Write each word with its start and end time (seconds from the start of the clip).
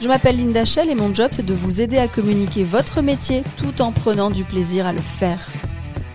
Je 0.00 0.08
m'appelle 0.08 0.36
Linda 0.36 0.66
Shell 0.66 0.90
et 0.90 0.94
mon 0.94 1.14
job 1.14 1.28
c'est 1.32 1.46
de 1.46 1.54
vous 1.54 1.80
aider 1.80 1.96
à 1.96 2.06
communiquer 2.06 2.64
votre 2.64 3.00
métier 3.00 3.42
tout 3.56 3.80
en 3.80 3.92
prenant 3.92 4.30
du 4.30 4.44
plaisir 4.44 4.84
à 4.84 4.92
le 4.92 5.00
faire. 5.00 5.38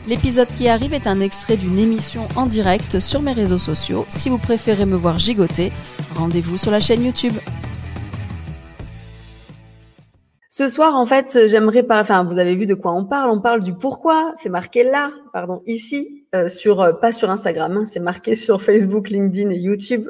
L'épisode 0.08 0.50
qui 0.56 0.68
arrive 0.68 0.94
est 0.94 1.08
un 1.08 1.20
extrait 1.20 1.58
d'une 1.58 1.80
émission 1.80 2.28
en 2.36 2.46
direct 2.46 3.00
sur 3.00 3.24
mes 3.24 3.34
réseaux 3.34 3.58
sociaux. 3.58 4.06
Si 4.10 4.30
vous 4.30 4.38
préférez 4.38 4.86
me 4.86 4.96
voir 4.96 5.18
gigoter, 5.18 5.72
rendez-vous 6.16 6.58
sur 6.58 6.70
la 6.70 6.80
chaîne 6.80 7.04
YouTube. 7.04 7.34
Ce 10.50 10.68
soir, 10.68 10.96
en 10.96 11.06
fait, 11.06 11.48
j'aimerais 11.48 11.82
parler. 11.82 12.02
Enfin, 12.04 12.24
vous 12.24 12.38
avez 12.38 12.56
vu 12.56 12.66
de 12.66 12.76
quoi 12.76 12.92
on 12.94 13.06
parle. 13.06 13.32
On 13.32 13.40
parle 13.40 13.62
du 13.62 13.74
pourquoi. 13.74 14.34
C'est 14.38 14.50
marqué 14.50 14.84
là, 14.84 15.12
pardon, 15.34 15.64
ici, 15.66 16.26
euh, 16.36 16.50
sur 16.50 16.82
euh, 16.82 16.92
pas 16.94 17.12
sur 17.12 17.32
Instagram. 17.32 17.78
Hein, 17.78 17.86
c'est 17.86 18.00
marqué 18.00 18.36
sur 18.36 18.62
Facebook, 18.62 19.10
LinkedIn 19.10 19.50
et 19.50 19.58
YouTube. 19.58 20.10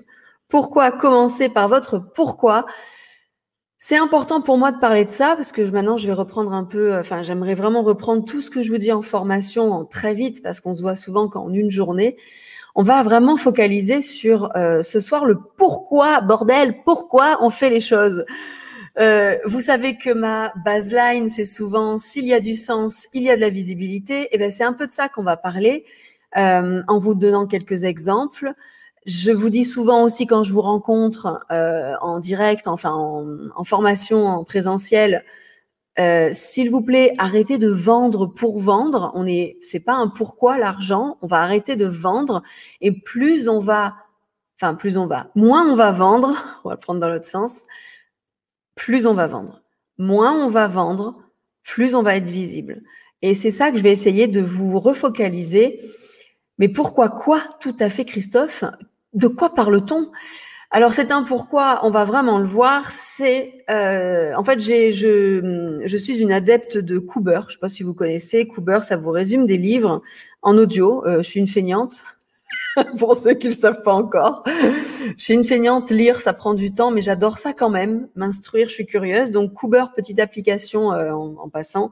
Pourquoi 0.49 0.91
commencer 0.91 1.47
par 1.47 1.69
votre 1.69 1.99
pourquoi 1.99 2.65
c'est 3.83 3.97
important 3.97 4.41
pour 4.41 4.59
moi 4.59 4.71
de 4.71 4.77
parler 4.77 5.05
de 5.05 5.09
ça 5.09 5.35
parce 5.35 5.51
que 5.51 5.63
maintenant 5.63 5.97
je 5.97 6.05
vais 6.05 6.13
reprendre 6.13 6.53
un 6.53 6.65
peu, 6.65 6.95
enfin 6.99 7.23
j'aimerais 7.23 7.55
vraiment 7.55 7.81
reprendre 7.81 8.23
tout 8.23 8.39
ce 8.39 8.51
que 8.51 8.61
je 8.61 8.69
vous 8.69 8.77
dis 8.77 8.91
en 8.91 9.01
formation 9.01 9.71
en 9.71 9.85
très 9.85 10.13
vite 10.13 10.43
parce 10.43 10.59
qu'on 10.59 10.71
se 10.71 10.83
voit 10.83 10.95
souvent 10.95 11.27
qu'en 11.27 11.51
une 11.51 11.71
journée. 11.71 12.15
On 12.75 12.83
va 12.83 13.01
vraiment 13.01 13.37
focaliser 13.37 14.01
sur 14.01 14.55
euh, 14.55 14.83
ce 14.83 14.99
soir 14.99 15.25
le 15.25 15.39
pourquoi, 15.57 16.21
bordel, 16.21 16.83
pourquoi 16.85 17.39
on 17.41 17.49
fait 17.49 17.71
les 17.71 17.79
choses. 17.79 18.23
Euh, 18.99 19.35
vous 19.45 19.61
savez 19.61 19.97
que 19.97 20.11
ma 20.11 20.53
baseline, 20.63 21.31
c'est 21.31 21.43
souvent 21.43 21.97
s'il 21.97 22.25
y 22.25 22.35
a 22.35 22.39
du 22.39 22.55
sens, 22.55 23.07
il 23.15 23.23
y 23.23 23.31
a 23.31 23.35
de 23.35 23.41
la 23.41 23.49
visibilité. 23.49 24.25
Et 24.25 24.29
eh 24.33 24.37
ben 24.37 24.51
c'est 24.51 24.63
un 24.63 24.73
peu 24.73 24.85
de 24.85 24.91
ça 24.91 25.09
qu'on 25.09 25.23
va 25.23 25.37
parler 25.37 25.85
euh, 26.37 26.83
en 26.87 26.99
vous 26.99 27.15
donnant 27.15 27.47
quelques 27.47 27.83
exemples. 27.83 28.53
Je 29.05 29.31
vous 29.31 29.49
dis 29.49 29.65
souvent 29.65 30.03
aussi 30.03 30.27
quand 30.27 30.43
je 30.43 30.53
vous 30.53 30.61
rencontre 30.61 31.43
euh, 31.51 31.95
en 32.01 32.19
direct, 32.19 32.67
enfin 32.67 32.91
en, 32.91 33.63
formation, 33.63 34.27
en 34.27 34.43
présentiel, 34.43 35.25
euh, 35.99 36.29
s'il 36.33 36.69
vous 36.69 36.83
plaît, 36.83 37.13
arrêtez 37.17 37.57
de 37.57 37.67
vendre 37.67 38.27
pour 38.27 38.59
vendre. 38.59 39.11
On 39.15 39.25
est, 39.25 39.57
c'est 39.61 39.79
pas 39.79 39.95
un 39.95 40.07
pourquoi 40.07 40.57
l'argent. 40.59 41.17
On 41.21 41.27
va 41.27 41.41
arrêter 41.41 41.75
de 41.75 41.87
vendre 41.87 42.43
et 42.79 42.91
plus 42.91 43.49
on 43.49 43.59
va, 43.59 43.95
enfin 44.59 44.75
plus 44.75 44.97
on 44.97 45.07
va, 45.07 45.31
moins 45.33 45.65
on 45.67 45.75
va 45.75 45.91
vendre. 45.91 46.35
On 46.63 46.69
va 46.69 46.75
le 46.75 46.79
prendre 46.79 46.99
dans 46.99 47.09
l'autre 47.09 47.25
sens. 47.25 47.63
Plus 48.75 49.07
on 49.07 49.15
va 49.15 49.25
vendre, 49.27 49.61
moins 49.97 50.33
on 50.33 50.47
va 50.47 50.67
vendre, 50.67 51.15
plus 51.63 51.95
on 51.95 52.03
va 52.03 52.15
être 52.15 52.29
visible. 52.29 52.83
Et 53.23 53.33
c'est 53.33 53.51
ça 53.51 53.71
que 53.71 53.77
je 53.77 53.83
vais 53.83 53.91
essayer 53.91 54.27
de 54.27 54.41
vous 54.41 54.79
refocaliser. 54.79 55.81
Mais 56.59 56.69
pourquoi 56.69 57.09
quoi 57.09 57.41
tout 57.59 57.75
à 57.79 57.89
fait, 57.89 58.05
Christophe 58.05 58.63
de 59.13 59.27
quoi 59.27 59.53
parle-t-on? 59.53 60.11
Alors 60.73 60.93
c'est 60.93 61.11
un 61.11 61.23
pourquoi, 61.23 61.81
on 61.83 61.89
va 61.89 62.05
vraiment 62.05 62.39
le 62.39 62.47
voir. 62.47 62.91
C'est 62.91 63.65
euh, 63.69 64.33
en 64.37 64.43
fait 64.45 64.61
j'ai 64.61 64.93
je 64.93 65.81
je 65.83 65.97
suis 65.97 66.19
une 66.19 66.31
adepte 66.31 66.77
de 66.77 66.97
Cooper. 66.97 67.41
Je 67.49 67.53
sais 67.53 67.59
pas 67.59 67.67
si 67.67 67.83
vous 67.83 67.93
connaissez 67.93 68.47
Cooper. 68.47 68.79
Ça 68.81 68.95
vous 68.95 69.11
résume 69.11 69.45
des 69.45 69.57
livres 69.57 70.01
en 70.41 70.57
audio. 70.57 71.05
Euh, 71.05 71.17
je 71.17 71.27
suis 71.29 71.41
une 71.41 71.47
feignante. 71.47 72.05
Pour 72.97 73.17
ceux 73.17 73.33
qui 73.33 73.47
ne 73.47 73.51
le 73.51 73.57
savent 73.57 73.81
pas 73.81 73.93
encore, 73.93 74.43
je 75.17 75.21
suis 75.21 75.33
une 75.33 75.43
feignante. 75.43 75.91
Lire, 75.91 76.21
ça 76.21 76.31
prend 76.31 76.53
du 76.53 76.73
temps, 76.73 76.89
mais 76.89 77.01
j'adore 77.01 77.37
ça 77.37 77.51
quand 77.51 77.69
même. 77.69 78.07
M'instruire, 78.15 78.69
je 78.69 78.73
suis 78.73 78.85
curieuse. 78.85 79.31
Donc 79.31 79.51
Cooper, 79.51 79.85
petite 79.93 80.19
application 80.19 80.93
euh, 80.93 81.11
en, 81.11 81.49
passant 81.49 81.91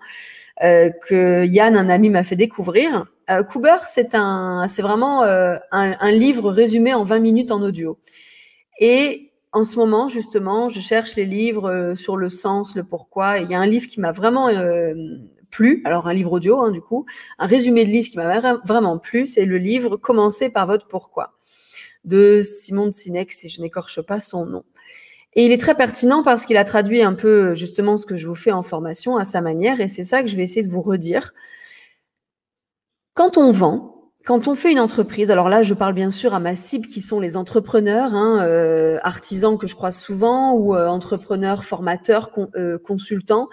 que 0.60 1.46
Yann, 1.46 1.76
un 1.76 1.90
ami, 1.90 2.10
m'a 2.10 2.24
fait 2.24 2.36
découvrir. 2.36 3.06
Euh, 3.30 3.44
Cooper, 3.44 3.78
c'est 3.86 4.16
un, 4.16 4.68
c'est 4.68 4.82
vraiment 4.82 5.24
euh, 5.24 5.58
un, 5.72 6.12
livre 6.12 6.52
résumé 6.52 6.94
en 6.94 7.04
20 7.04 7.20
minutes 7.20 7.52
en 7.52 7.62
audio. 7.62 8.00
Et 8.80 9.32
en 9.52 9.64
ce 9.64 9.78
moment, 9.78 10.10
justement, 10.10 10.70
je 10.70 10.80
cherche 10.80 11.16
les 11.16 11.26
livres 11.26 11.70
euh, 11.70 11.96
sur 11.96 12.18
le 12.18 12.30
sens, 12.30 12.76
le 12.76 12.84
pourquoi. 12.84 13.38
il 13.40 13.50
y 13.50 13.56
a 13.56 13.60
un 13.60 13.68
livre 13.68 13.88
qui 13.88 14.00
m'a 14.00 14.12
vraiment 14.12 14.50
plu. 15.52 15.82
Alors 15.86 16.08
un 16.08 16.14
livre 16.14 16.34
audio, 16.34 16.60
hein, 16.60 16.72
du 16.72 16.82
coup, 16.82 17.06
un 17.38 17.46
résumé 17.46 17.86
de 17.86 17.90
livre 17.90 18.10
qui 18.10 18.18
m'a 18.18 18.40
vraiment 18.66 18.98
plu, 18.98 19.28
c'est 19.28 19.46
le 19.46 19.58
livre 19.58 19.98
Commencez 19.98 20.50
par 20.50 20.66
votre 20.68 20.88
pourquoi 20.88 21.34
de 22.06 22.42
Simon 22.42 22.88
de 22.88 22.92
Sinek, 22.92 23.32
si 23.32 23.50
je 23.50 23.62
n'écorche 23.62 24.02
pas 24.02 24.20
son 24.20 24.46
nom. 24.46 24.64
Et 25.34 25.46
il 25.46 25.52
est 25.52 25.60
très 25.60 25.76
pertinent 25.76 26.24
parce 26.24 26.46
qu'il 26.46 26.58
a 26.58 26.64
traduit 26.64 27.02
un 27.02 27.14
peu 27.14 27.54
justement 27.56 27.98
ce 27.98 28.06
que 28.06 28.18
je 28.18 28.28
vous 28.28 28.36
fais 28.36 28.52
en 28.52 28.62
formation 28.62 29.18
à 29.18 29.26
sa 29.26 29.42
manière, 29.42 29.80
et 29.82 29.88
c'est 29.88 30.04
ça 30.04 30.24
que 30.24 30.28
je 30.28 30.36
vais 30.36 30.44
essayer 30.44 30.66
de 30.66 30.72
vous 30.72 30.82
redire. 30.82 31.34
Quand 33.14 33.38
on 33.38 33.52
vend, 33.52 34.00
quand 34.26 34.48
on 34.48 34.56
fait 34.56 34.72
une 34.72 34.80
entreprise, 34.80 35.32
alors 35.32 35.50
là, 35.50 35.64
je 35.64 35.74
parle 35.74 35.94
bien 35.94 36.12
sûr 36.12 36.34
à 36.34 36.40
ma 36.40 36.54
cible 36.54 36.88
qui 36.88 37.02
sont 37.02 37.20
les 37.20 37.36
entrepreneurs, 37.38 38.14
hein, 38.14 38.40
euh, 38.44 39.00
artisans 39.02 39.58
que 39.58 39.66
je 39.66 39.76
croise 39.76 39.98
souvent, 39.98 40.54
ou 40.54 40.76
euh, 40.76 40.88
entrepreneurs, 40.88 41.64
formateurs, 41.64 42.30
euh, 42.56 42.78
consultants. 42.78 43.50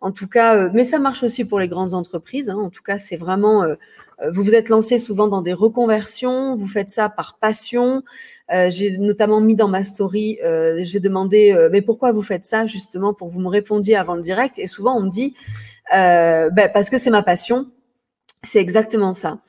En 0.00 0.12
tout 0.12 0.28
cas, 0.28 0.68
mais 0.68 0.84
ça 0.84 0.98
marche 0.98 1.24
aussi 1.24 1.44
pour 1.44 1.58
les 1.58 1.68
grandes 1.68 1.94
entreprises. 1.94 2.50
Hein, 2.50 2.56
en 2.56 2.70
tout 2.70 2.82
cas, 2.82 2.98
c'est 2.98 3.16
vraiment, 3.16 3.64
vous 4.32 4.44
vous 4.44 4.54
êtes 4.54 4.68
lancé 4.68 4.96
souvent 4.96 5.26
dans 5.26 5.42
des 5.42 5.52
reconversions, 5.52 6.54
vous 6.54 6.68
faites 6.68 6.90
ça 6.90 7.08
par 7.08 7.38
passion. 7.40 8.04
j'ai 8.48 8.96
notamment 8.96 9.40
mis 9.40 9.56
dans 9.56 9.66
ma 9.66 9.82
story, 9.82 10.38
j'ai 10.78 11.00
demandé, 11.00 11.68
mais 11.72 11.82
pourquoi 11.82 12.12
vous 12.12 12.22
faites 12.22 12.44
ça 12.44 12.66
justement 12.66 13.12
pour 13.12 13.28
que 13.28 13.34
vous 13.34 13.40
me 13.40 13.48
répondiez 13.48 13.96
avant 13.96 14.14
le 14.14 14.22
direct? 14.22 14.56
Et 14.58 14.68
souvent, 14.68 14.96
on 14.96 15.02
me 15.02 15.10
dit, 15.10 15.34
ben, 15.90 16.70
parce 16.72 16.90
que 16.90 16.98
c'est 16.98 17.10
ma 17.10 17.24
passion 17.24 17.66
c'est 18.42 18.60
exactement 18.60 19.14
ça. 19.14 19.40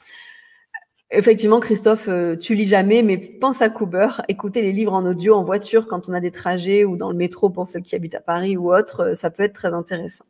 Effectivement, 1.11 1.59
Christophe, 1.59 2.07
euh, 2.07 2.35
tu 2.35 2.53
lis 2.53 2.67
jamais, 2.67 3.01
mais 3.01 3.17
pense 3.17 3.61
à 3.61 3.69
Cooper, 3.69 4.21
écouter 4.27 4.61
les 4.61 4.71
livres 4.71 4.93
en 4.93 5.05
audio 5.05 5.35
en 5.35 5.43
voiture 5.43 5.87
quand 5.87 6.07
on 6.07 6.13
a 6.13 6.19
des 6.19 6.31
trajets 6.31 6.85
ou 6.85 6.97
dans 6.97 7.09
le 7.09 7.17
métro 7.17 7.49
pour 7.49 7.67
ceux 7.67 7.79
qui 7.79 7.95
habitent 7.95 8.15
à 8.15 8.19
Paris 8.19 8.57
ou 8.57 8.71
autre, 8.73 9.01
euh, 9.01 9.15
ça 9.15 9.31
peut 9.31 9.43
être 9.43 9.53
très 9.53 9.73
intéressant. 9.73 10.25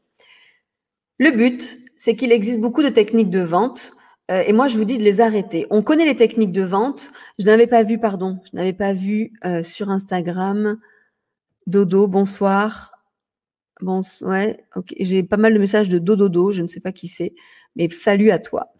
Le 1.19 1.31
but, 1.31 1.79
c'est 1.97 2.15
qu'il 2.15 2.31
existe 2.31 2.59
beaucoup 2.59 2.83
de 2.83 2.89
techniques 2.89 3.29
de 3.29 3.41
vente 3.41 3.93
euh, 4.31 4.43
et 4.45 4.53
moi 4.53 4.67
je 4.67 4.77
vous 4.77 4.85
dis 4.85 4.97
de 4.97 5.03
les 5.03 5.21
arrêter. 5.21 5.67
On 5.69 5.81
connaît 5.81 6.05
les 6.05 6.15
techniques 6.15 6.51
de 6.51 6.63
vente. 6.63 7.11
Je 7.39 7.45
n'avais 7.45 7.67
pas 7.67 7.83
vu, 7.83 7.99
pardon, 7.99 8.39
je 8.51 8.57
n'avais 8.57 8.73
pas 8.73 8.93
vu 8.93 9.33
sur 9.63 9.89
Instagram. 9.89 10.79
Dodo, 11.67 12.07
bonsoir. 12.07 12.93
Bon, 13.81 14.01
ouais, 14.21 14.65
ok. 14.75 14.93
J'ai 14.99 15.23
pas 15.23 15.37
mal 15.37 15.53
de 15.53 15.59
messages 15.59 15.89
de 15.89 15.99
Dododo, 15.99 16.51
je 16.51 16.61
ne 16.61 16.67
sais 16.67 16.79
pas 16.79 16.91
qui 16.91 17.07
c'est 17.07 17.33
mais 17.75 17.89
salut 17.89 18.31
à 18.31 18.39
toi. 18.39 18.73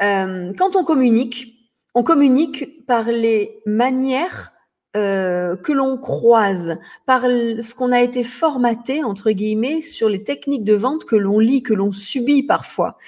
Euh, 0.00 0.52
quand 0.56 0.76
on 0.76 0.84
communique, 0.84 1.70
on 1.94 2.02
communique 2.02 2.86
par 2.86 3.04
les 3.10 3.60
manières 3.66 4.51
euh, 4.96 5.56
que 5.56 5.72
l'on 5.72 5.96
croise, 5.96 6.78
par 7.06 7.22
ce 7.22 7.74
qu'on 7.74 7.92
a 7.92 8.00
été 8.02 8.24
formaté, 8.24 9.02
entre 9.04 9.30
guillemets, 9.30 9.80
sur 9.80 10.08
les 10.08 10.22
techniques 10.22 10.64
de 10.64 10.74
vente 10.74 11.04
que 11.04 11.16
l'on 11.16 11.38
lit, 11.38 11.62
que 11.62 11.74
l'on 11.74 11.90
subit 11.90 12.42
parfois. 12.42 12.98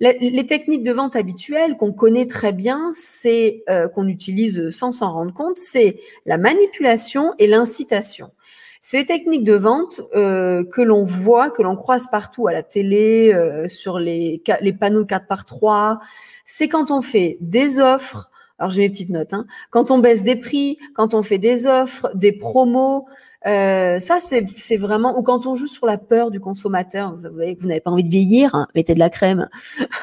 Les 0.00 0.46
techniques 0.46 0.82
de 0.82 0.92
vente 0.92 1.14
habituelles 1.14 1.76
qu'on 1.76 1.92
connaît 1.92 2.26
très 2.26 2.52
bien, 2.52 2.90
c'est 2.92 3.62
euh, 3.70 3.86
qu'on 3.86 4.08
utilise 4.08 4.70
sans 4.70 4.90
s'en 4.90 5.12
rendre 5.12 5.32
compte, 5.32 5.58
c'est 5.58 6.00
la 6.26 6.38
manipulation 6.38 7.34
et 7.38 7.46
l'incitation. 7.46 8.32
C'est 8.80 8.98
les 8.98 9.06
techniques 9.06 9.44
de 9.44 9.54
vente 9.54 10.00
euh, 10.16 10.64
que 10.64 10.82
l'on 10.82 11.04
voit, 11.04 11.50
que 11.50 11.62
l'on 11.62 11.76
croise 11.76 12.08
partout 12.10 12.48
à 12.48 12.52
la 12.52 12.64
télé, 12.64 13.32
euh, 13.32 13.68
sur 13.68 14.00
les, 14.00 14.42
les 14.60 14.72
panneaux 14.72 15.04
4 15.04 15.28
par 15.28 15.46
3. 15.46 16.00
C'est 16.44 16.66
quand 16.66 16.90
on 16.90 17.00
fait 17.00 17.38
des 17.40 17.78
offres, 17.78 18.31
alors 18.62 18.70
j'ai 18.70 18.82
mes 18.82 18.90
petites 18.90 19.10
notes, 19.10 19.32
hein, 19.32 19.44
quand 19.70 19.90
on 19.90 19.98
baisse 19.98 20.22
des 20.22 20.36
prix, 20.36 20.78
quand 20.94 21.14
on 21.14 21.24
fait 21.24 21.38
des 21.38 21.66
offres, 21.66 22.08
des 22.14 22.30
promos, 22.30 23.06
euh, 23.44 23.98
ça, 23.98 24.18
c'est 24.20 24.76
vraiment, 24.76 25.18
ou 25.18 25.22
quand 25.22 25.46
on 25.46 25.56
joue 25.56 25.66
sur 25.66 25.84
la 25.84 25.98
peur 25.98 26.30
du 26.30 26.38
consommateur, 26.38 27.12
vous, 27.16 27.28
voyez, 27.34 27.56
vous 27.60 27.66
n'avez 27.66 27.80
pas 27.80 27.90
envie 27.90 28.04
de 28.04 28.08
vieillir, 28.08 28.54
hein, 28.54 28.68
mettez 28.76 28.94
de 28.94 29.00
la 29.00 29.10
crème. 29.10 29.48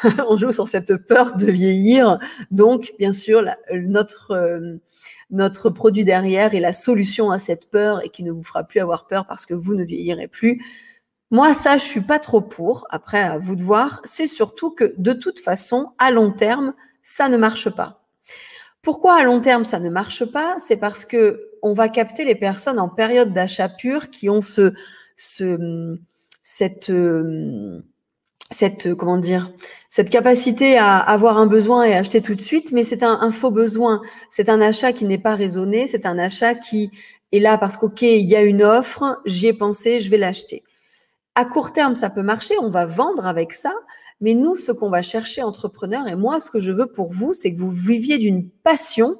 on 0.28 0.36
joue 0.36 0.52
sur 0.52 0.68
cette 0.68 0.98
peur 1.08 1.38
de 1.38 1.50
vieillir. 1.50 2.20
Donc, 2.52 2.94
bien 3.00 3.14
sûr, 3.14 3.46
notre 3.72 4.32
euh, 4.32 4.76
notre 5.32 5.70
produit 5.70 6.04
derrière 6.04 6.54
est 6.54 6.60
la 6.60 6.74
solution 6.74 7.32
à 7.32 7.38
cette 7.38 7.70
peur 7.70 8.04
et 8.04 8.10
qui 8.10 8.24
ne 8.24 8.32
vous 8.32 8.44
fera 8.44 8.64
plus 8.64 8.80
avoir 8.82 9.08
peur 9.08 9.26
parce 9.28 9.46
que 9.46 9.54
vous 9.54 9.76
ne 9.76 9.86
vieillirez 9.86 10.28
plus. 10.28 10.66
Moi, 11.32 11.54
ça, 11.54 11.78
je 11.78 11.84
suis 11.84 12.02
pas 12.02 12.18
trop 12.18 12.42
pour. 12.42 12.88
Après, 12.90 13.22
à 13.22 13.38
vous 13.38 13.56
de 13.56 13.64
voir. 13.64 14.02
C'est 14.04 14.28
surtout 14.28 14.72
que 14.72 14.96
de 14.98 15.14
toute 15.14 15.40
façon, 15.40 15.92
à 16.00 16.10
long 16.12 16.32
terme, 16.32 16.74
ça 17.04 17.30
ne 17.30 17.38
marche 17.38 17.70
pas. 17.70 17.99
Pourquoi 18.82 19.16
à 19.16 19.24
long 19.24 19.42
terme 19.42 19.64
ça 19.64 19.80
ne 19.80 19.90
marche 19.90 20.26
pas? 20.26 20.58
C'est 20.60 20.78
parce 20.78 21.06
que 21.06 21.50
on 21.62 21.74
va 21.74 21.90
capter 21.90 22.24
les 22.24 22.36
personnes 22.36 22.80
en 22.80 22.90
période 22.90 23.34
d'achat 23.34 23.70
pur 23.70 24.10
qui 24.10 24.30
ont 24.30 24.42
ce, 24.42 24.74
ce 25.18 25.98
cette 26.42 26.90
euh, 26.90 27.82
cette 28.52 28.94
comment 28.96 29.18
dire 29.18 29.52
cette 29.90 30.12
capacité 30.12 30.78
à 30.78 30.98
avoir 31.00 31.40
un 31.40 31.48
besoin 31.48 31.84
et 31.84 31.94
acheter 31.94 32.22
tout 32.22 32.36
de 32.36 32.42
suite, 32.42 32.72
mais 32.72 32.84
c'est 32.84 33.02
un, 33.02 33.32
faux 33.32 33.50
besoin. 33.50 34.02
C'est 34.30 34.48
un 34.48 34.62
achat 34.62 34.94
qui 34.94 35.06
n'est 35.06 35.18
pas 35.18 35.36
raisonné. 35.36 35.88
C'est 35.88 36.06
un 36.06 36.20
achat 36.20 36.54
qui 36.54 36.92
est 37.32 37.40
là 37.40 37.58
parce 37.58 37.76
qu'ok, 37.76 38.04
il 38.04 38.22
y 38.22 38.36
a 38.36 38.44
une 38.44 38.62
offre, 38.62 39.20
j'y 39.26 39.48
ai 39.48 39.54
pensé, 39.54 40.00
je 40.00 40.12
vais 40.12 40.18
l'acheter. 40.18 40.64
À 41.34 41.46
court 41.46 41.74
terme, 41.74 41.96
ça 41.96 42.12
peut 42.12 42.22
marcher. 42.22 42.54
On 42.62 42.70
va 42.70 42.86
vendre 42.86 43.26
avec 43.26 43.52
ça. 43.52 43.74
Mais 44.22 44.34
nous, 44.34 44.56
ce 44.56 44.72
qu'on 44.72 44.90
va 44.90 45.02
chercher, 45.02 45.44
entrepreneurs, 45.44 46.08
et 46.08 46.16
moi, 46.16 46.40
ce 46.40 46.52
que 46.52 46.60
je 46.60 46.72
veux 46.72 46.88
pour 46.88 47.14
vous, 47.14 47.34
c'est 47.34 47.54
que 47.54 47.60
vous 47.60 47.72
viviez 47.72 48.18
d'une 48.18 48.50
passion 48.50 49.18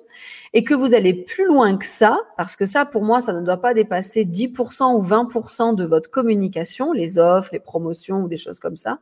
et 0.54 0.64
que 0.64 0.74
vous 0.74 0.94
allez 0.94 1.14
plus 1.14 1.46
loin 1.46 1.78
que 1.78 1.86
ça, 1.86 2.20
parce 2.36 2.56
que 2.56 2.66
ça, 2.66 2.86
pour 2.86 3.04
moi, 3.04 3.22
ça 3.22 3.34
ne 3.34 3.42
doit 3.42 3.62
pas 3.62 3.74
dépasser 3.74 4.26
10% 4.26 4.96
ou 4.96 5.04
20% 5.04 5.76
de 5.76 5.86
votre 5.86 6.10
communication, 6.10 6.92
les 6.92 7.20
offres, 7.20 7.52
les 7.54 7.60
promotions 7.60 8.24
ou 8.24 8.28
des 8.28 8.38
choses 8.38 8.60
comme 8.60 8.76
ça. 8.76 9.00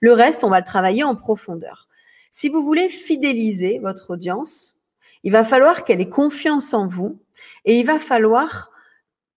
Le 0.00 0.12
reste, 0.12 0.44
on 0.44 0.50
va 0.50 0.58
le 0.58 0.66
travailler 0.66 1.04
en 1.04 1.14
profondeur. 1.14 1.88
Si 2.30 2.48
vous 2.48 2.62
voulez 2.62 2.88
fidéliser 2.88 3.78
votre 3.78 4.10
audience, 4.10 4.76
il 5.24 5.32
va 5.32 5.44
falloir 5.44 5.84
qu'elle 5.84 6.00
ait 6.00 6.08
confiance 6.08 6.74
en 6.74 6.86
vous 6.86 7.18
et 7.64 7.78
il 7.78 7.86
va 7.86 7.98
falloir 7.98 8.70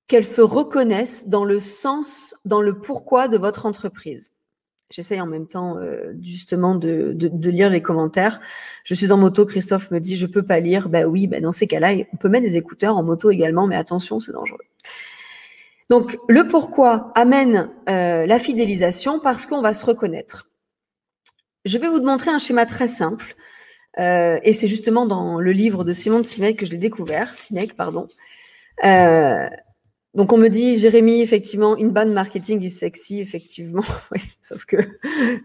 qu'elle 0.07 0.25
se 0.25 0.41
reconnaisse 0.41 1.29
dans 1.29 1.45
le 1.45 1.59
sens, 1.59 2.35
dans 2.43 2.61
le 2.61 2.79
pourquoi 2.79 3.27
de 3.27 3.37
votre 3.37 3.65
entreprise. 3.65 4.33
J'essaye 4.91 5.21
en 5.21 5.25
même 5.25 5.47
temps 5.47 5.77
euh, 5.77 6.13
justement 6.21 6.75
de, 6.75 7.13
de, 7.15 7.49
lire 7.49 7.69
les 7.69 7.81
commentaires. 7.81 8.39
Je 8.83 8.93
suis 8.93 9.11
en 9.11 9.17
moto, 9.17 9.45
Christophe 9.45 9.89
me 9.91 9.99
dit 9.99 10.17
je 10.17 10.25
peux 10.25 10.43
pas 10.43 10.59
lire. 10.59 10.89
Ben 10.89 11.05
oui, 11.05 11.27
ben 11.27 11.41
dans 11.41 11.51
ces 11.51 11.65
cas-là, 11.65 11.93
on 12.13 12.17
peut 12.17 12.29
mettre 12.29 12.45
des 12.45 12.57
écouteurs 12.57 12.97
en 12.97 13.03
moto 13.03 13.31
également, 13.31 13.67
mais 13.67 13.77
attention, 13.77 14.19
c'est 14.19 14.33
dangereux. 14.33 14.59
Donc 15.89 16.17
le 16.27 16.45
pourquoi 16.47 17.11
amène 17.15 17.69
euh, 17.89 18.25
la 18.25 18.39
fidélisation 18.39 19.19
parce 19.19 19.45
qu'on 19.45 19.61
va 19.61 19.73
se 19.73 19.85
reconnaître. 19.85 20.49
Je 21.63 21.77
vais 21.77 21.87
vous 21.87 22.01
montrer 22.01 22.31
un 22.31 22.39
schéma 22.39 22.65
très 22.65 22.87
simple. 22.87 23.35
Euh, 23.99 24.39
et 24.43 24.53
c'est 24.53 24.69
justement 24.69 25.05
dans 25.05 25.39
le 25.39 25.51
livre 25.51 25.83
de 25.83 25.91
Simon 25.91 26.19
de 26.19 26.25
Sinek 26.25 26.57
que 26.57 26.65
je 26.65 26.71
l'ai 26.71 26.77
découvert, 26.77 27.33
Sinek, 27.33 27.75
pardon. 27.75 28.07
Donc 30.13 30.33
on 30.33 30.37
me 30.37 30.49
dit 30.49 30.77
Jérémy 30.77 31.21
effectivement 31.21 31.75
inbound 31.79 32.11
marketing 32.11 32.61
is 32.61 32.69
sexy 32.69 33.21
effectivement. 33.21 33.83
Oui, 34.11 34.19
sauf 34.41 34.65
que 34.65 34.75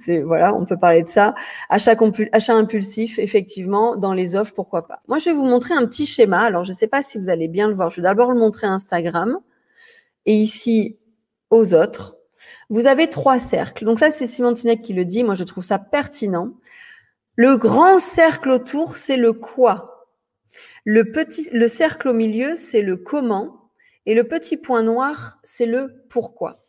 c'est 0.01 0.23
voilà 0.23 0.55
on 0.55 0.65
peut 0.65 0.77
parler 0.77 1.03
de 1.03 1.09
ça. 1.09 1.37
Achat 1.69 1.95
achat 2.33 2.55
impulsif 2.55 3.21
effectivement 3.21 3.95
dans 3.95 4.13
les 4.13 4.35
offres 4.35 4.55
pourquoi 4.55 4.89
pas. 4.89 5.01
Moi 5.07 5.21
je 5.21 5.27
vais 5.27 5.33
vous 5.33 5.45
montrer 5.45 5.75
un 5.75 5.87
petit 5.87 6.05
schéma. 6.05 6.41
Alors 6.41 6.65
je 6.65 6.73
ne 6.73 6.77
sais 6.77 6.89
pas 6.89 7.01
si 7.01 7.17
vous 7.17 7.31
allez 7.31 7.47
bien 7.47 7.69
le 7.69 7.75
voir. 7.75 7.91
Je 7.91 7.97
vais 7.97 8.03
d'abord 8.03 8.33
le 8.33 8.39
montrer 8.39 8.67
à 8.67 8.73
Instagram. 8.73 9.39
Et 10.27 10.35
ici 10.35 10.99
aux 11.51 11.75
autres 11.75 12.17
vous 12.69 12.89
avez 12.89 13.09
trois 13.09 13.39
cercles. 13.39 13.85
Donc 13.85 14.01
ça 14.01 14.11
c'est 14.11 14.27
Simon 14.27 14.57
Sinek 14.57 14.83
qui 14.83 14.95
le 14.95 15.05
dit. 15.05 15.23
Moi 15.23 15.37
je 15.37 15.45
trouve 15.45 15.63
ça 15.63 15.79
pertinent. 15.79 16.51
Le 17.37 17.57
grand 17.57 17.99
cercle 17.99 18.51
autour 18.51 18.97
c'est 18.97 19.17
le 19.17 19.33
quoi? 19.33 20.09
Le 20.85 21.13
petit 21.13 21.49
le 21.53 21.69
cercle 21.69 22.09
au 22.09 22.15
milieu 22.15 22.57
c'est 22.57 22.83
le 22.83 22.97
comment 22.97 23.66
et 24.07 24.15
le 24.15 24.25
petit 24.25 24.57
point 24.57 24.83
noir, 24.83 25.39
c'est 25.45 25.67
le 25.67 26.05
pourquoi. 26.09 26.63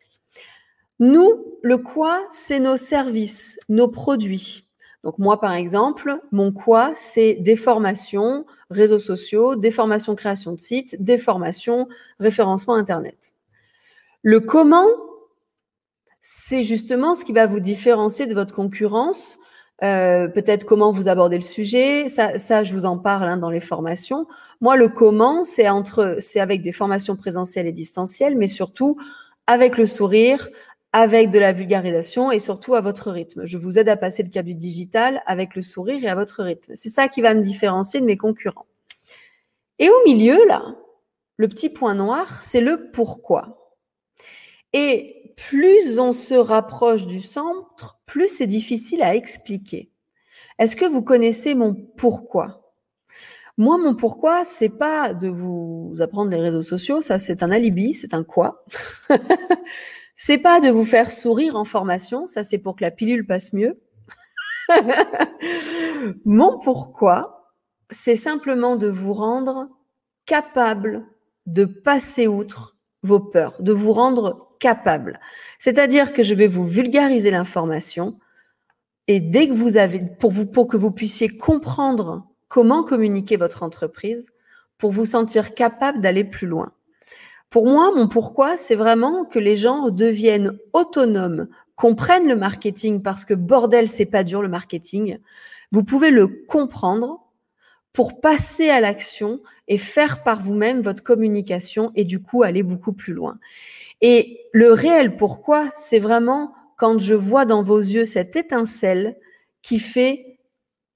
Nous, 0.98 1.44
le 1.62 1.78
quoi, 1.78 2.26
c'est 2.32 2.58
nos 2.58 2.76
services, 2.76 3.58
nos 3.68 3.88
produits. 3.88 4.68
Donc 5.04 5.18
moi, 5.18 5.40
par 5.40 5.54
exemple, 5.54 6.20
mon 6.32 6.52
quoi, 6.52 6.92
c'est 6.96 7.34
des 7.34 7.54
formations, 7.54 8.44
réseaux 8.70 8.98
sociaux, 8.98 9.54
des 9.54 9.70
formations 9.70 10.16
création 10.16 10.52
de 10.52 10.58
sites, 10.58 11.02
des 11.02 11.18
formations 11.18 11.88
référencement 12.18 12.74
Internet. 12.74 13.34
Le 14.22 14.40
comment, 14.40 14.86
c'est 16.20 16.64
justement 16.64 17.14
ce 17.14 17.24
qui 17.24 17.32
va 17.32 17.46
vous 17.46 17.60
différencier 17.60 18.26
de 18.26 18.34
votre 18.34 18.54
concurrence 18.54 19.38
euh, 19.84 20.26
peut-être 20.26 20.64
comment 20.64 20.92
vous 20.92 21.08
abordez 21.08 21.36
le 21.36 21.42
sujet. 21.42 22.08
Ça, 22.08 22.38
ça 22.38 22.62
je 22.64 22.74
vous 22.74 22.84
en 22.84 22.98
parle 22.98 23.24
hein, 23.24 23.36
dans 23.36 23.50
les 23.50 23.60
formations. 23.60 24.26
Moi, 24.60 24.76
le 24.76 24.88
comment, 24.88 25.44
c'est 25.44 25.68
entre, 25.68 26.16
c'est 26.18 26.40
avec 26.40 26.62
des 26.62 26.72
formations 26.72 27.16
présentielles 27.16 27.66
et 27.66 27.72
distancielles, 27.72 28.36
mais 28.36 28.48
surtout 28.48 28.96
avec 29.46 29.78
le 29.78 29.86
sourire, 29.86 30.48
avec 30.92 31.30
de 31.30 31.38
la 31.38 31.52
vulgarisation 31.52 32.32
et 32.32 32.40
surtout 32.40 32.74
à 32.74 32.80
votre 32.80 33.10
rythme. 33.10 33.44
Je 33.44 33.56
vous 33.56 33.78
aide 33.78 33.88
à 33.88 33.96
passer 33.96 34.22
le 34.22 34.30
cap 34.30 34.44
du 34.44 34.54
digital 34.54 35.22
avec 35.26 35.54
le 35.54 35.62
sourire 35.62 36.02
et 36.02 36.08
à 36.08 36.14
votre 36.14 36.42
rythme. 36.42 36.72
C'est 36.74 36.88
ça 36.88 37.08
qui 37.08 37.20
va 37.20 37.34
me 37.34 37.40
différencier 37.40 38.00
de 38.00 38.06
mes 38.06 38.16
concurrents. 38.16 38.66
Et 39.78 39.88
au 39.90 40.04
milieu, 40.06 40.44
là, 40.48 40.74
le 41.36 41.46
petit 41.48 41.68
point 41.68 41.94
noir, 41.94 42.42
c'est 42.42 42.60
le 42.60 42.90
pourquoi. 42.90 43.76
Et 44.72 45.34
plus 45.36 45.98
on 45.98 46.12
se 46.12 46.34
rapproche 46.34 47.06
du 47.06 47.20
centre, 47.20 47.97
plus 48.08 48.28
c'est 48.28 48.48
difficile 48.48 49.02
à 49.02 49.14
expliquer. 49.14 49.92
Est-ce 50.58 50.74
que 50.74 50.86
vous 50.86 51.02
connaissez 51.02 51.54
mon 51.54 51.74
pourquoi? 51.74 52.64
Moi, 53.58 53.76
mon 53.76 53.94
pourquoi, 53.94 54.44
c'est 54.44 54.68
pas 54.68 55.14
de 55.14 55.28
vous 55.28 55.94
apprendre 56.00 56.30
les 56.30 56.40
réseaux 56.40 56.62
sociaux, 56.62 57.00
ça 57.00 57.18
c'est 57.18 57.42
un 57.42 57.50
alibi, 57.50 57.94
c'est 57.94 58.14
un 58.14 58.24
quoi. 58.24 58.64
c'est 60.16 60.38
pas 60.38 60.60
de 60.60 60.68
vous 60.68 60.84
faire 60.84 61.10
sourire 61.10 61.54
en 61.54 61.64
formation, 61.64 62.26
ça 62.26 62.42
c'est 62.42 62.58
pour 62.58 62.76
que 62.76 62.82
la 62.82 62.90
pilule 62.90 63.26
passe 63.26 63.52
mieux. 63.52 63.80
mon 66.24 66.58
pourquoi, 66.58 67.52
c'est 67.90 68.16
simplement 68.16 68.76
de 68.76 68.88
vous 68.88 69.12
rendre 69.12 69.68
capable 70.26 71.06
de 71.46 71.64
passer 71.64 72.26
outre 72.26 72.77
vos 73.02 73.20
peurs, 73.20 73.60
de 73.60 73.72
vous 73.72 73.92
rendre 73.92 74.48
capable. 74.58 75.20
C'est-à-dire 75.58 76.12
que 76.12 76.22
je 76.22 76.34
vais 76.34 76.46
vous 76.46 76.64
vulgariser 76.66 77.30
l'information 77.30 78.18
et 79.06 79.20
dès 79.20 79.48
que 79.48 79.54
vous 79.54 79.76
avez, 79.76 80.00
pour 80.18 80.30
vous, 80.30 80.46
pour 80.46 80.68
que 80.68 80.76
vous 80.76 80.90
puissiez 80.90 81.28
comprendre 81.28 82.26
comment 82.48 82.82
communiquer 82.82 83.36
votre 83.36 83.62
entreprise, 83.62 84.30
pour 84.76 84.92
vous 84.92 85.06
sentir 85.06 85.54
capable 85.54 86.00
d'aller 86.00 86.24
plus 86.24 86.46
loin. 86.46 86.72
Pour 87.50 87.66
moi, 87.66 87.92
mon 87.94 88.08
pourquoi, 88.08 88.56
c'est 88.56 88.74
vraiment 88.74 89.24
que 89.24 89.38
les 89.38 89.56
gens 89.56 89.88
deviennent 89.88 90.58
autonomes, 90.74 91.48
comprennent 91.74 92.28
le 92.28 92.36
marketing 92.36 93.02
parce 93.02 93.24
que 93.24 93.34
bordel, 93.34 93.88
c'est 93.88 94.06
pas 94.06 94.24
dur 94.24 94.42
le 94.42 94.48
marketing. 94.48 95.18
Vous 95.72 95.84
pouvez 95.84 96.10
le 96.10 96.26
comprendre 96.26 97.20
pour 97.98 98.20
passer 98.20 98.70
à 98.70 98.78
l'action 98.78 99.40
et 99.66 99.76
faire 99.76 100.22
par 100.22 100.40
vous-même 100.40 100.82
votre 100.82 101.02
communication 101.02 101.90
et 101.96 102.04
du 102.04 102.22
coup 102.22 102.44
aller 102.44 102.62
beaucoup 102.62 102.92
plus 102.92 103.12
loin. 103.12 103.40
Et 104.00 104.38
le 104.52 104.72
réel 104.72 105.16
pourquoi, 105.16 105.68
c'est 105.74 105.98
vraiment 105.98 106.54
quand 106.76 107.00
je 107.00 107.14
vois 107.14 107.44
dans 107.44 107.64
vos 107.64 107.80
yeux 107.80 108.04
cette 108.04 108.36
étincelle 108.36 109.16
qui 109.62 109.80
fait 109.80 110.38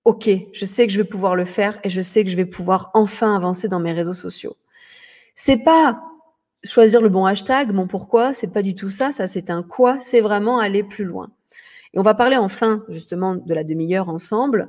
OK, 0.04 0.30
je 0.52 0.64
sais 0.64 0.86
que 0.86 0.92
je 0.92 0.98
vais 1.02 1.08
pouvoir 1.08 1.34
le 1.34 1.44
faire 1.44 1.80
et 1.82 1.90
je 1.90 2.00
sais 2.00 2.22
que 2.22 2.30
je 2.30 2.36
vais 2.36 2.46
pouvoir 2.46 2.92
enfin 2.94 3.34
avancer 3.34 3.66
dans 3.66 3.80
mes 3.80 3.92
réseaux 3.92 4.12
sociaux. 4.12 4.56
C'est 5.34 5.64
pas 5.64 6.04
choisir 6.62 7.00
le 7.00 7.08
bon 7.08 7.24
hashtag, 7.24 7.72
mon 7.72 7.88
pourquoi, 7.88 8.32
c'est 8.32 8.52
pas 8.52 8.62
du 8.62 8.76
tout 8.76 8.90
ça, 8.90 9.10
ça 9.10 9.26
c'est 9.26 9.50
un 9.50 9.64
quoi, 9.64 9.98
c'est 9.98 10.20
vraiment 10.20 10.60
aller 10.60 10.84
plus 10.84 11.04
loin. 11.04 11.32
Et 11.94 11.98
on 11.98 12.02
va 12.02 12.14
parler 12.14 12.36
enfin 12.36 12.84
justement 12.88 13.34
de 13.34 13.54
la 13.54 13.64
demi-heure 13.64 14.08
ensemble 14.08 14.68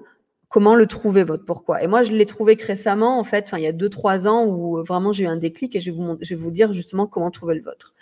comment 0.54 0.76
le 0.76 0.86
trouver 0.86 1.24
votre 1.24 1.46
pourquoi. 1.46 1.82
Et 1.82 1.88
moi, 1.88 2.04
je 2.04 2.14
l'ai 2.14 2.28
trouvé 2.28 2.56
récemment, 2.64 3.18
en 3.18 3.24
fait, 3.24 3.50
il 3.58 3.64
y 3.64 3.66
a 3.66 3.72
deux, 3.72 3.90
trois 3.90 4.28
ans 4.28 4.46
où 4.46 4.78
euh, 4.78 4.84
vraiment 4.84 5.12
j'ai 5.12 5.24
eu 5.24 5.28
un 5.28 5.36
déclic 5.36 5.76
et 5.76 5.80
je 5.80 5.90
vais 5.90 5.98
vous, 5.98 6.16
je 6.22 6.36
vais 6.36 6.40
vous 6.40 6.52
dire 6.52 6.72
justement 6.74 7.08
comment 7.08 7.32
trouver 7.32 7.56
le 7.56 7.64
vôtre. 7.64 7.96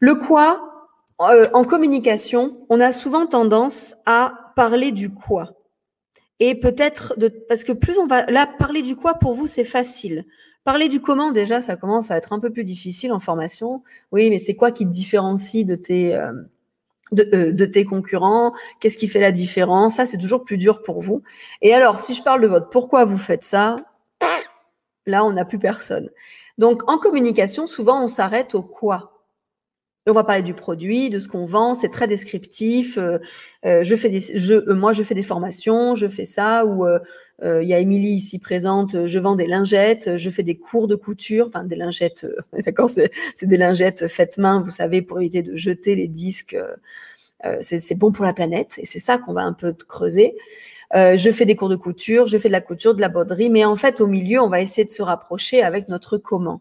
Le 0.00 0.16
quoi, 0.16 0.90
euh, 1.22 1.46
en 1.54 1.64
communication, 1.64 2.58
on 2.68 2.78
a 2.78 2.92
souvent 2.92 3.26
tendance 3.26 3.96
à 4.04 4.52
parler 4.54 4.92
du 4.92 5.14
quoi. 5.14 5.54
Et 6.40 6.54
peut-être 6.54 7.14
de, 7.18 7.28
parce 7.28 7.64
que 7.64 7.72
plus 7.72 7.98
on 7.98 8.06
va, 8.06 8.26
là, 8.26 8.46
parler 8.46 8.82
du 8.82 8.94
quoi 8.94 9.14
pour 9.14 9.32
vous, 9.32 9.46
c'est 9.46 9.64
facile. 9.64 10.26
Parler 10.64 10.90
du 10.90 11.00
comment, 11.00 11.30
déjà, 11.30 11.62
ça 11.62 11.76
commence 11.76 12.10
à 12.10 12.18
être 12.18 12.34
un 12.34 12.38
peu 12.38 12.50
plus 12.50 12.64
difficile 12.64 13.12
en 13.12 13.18
formation. 13.18 13.82
Oui, 14.12 14.28
mais 14.28 14.38
c'est 14.38 14.56
quoi 14.56 14.72
qui 14.72 14.84
te 14.84 14.90
différencie 14.90 15.64
de 15.64 15.74
tes, 15.74 16.14
euh, 16.14 16.32
euh, 17.18 17.52
de, 17.52 17.64
tes 17.64 17.84
concurrents, 17.84 18.54
qu'est-ce 18.78 18.96
qui 18.96 19.08
fait 19.08 19.20
la 19.20 19.32
différence, 19.32 19.96
ça 19.96 20.06
c'est 20.06 20.18
toujours 20.18 20.44
plus 20.44 20.58
dur 20.58 20.82
pour 20.82 21.00
vous. 21.02 21.22
Et 21.60 21.74
alors, 21.74 22.00
si 22.00 22.14
je 22.14 22.22
parle 22.22 22.40
de 22.40 22.46
votre 22.46 22.70
pourquoi 22.70 23.04
vous 23.04 23.18
faites 23.18 23.42
ça, 23.42 23.76
là 25.06 25.24
on 25.24 25.32
n'a 25.32 25.44
plus 25.44 25.58
personne. 25.58 26.10
Donc 26.58 26.88
en 26.88 26.98
communication, 26.98 27.66
souvent 27.66 28.02
on 28.02 28.08
s'arrête 28.08 28.54
au 28.54 28.62
quoi. 28.62 29.19
On 30.06 30.12
va 30.12 30.24
parler 30.24 30.42
du 30.42 30.54
produit, 30.54 31.10
de 31.10 31.18
ce 31.18 31.28
qu'on 31.28 31.44
vend, 31.44 31.74
c'est 31.74 31.90
très 31.90 32.08
descriptif. 32.08 32.96
Euh, 32.98 33.18
euh, 33.66 33.84
je 33.84 33.94
fais 33.94 34.08
des, 34.08 34.20
je, 34.20 34.72
moi, 34.72 34.92
je 34.92 35.02
fais 35.02 35.14
des 35.14 35.22
formations, 35.22 35.94
je 35.94 36.08
fais 36.08 36.24
ça. 36.24 36.64
Ou 36.64 36.86
il 37.42 37.66
y 37.66 37.72
a 37.72 37.78
Émilie 37.78 38.12
ici 38.12 38.38
présente, 38.38 39.06
je 39.06 39.18
vends 39.18 39.34
des 39.34 39.46
lingettes, 39.46 40.16
je 40.16 40.30
fais 40.30 40.42
des 40.42 40.58
cours 40.58 40.88
de 40.88 40.94
couture, 40.94 41.46
enfin 41.48 41.64
des 41.64 41.76
lingettes. 41.76 42.26
D'accord, 42.64 42.90
c'est 42.90 43.46
des 43.46 43.56
lingettes 43.56 44.08
faites 44.08 44.36
main, 44.38 44.62
vous 44.62 44.70
savez, 44.70 45.02
pour 45.02 45.20
éviter 45.20 45.42
de 45.42 45.56
jeter 45.56 45.94
les 45.94 46.08
disques 46.08 46.56
euh, 47.46 47.56
c'est 47.62 47.98
bon 47.98 48.12
pour 48.12 48.24
la 48.24 48.34
planète 48.34 48.78
et 48.78 48.84
c'est 48.84 48.98
ça 48.98 49.16
qu'on 49.18 49.32
va 49.32 49.42
un 49.42 49.52
peu 49.54 49.72
creuser. 49.72 50.36
Euh, 50.94 51.16
je 51.16 51.30
fais 51.30 51.44
des 51.44 51.54
cours 51.54 51.68
de 51.68 51.76
couture, 51.76 52.26
je 52.26 52.36
fais 52.36 52.48
de 52.48 52.52
la 52.52 52.60
couture, 52.60 52.94
de 52.94 53.00
la 53.00 53.08
broderie, 53.08 53.50
mais 53.50 53.64
en 53.64 53.76
fait, 53.76 54.00
au 54.00 54.06
milieu, 54.06 54.40
on 54.40 54.48
va 54.48 54.60
essayer 54.60 54.84
de 54.84 54.90
se 54.90 55.02
rapprocher 55.02 55.62
avec 55.62 55.88
notre 55.88 56.18
comment. 56.18 56.60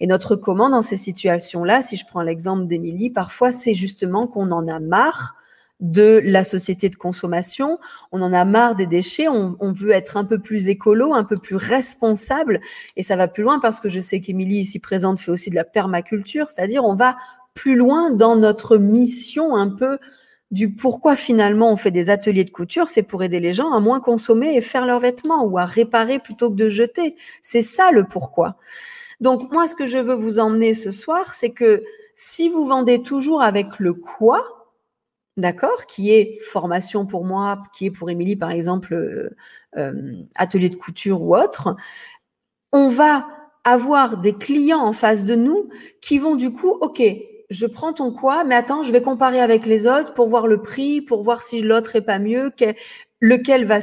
Et 0.00 0.06
notre 0.06 0.36
comment 0.36 0.68
dans 0.68 0.82
ces 0.82 0.96
situations-là, 0.96 1.82
si 1.82 1.96
je 1.96 2.04
prends 2.06 2.22
l'exemple 2.22 2.66
d'Émilie, 2.66 3.10
parfois, 3.10 3.52
c'est 3.52 3.74
justement 3.74 4.26
qu'on 4.26 4.50
en 4.50 4.68
a 4.68 4.80
marre 4.80 5.36
de 5.80 6.20
la 6.24 6.44
société 6.44 6.90
de 6.90 6.96
consommation. 6.96 7.78
On 8.12 8.20
en 8.20 8.32
a 8.34 8.44
marre 8.44 8.74
des 8.74 8.86
déchets. 8.86 9.28
On, 9.28 9.56
on 9.60 9.72
veut 9.72 9.92
être 9.92 10.18
un 10.18 10.24
peu 10.24 10.38
plus 10.38 10.68
écolo, 10.68 11.14
un 11.14 11.24
peu 11.24 11.38
plus 11.38 11.56
responsable. 11.56 12.60
Et 12.96 13.02
ça 13.02 13.16
va 13.16 13.28
plus 13.28 13.42
loin 13.42 13.60
parce 13.60 13.80
que 13.80 13.88
je 13.88 14.00
sais 14.00 14.20
qu'Émilie, 14.20 14.58
ici 14.58 14.78
présente, 14.78 15.20
fait 15.20 15.30
aussi 15.30 15.48
de 15.48 15.54
la 15.54 15.64
permaculture. 15.64 16.50
C'est-à-dire, 16.50 16.84
on 16.84 16.94
va 16.94 17.16
plus 17.54 17.76
loin 17.76 18.10
dans 18.10 18.36
notre 18.36 18.76
mission 18.76 19.56
un 19.56 19.68
peu 19.68 19.98
du 20.50 20.72
pourquoi 20.72 21.16
finalement 21.16 21.70
on 21.70 21.76
fait 21.76 21.90
des 21.90 22.10
ateliers 22.10 22.44
de 22.44 22.50
couture, 22.50 22.90
c'est 22.90 23.02
pour 23.04 23.22
aider 23.22 23.38
les 23.38 23.52
gens 23.52 23.72
à 23.72 23.80
moins 23.80 24.00
consommer 24.00 24.56
et 24.56 24.60
faire 24.60 24.86
leurs 24.86 24.98
vêtements 24.98 25.44
ou 25.44 25.58
à 25.58 25.64
réparer 25.64 26.18
plutôt 26.18 26.50
que 26.50 26.56
de 26.56 26.68
jeter. 26.68 27.14
C'est 27.42 27.62
ça 27.62 27.90
le 27.92 28.04
pourquoi. 28.04 28.56
Donc 29.20 29.52
moi, 29.52 29.66
ce 29.68 29.74
que 29.74 29.86
je 29.86 29.98
veux 29.98 30.14
vous 30.14 30.38
emmener 30.38 30.74
ce 30.74 30.90
soir, 30.90 31.34
c'est 31.34 31.50
que 31.50 31.84
si 32.16 32.48
vous 32.48 32.66
vendez 32.66 33.02
toujours 33.02 33.42
avec 33.42 33.78
le 33.78 33.94
quoi, 33.94 34.44
d'accord, 35.36 35.86
qui 35.86 36.10
est 36.10 36.36
formation 36.50 37.06
pour 37.06 37.24
moi, 37.24 37.62
qui 37.72 37.86
est 37.86 37.90
pour 37.90 38.10
Émilie 38.10 38.36
par 38.36 38.50
exemple 38.50 38.94
euh, 38.94 39.36
euh, 39.76 40.12
atelier 40.34 40.68
de 40.68 40.76
couture 40.76 41.22
ou 41.22 41.36
autre, 41.36 41.76
on 42.72 42.88
va 42.88 43.28
avoir 43.64 44.16
des 44.16 44.32
clients 44.32 44.80
en 44.80 44.92
face 44.92 45.24
de 45.24 45.34
nous 45.34 45.68
qui 46.00 46.18
vont 46.18 46.34
du 46.34 46.52
coup, 46.52 46.70
ok, 46.70 47.02
je 47.50 47.66
prends 47.66 47.92
ton 47.92 48.12
quoi, 48.12 48.44
mais 48.44 48.54
attends, 48.54 48.82
je 48.82 48.92
vais 48.92 49.02
comparer 49.02 49.40
avec 49.40 49.66
les 49.66 49.86
autres 49.86 50.14
pour 50.14 50.28
voir 50.28 50.46
le 50.46 50.62
prix, 50.62 51.00
pour 51.00 51.22
voir 51.22 51.42
si 51.42 51.60
l'autre 51.60 51.96
est 51.96 52.00
pas 52.00 52.20
mieux, 52.20 52.52
lequel 53.20 53.64
va 53.64 53.80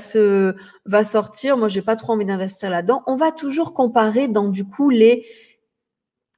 va 0.86 1.04
sortir. 1.04 1.58
Moi, 1.58 1.68
j'ai 1.68 1.82
pas 1.82 1.98
trop 1.98 2.14
envie 2.14 2.26
d'investir 2.26 2.70
là-dedans. 2.70 3.04
On 3.08 3.16
va 3.16 3.32
toujours 3.32 3.74
comparer 3.74 4.30
dans 4.30 4.48
du 4.48 4.66
coup 4.66 4.90
les 4.90 5.26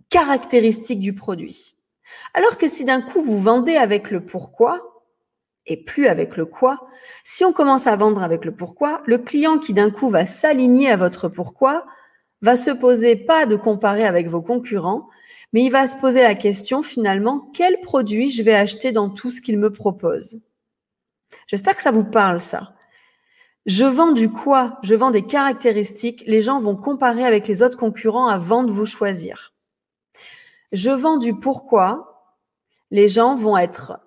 caractéristiques 0.09 0.99
du 0.99 1.13
produit. 1.13 1.75
Alors 2.33 2.57
que 2.57 2.67
si 2.67 2.83
d'un 2.83 3.01
coup 3.01 3.21
vous 3.21 3.39
vendez 3.39 3.75
avec 3.75 4.09
le 4.09 4.25
pourquoi 4.25 4.81
et 5.67 5.77
plus 5.77 6.07
avec 6.07 6.35
le 6.35 6.47
quoi, 6.47 6.87
si 7.23 7.45
on 7.45 7.53
commence 7.53 7.85
à 7.85 7.95
vendre 7.95 8.23
avec 8.23 8.43
le 8.43 8.55
pourquoi, 8.55 9.03
le 9.05 9.19
client 9.19 9.59
qui 9.59 9.73
d'un 9.73 9.91
coup 9.91 10.09
va 10.09 10.25
s'aligner 10.25 10.89
à 10.89 10.95
votre 10.95 11.27
pourquoi 11.27 11.85
va 12.41 12.55
se 12.55 12.71
poser 12.71 13.15
pas 13.15 13.45
de 13.45 13.55
comparer 13.55 14.05
avec 14.05 14.27
vos 14.27 14.41
concurrents, 14.41 15.07
mais 15.53 15.63
il 15.63 15.69
va 15.69 15.87
se 15.87 15.97
poser 15.97 16.21
la 16.21 16.35
question 16.35 16.83
finalement, 16.83 17.49
quel 17.53 17.79
produit 17.81 18.29
je 18.29 18.43
vais 18.43 18.55
acheter 18.55 18.91
dans 18.91 19.09
tout 19.09 19.31
ce 19.31 19.41
qu'il 19.41 19.57
me 19.57 19.71
propose? 19.71 20.39
J'espère 21.47 21.75
que 21.75 21.81
ça 21.81 21.91
vous 21.91 22.03
parle 22.03 22.41
ça. 22.41 22.73
Je 23.65 23.85
vends 23.85 24.11
du 24.13 24.29
quoi? 24.29 24.79
Je 24.83 24.95
vends 24.95 25.11
des 25.11 25.25
caractéristiques. 25.25 26.23
Les 26.25 26.41
gens 26.41 26.59
vont 26.59 26.75
comparer 26.75 27.25
avec 27.25 27.47
les 27.47 27.61
autres 27.61 27.77
concurrents 27.77 28.27
avant 28.27 28.63
de 28.63 28.71
vous 28.71 28.85
choisir. 28.85 29.53
Je 30.71 30.89
vends 30.89 31.17
du 31.17 31.37
pourquoi. 31.37 32.33
Les 32.91 33.07
gens 33.07 33.35
vont 33.35 33.57
être 33.57 33.99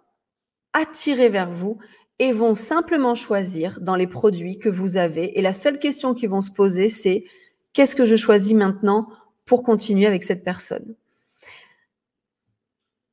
attirés 0.73 1.29
vers 1.29 1.51
vous 1.51 1.79
et 2.19 2.33
vont 2.33 2.55
simplement 2.55 3.15
choisir 3.15 3.81
dans 3.81 3.95
les 3.95 4.07
produits 4.07 4.59
que 4.59 4.69
vous 4.69 4.97
avez. 4.97 5.39
Et 5.39 5.43
la 5.43 5.53
seule 5.53 5.79
question 5.79 6.15
qu'ils 6.15 6.31
vont 6.31 6.41
se 6.41 6.51
poser, 6.51 6.89
c'est 6.89 7.25
qu'est-ce 7.73 7.95
que 7.95 8.07
je 8.07 8.17
choisis 8.17 8.55
maintenant 8.55 9.09
pour 9.45 9.63
continuer 9.63 10.07
avec 10.07 10.25
cette 10.25 10.45
personne? 10.45 10.95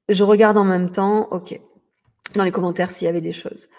Je 0.09 0.23
regarde 0.23 0.57
en 0.57 0.65
même 0.65 0.91
temps, 0.91 1.27
ok, 1.31 1.59
dans 2.35 2.43
les 2.43 2.51
commentaires 2.51 2.91
s'il 2.91 3.05
y 3.05 3.09
avait 3.09 3.21
des 3.21 3.31
choses. 3.31 3.69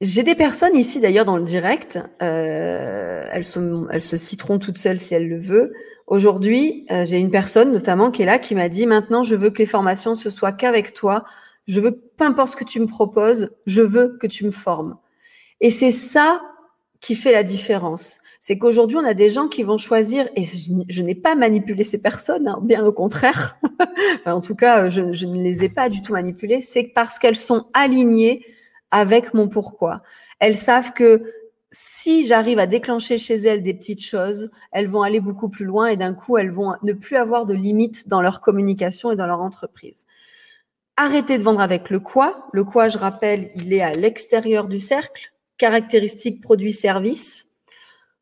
J'ai 0.00 0.22
des 0.22 0.36
personnes 0.36 0.76
ici 0.76 1.00
d'ailleurs 1.00 1.24
dans 1.24 1.36
le 1.36 1.42
direct, 1.42 1.98
euh, 2.22 3.24
elles, 3.30 3.44
se, 3.44 4.16
citeront 4.16 4.60
toutes 4.60 4.78
seules 4.78 4.98
si 4.98 5.14
elles 5.14 5.28
le 5.28 5.40
veulent. 5.40 5.74
Aujourd'hui, 6.06 6.86
euh, 6.90 7.04
j'ai 7.04 7.18
une 7.18 7.30
personne 7.30 7.72
notamment 7.72 8.12
qui 8.12 8.22
est 8.22 8.26
là 8.26 8.38
qui 8.38 8.54
m'a 8.54 8.68
dit 8.68 8.86
maintenant 8.86 9.24
je 9.24 9.34
veux 9.34 9.50
que 9.50 9.58
les 9.58 9.66
formations 9.66 10.14
ce 10.14 10.30
soit 10.30 10.52
qu'avec 10.52 10.94
toi. 10.94 11.24
Je 11.66 11.80
veux 11.80 12.00
peu 12.16 12.24
importe 12.24 12.52
ce 12.52 12.56
que 12.56 12.64
tu 12.64 12.80
me 12.80 12.86
proposes, 12.86 13.56
je 13.66 13.82
veux 13.82 14.16
que 14.20 14.28
tu 14.28 14.46
me 14.46 14.52
formes. 14.52 14.96
Et 15.60 15.70
c'est 15.70 15.90
ça 15.90 16.40
qui 17.00 17.14
fait 17.14 17.32
la 17.32 17.42
différence 17.42 18.20
c'est 18.40 18.58
qu'aujourd'hui, 18.58 18.96
on 18.96 19.04
a 19.04 19.14
des 19.14 19.30
gens 19.30 19.48
qui 19.48 19.62
vont 19.62 19.78
choisir, 19.78 20.28
et 20.36 20.44
je, 20.44 21.02
n'ai 21.02 21.14
pas 21.14 21.34
manipulé 21.34 21.82
ces 21.82 22.00
personnes, 22.00 22.46
hein, 22.46 22.60
bien 22.62 22.84
au 22.84 22.92
contraire, 22.92 23.58
en 24.26 24.40
tout 24.40 24.54
cas, 24.54 24.88
je, 24.88 25.12
je, 25.12 25.26
ne 25.26 25.42
les 25.42 25.64
ai 25.64 25.68
pas 25.68 25.88
du 25.88 26.02
tout 26.02 26.12
manipulées, 26.12 26.60
c'est 26.60 26.84
parce 26.84 27.18
qu'elles 27.18 27.36
sont 27.36 27.66
alignées 27.74 28.44
avec 28.90 29.34
mon 29.34 29.48
pourquoi. 29.48 30.02
Elles 30.38 30.56
savent 30.56 30.92
que 30.92 31.24
si 31.70 32.26
j'arrive 32.26 32.58
à 32.58 32.66
déclencher 32.66 33.18
chez 33.18 33.34
elles 33.34 33.62
des 33.62 33.74
petites 33.74 34.02
choses, 34.02 34.50
elles 34.72 34.86
vont 34.86 35.02
aller 35.02 35.20
beaucoup 35.20 35.48
plus 35.48 35.66
loin 35.66 35.88
et 35.88 35.96
d'un 35.96 36.14
coup, 36.14 36.38
elles 36.38 36.50
vont 36.50 36.74
ne 36.82 36.92
plus 36.92 37.16
avoir 37.16 37.44
de 37.44 37.54
limites 37.54 38.08
dans 38.08 38.22
leur 38.22 38.40
communication 38.40 39.10
et 39.10 39.16
dans 39.16 39.26
leur 39.26 39.40
entreprise. 39.40 40.06
Arrêtez 40.96 41.38
de 41.38 41.42
vendre 41.42 41.60
avec 41.60 41.90
le 41.90 42.00
quoi. 42.00 42.48
Le 42.52 42.64
quoi, 42.64 42.88
je 42.88 42.98
rappelle, 42.98 43.50
il 43.56 43.72
est 43.72 43.82
à 43.82 43.94
l'extérieur 43.94 44.68
du 44.68 44.80
cercle. 44.80 45.32
Caractéristiques, 45.58 46.40
produits, 46.40 46.72
services 46.72 47.48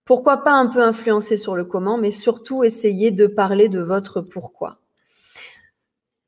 pourquoi 0.07 0.45
pas 0.45 0.53
un 0.53 0.69
peu 0.69 0.81
influencer 0.83 1.37
sur 1.37 1.57
le 1.57 1.65
comment, 1.65 1.99
mais 1.99 2.13
surtout 2.13 2.63
essayer 2.63 3.11
de 3.11 3.27
parler 3.27 3.69
de 3.69 3.81
votre 3.81 4.21
pourquoi. 4.21 4.79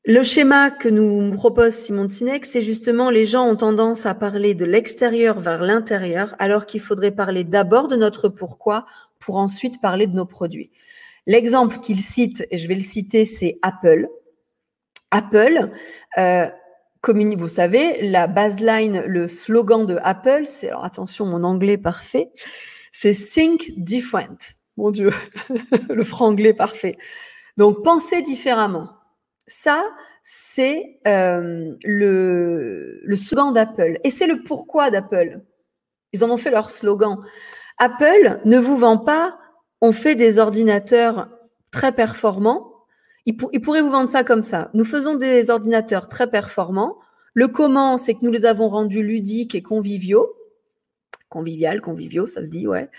Le 0.04 0.24
schéma 0.24 0.72
que 0.72 0.88
nous 0.88 1.32
propose 1.32 1.74
Simon 1.74 2.08
Sinek, 2.08 2.44
c'est 2.44 2.62
justement 2.62 3.08
les 3.08 3.24
gens 3.24 3.46
ont 3.46 3.54
tendance 3.54 4.04
à 4.04 4.14
parler 4.14 4.54
de 4.54 4.64
l'extérieur 4.64 5.38
vers 5.38 5.62
l'intérieur, 5.62 6.34
alors 6.40 6.66
qu'il 6.66 6.80
faudrait 6.80 7.12
parler 7.12 7.44
d'abord 7.44 7.86
de 7.86 7.94
notre 7.94 8.28
pourquoi 8.28 8.84
pour 9.20 9.36
ensuite 9.36 9.80
parler 9.80 10.08
de 10.08 10.16
nos 10.16 10.26
produits. 10.26 10.72
L'exemple 11.26 11.78
qu'il 11.78 12.00
cite, 12.00 12.46
et 12.50 12.58
je 12.58 12.66
vais 12.66 12.74
le 12.74 12.80
citer, 12.80 13.24
c'est 13.24 13.60
Apple. 13.62 14.08
Apple, 15.12 15.70
euh, 16.16 16.46
vous 17.04 17.48
savez, 17.48 18.08
la 18.08 18.26
baseline, 18.26 19.02
le 19.06 19.26
slogan 19.28 19.86
de 19.86 19.98
Apple, 20.02 20.42
c'est, 20.46 20.68
alors 20.68 20.84
attention, 20.84 21.26
mon 21.26 21.44
anglais 21.44 21.78
parfait, 21.78 22.30
c'est 22.92 23.12
think 23.14 23.72
different. 23.76 24.54
Mon 24.76 24.90
Dieu, 24.90 25.10
le 25.88 26.04
franglais 26.04 26.54
parfait. 26.54 26.96
Donc, 27.56 27.82
penser 27.82 28.22
différemment. 28.22 28.90
Ça, 29.46 29.84
c'est 30.22 31.00
euh, 31.06 31.74
le, 31.84 33.00
le 33.02 33.16
slogan 33.16 33.52
d'Apple. 33.52 33.98
Et 34.04 34.10
c'est 34.10 34.26
le 34.26 34.42
pourquoi 34.42 34.90
d'Apple. 34.90 35.40
Ils 36.12 36.24
en 36.24 36.30
ont 36.30 36.36
fait 36.36 36.50
leur 36.50 36.70
slogan. 36.70 37.18
Apple 37.78 38.40
ne 38.44 38.58
vous 38.58 38.76
vend 38.76 38.98
pas, 38.98 39.38
on 39.80 39.92
fait 39.92 40.14
des 40.14 40.38
ordinateurs 40.38 41.28
très 41.70 41.92
performants. 41.92 42.72
Ils, 43.28 43.36
ils 43.52 43.60
pourraient 43.60 43.82
vous 43.82 43.92
vendre 43.92 44.10
ça 44.10 44.24
comme 44.24 44.42
ça. 44.42 44.70
Nous 44.74 44.84
faisons 44.84 45.14
des 45.14 45.50
ordinateurs 45.50 46.08
très 46.08 46.28
performants. 46.28 46.96
Le 47.34 47.46
comment, 47.46 47.96
c'est 47.96 48.14
que 48.14 48.20
nous 48.22 48.32
les 48.32 48.44
avons 48.44 48.68
rendus 48.68 49.04
ludiques 49.04 49.54
et 49.54 49.62
conviviaux 49.62 50.34
convivial, 51.28 51.80
conviviaux, 51.80 52.26
ça 52.26 52.44
se 52.44 52.50
dit, 52.50 52.66
ouais. 52.66 52.90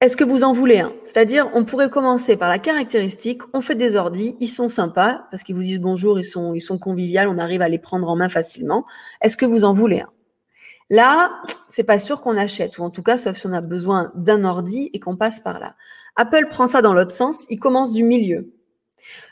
Est-ce 0.00 0.16
que 0.16 0.24
vous 0.24 0.44
en 0.44 0.52
voulez 0.52 0.78
un? 0.78 0.92
C'est-à-dire, 1.02 1.50
on 1.54 1.64
pourrait 1.64 1.90
commencer 1.90 2.36
par 2.36 2.48
la 2.48 2.60
caractéristique, 2.60 3.42
on 3.52 3.60
fait 3.60 3.74
des 3.74 3.96
ordis, 3.96 4.36
ils 4.38 4.48
sont 4.48 4.68
sympas, 4.68 5.26
parce 5.30 5.42
qu'ils 5.42 5.56
vous 5.56 5.62
disent 5.62 5.80
bonjour, 5.80 6.20
ils 6.20 6.24
sont, 6.24 6.78
conviviales, 6.78 7.28
on 7.28 7.36
arrive 7.36 7.62
à 7.62 7.68
les 7.68 7.80
prendre 7.80 8.08
en 8.08 8.14
main 8.14 8.28
facilement. 8.28 8.84
Est-ce 9.20 9.36
que 9.36 9.46
vous 9.46 9.64
en 9.64 9.74
voulez 9.74 10.00
un? 10.00 10.10
Là, 10.90 11.42
c'est 11.68 11.84
pas 11.84 11.98
sûr 11.98 12.20
qu'on 12.20 12.36
achète, 12.36 12.78
ou 12.78 12.84
en 12.84 12.90
tout 12.90 13.02
cas, 13.02 13.18
sauf 13.18 13.36
si 13.36 13.46
on 13.46 13.52
a 13.52 13.60
besoin 13.60 14.12
d'un 14.14 14.44
ordi 14.44 14.88
et 14.92 15.00
qu'on 15.00 15.16
passe 15.16 15.40
par 15.40 15.58
là. 15.58 15.74
Apple 16.16 16.46
prend 16.48 16.66
ça 16.66 16.80
dans 16.80 16.94
l'autre 16.94 17.12
sens, 17.12 17.46
il 17.50 17.58
commence 17.58 17.92
du 17.92 18.04
milieu. 18.04 18.52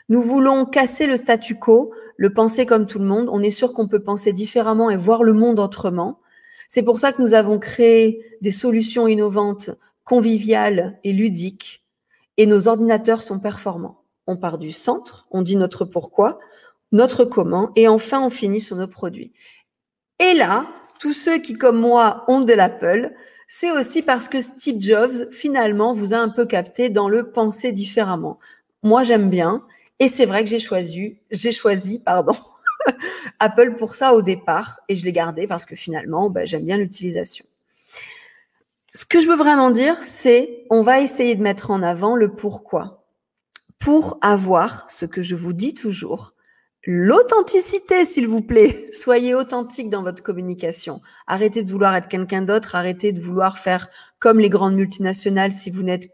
Nous 0.09 0.21
voulons 0.21 0.65
casser 0.65 1.05
le 1.05 1.17
statu 1.17 1.55
quo, 1.55 1.91
le 2.15 2.33
penser 2.33 2.65
comme 2.65 2.85
tout 2.85 2.99
le 2.99 3.05
monde. 3.05 3.29
On 3.31 3.41
est 3.41 3.51
sûr 3.51 3.73
qu'on 3.73 3.87
peut 3.87 4.03
penser 4.03 4.33
différemment 4.33 4.89
et 4.89 4.97
voir 4.97 5.23
le 5.23 5.33
monde 5.33 5.59
autrement. 5.59 6.19
C'est 6.67 6.83
pour 6.83 6.99
ça 6.99 7.13
que 7.13 7.21
nous 7.21 7.33
avons 7.33 7.59
créé 7.59 8.25
des 8.41 8.51
solutions 8.51 9.07
innovantes, 9.07 9.71
conviviales 10.03 10.99
et 11.03 11.13
ludiques, 11.13 11.83
et 12.37 12.45
nos 12.45 12.67
ordinateurs 12.67 13.23
sont 13.23 13.39
performants. 13.39 14.01
On 14.27 14.37
part 14.37 14.57
du 14.57 14.71
centre, 14.71 15.27
on 15.31 15.41
dit 15.41 15.55
notre 15.55 15.85
pourquoi, 15.85 16.39
notre 16.91 17.25
comment, 17.25 17.71
et 17.75 17.87
enfin 17.87 18.21
on 18.21 18.29
finit 18.29 18.61
sur 18.61 18.75
nos 18.75 18.87
produits. 18.87 19.33
Et 20.19 20.33
là, 20.33 20.67
tous 20.99 21.13
ceux 21.13 21.37
qui, 21.37 21.53
comme 21.53 21.79
moi, 21.79 22.25
ont 22.27 22.41
de 22.41 22.53
l'Apple, 22.53 23.13
c'est 23.47 23.71
aussi 23.71 24.01
parce 24.01 24.27
que 24.27 24.41
Steve 24.41 24.81
Jobs, 24.81 25.31
finalement, 25.31 25.93
vous 25.93 26.13
a 26.13 26.17
un 26.17 26.29
peu 26.29 26.45
capté 26.45 26.89
dans 26.89 27.07
le 27.07 27.31
penser 27.31 27.71
différemment. 27.71 28.39
Moi, 28.83 29.03
j'aime 29.03 29.29
bien, 29.29 29.63
et 29.99 30.07
c'est 30.07 30.25
vrai 30.25 30.43
que 30.43 30.49
j'ai 30.49 30.59
choisi, 30.59 31.17
j'ai 31.31 31.51
choisi, 31.51 31.99
pardon, 31.99 32.35
Apple 33.39 33.75
pour 33.75 33.95
ça 33.95 34.13
au 34.13 34.21
départ 34.21 34.79
et 34.89 34.95
je 34.95 35.05
l'ai 35.05 35.11
gardé 35.11 35.47
parce 35.47 35.65
que 35.65 35.75
finalement, 35.75 36.29
bah, 36.29 36.45
j'aime 36.45 36.65
bien 36.65 36.77
l'utilisation. 36.77 37.45
Ce 38.93 39.05
que 39.05 39.21
je 39.21 39.27
veux 39.27 39.35
vraiment 39.35 39.71
dire, 39.71 40.03
c'est 40.03 40.65
on 40.69 40.81
va 40.81 41.01
essayer 41.01 41.35
de 41.35 41.41
mettre 41.41 41.71
en 41.71 41.83
avant 41.83 42.15
le 42.15 42.33
pourquoi 42.33 43.05
pour 43.79 44.17
avoir 44.21 44.89
ce 44.89 45.05
que 45.05 45.21
je 45.21 45.35
vous 45.35 45.53
dis 45.53 45.73
toujours, 45.73 46.33
l'authenticité, 46.85 48.05
s'il 48.05 48.27
vous 48.27 48.41
plaît. 48.41 48.87
Soyez 48.91 49.35
authentique 49.35 49.89
dans 49.89 50.03
votre 50.03 50.23
communication. 50.23 51.01
Arrêtez 51.27 51.63
de 51.63 51.69
vouloir 51.69 51.93
être 51.95 52.07
quelqu'un 52.07 52.41
d'autre. 52.41 52.75
Arrêtez 52.75 53.11
de 53.11 53.19
vouloir 53.19 53.59
faire 53.59 53.89
comme 54.19 54.39
les 54.39 54.49
grandes 54.49 54.75
multinationales 54.75 55.51
si 55.51 55.69
vous 55.69 55.83
n'êtes 55.83 56.09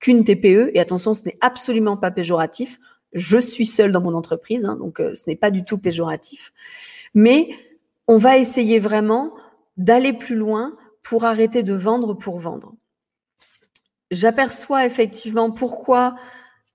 qu'une 0.00 0.24
TPE. 0.24 0.72
Et 0.74 0.80
attention, 0.80 1.14
ce 1.14 1.24
n'est 1.24 1.38
absolument 1.40 1.96
pas 1.96 2.10
péjoratif. 2.10 2.78
Je 3.12 3.38
suis 3.38 3.66
seule 3.66 3.92
dans 3.92 4.00
mon 4.00 4.14
entreprise, 4.14 4.64
hein, 4.64 4.76
donc 4.76 5.00
euh, 5.00 5.14
ce 5.14 5.22
n'est 5.26 5.36
pas 5.36 5.50
du 5.50 5.64
tout 5.64 5.78
péjoratif. 5.78 6.52
Mais 7.14 7.50
on 8.06 8.18
va 8.18 8.38
essayer 8.38 8.78
vraiment 8.78 9.32
d'aller 9.76 10.12
plus 10.12 10.36
loin 10.36 10.76
pour 11.02 11.24
arrêter 11.24 11.62
de 11.62 11.74
vendre 11.74 12.14
pour 12.14 12.38
vendre. 12.38 12.74
J'aperçois 14.10 14.86
effectivement 14.86 15.50
pourquoi, 15.50 16.16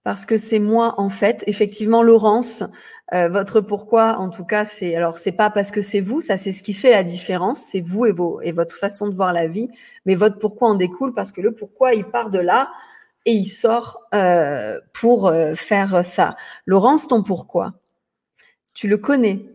parce 0.03 0.25
que 0.25 0.37
c'est 0.37 0.59
moi 0.59 0.95
en 0.97 1.09
fait, 1.09 1.43
effectivement 1.47 2.03
Laurence, 2.03 2.63
euh, 3.13 3.29
votre 3.29 3.59
pourquoi 3.59 4.17
en 4.19 4.29
tout 4.29 4.45
cas 4.45 4.63
c'est 4.63 4.95
alors 4.95 5.17
c'est 5.17 5.33
pas 5.33 5.49
parce 5.49 5.71
que 5.71 5.81
c'est 5.81 5.99
vous, 5.99 6.21
ça 6.21 6.37
c'est 6.37 6.51
ce 6.51 6.63
qui 6.63 6.73
fait 6.73 6.91
la 6.91 7.03
différence, 7.03 7.59
c'est 7.59 7.81
vous 7.81 8.05
et 8.05 8.13
et 8.43 8.51
votre 8.51 8.75
façon 8.75 9.07
de 9.07 9.15
voir 9.15 9.33
la 9.33 9.47
vie, 9.47 9.69
mais 10.05 10.15
votre 10.15 10.39
pourquoi 10.39 10.69
en 10.69 10.75
découle 10.75 11.13
parce 11.13 11.31
que 11.31 11.41
le 11.41 11.53
pourquoi 11.53 11.93
il 11.93 12.05
part 12.05 12.29
de 12.29 12.39
là 12.39 12.69
et 13.25 13.33
il 13.33 13.45
sort 13.45 14.01
euh, 14.13 14.79
pour 14.93 15.27
euh, 15.27 15.55
faire 15.55 16.03
ça. 16.03 16.35
Laurence, 16.65 17.07
ton 17.07 17.23
pourquoi, 17.23 17.73
tu 18.73 18.87
le 18.87 18.97
connais, 18.97 19.45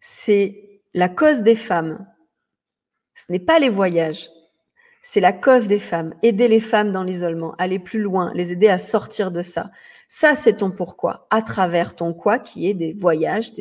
c'est 0.00 0.80
la 0.94 1.08
cause 1.08 1.42
des 1.42 1.54
femmes. 1.54 2.06
Ce 3.14 3.30
n'est 3.30 3.38
pas 3.38 3.58
les 3.58 3.68
voyages, 3.68 4.28
c'est 5.02 5.20
la 5.20 5.32
cause 5.32 5.68
des 5.68 5.78
femmes. 5.78 6.14
Aider 6.22 6.48
les 6.48 6.60
femmes 6.60 6.92
dans 6.92 7.02
l'isolement, 7.02 7.54
aller 7.58 7.78
plus 7.78 8.00
loin, 8.00 8.32
les 8.34 8.52
aider 8.52 8.68
à 8.68 8.78
sortir 8.78 9.30
de 9.30 9.42
ça. 9.42 9.70
Ça, 10.08 10.34
c'est 10.34 10.58
ton 10.58 10.70
pourquoi, 10.70 11.26
à 11.30 11.42
travers 11.42 11.94
ton 11.94 12.14
quoi, 12.14 12.38
qui 12.38 12.68
est 12.68 12.74
des 12.74 12.94
voyages, 12.94 13.52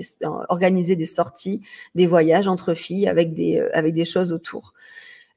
organiser 0.50 0.96
des 0.96 1.06
sorties, 1.06 1.62
des 1.94 2.06
voyages 2.06 2.48
entre 2.48 2.74
filles 2.74 3.08
avec 3.08 3.34
des, 3.34 3.60
euh, 3.60 3.70
avec 3.74 3.94
des 3.94 4.06
choses 4.06 4.32
autour. 4.32 4.74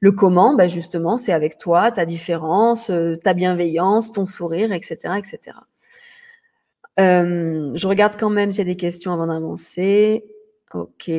Le 0.01 0.11
comment, 0.11 0.55
bah 0.55 0.67
justement, 0.67 1.15
c'est 1.15 1.31
avec 1.31 1.59
toi, 1.59 1.91
ta 1.91 2.05
différence, 2.05 2.89
euh, 2.89 3.15
ta 3.15 3.33
bienveillance, 3.33 4.11
ton 4.11 4.25
sourire, 4.25 4.71
etc., 4.71 5.13
etc. 5.17 5.57
Euh, 6.99 7.71
je 7.75 7.87
regarde 7.87 8.15
quand 8.19 8.31
même 8.31 8.51
s'il 8.51 8.59
y 8.59 8.61
a 8.69 8.73
des 8.73 8.77
questions 8.77 9.13
avant 9.13 9.27
d'avancer. 9.27 10.25
Ok. 10.73 11.11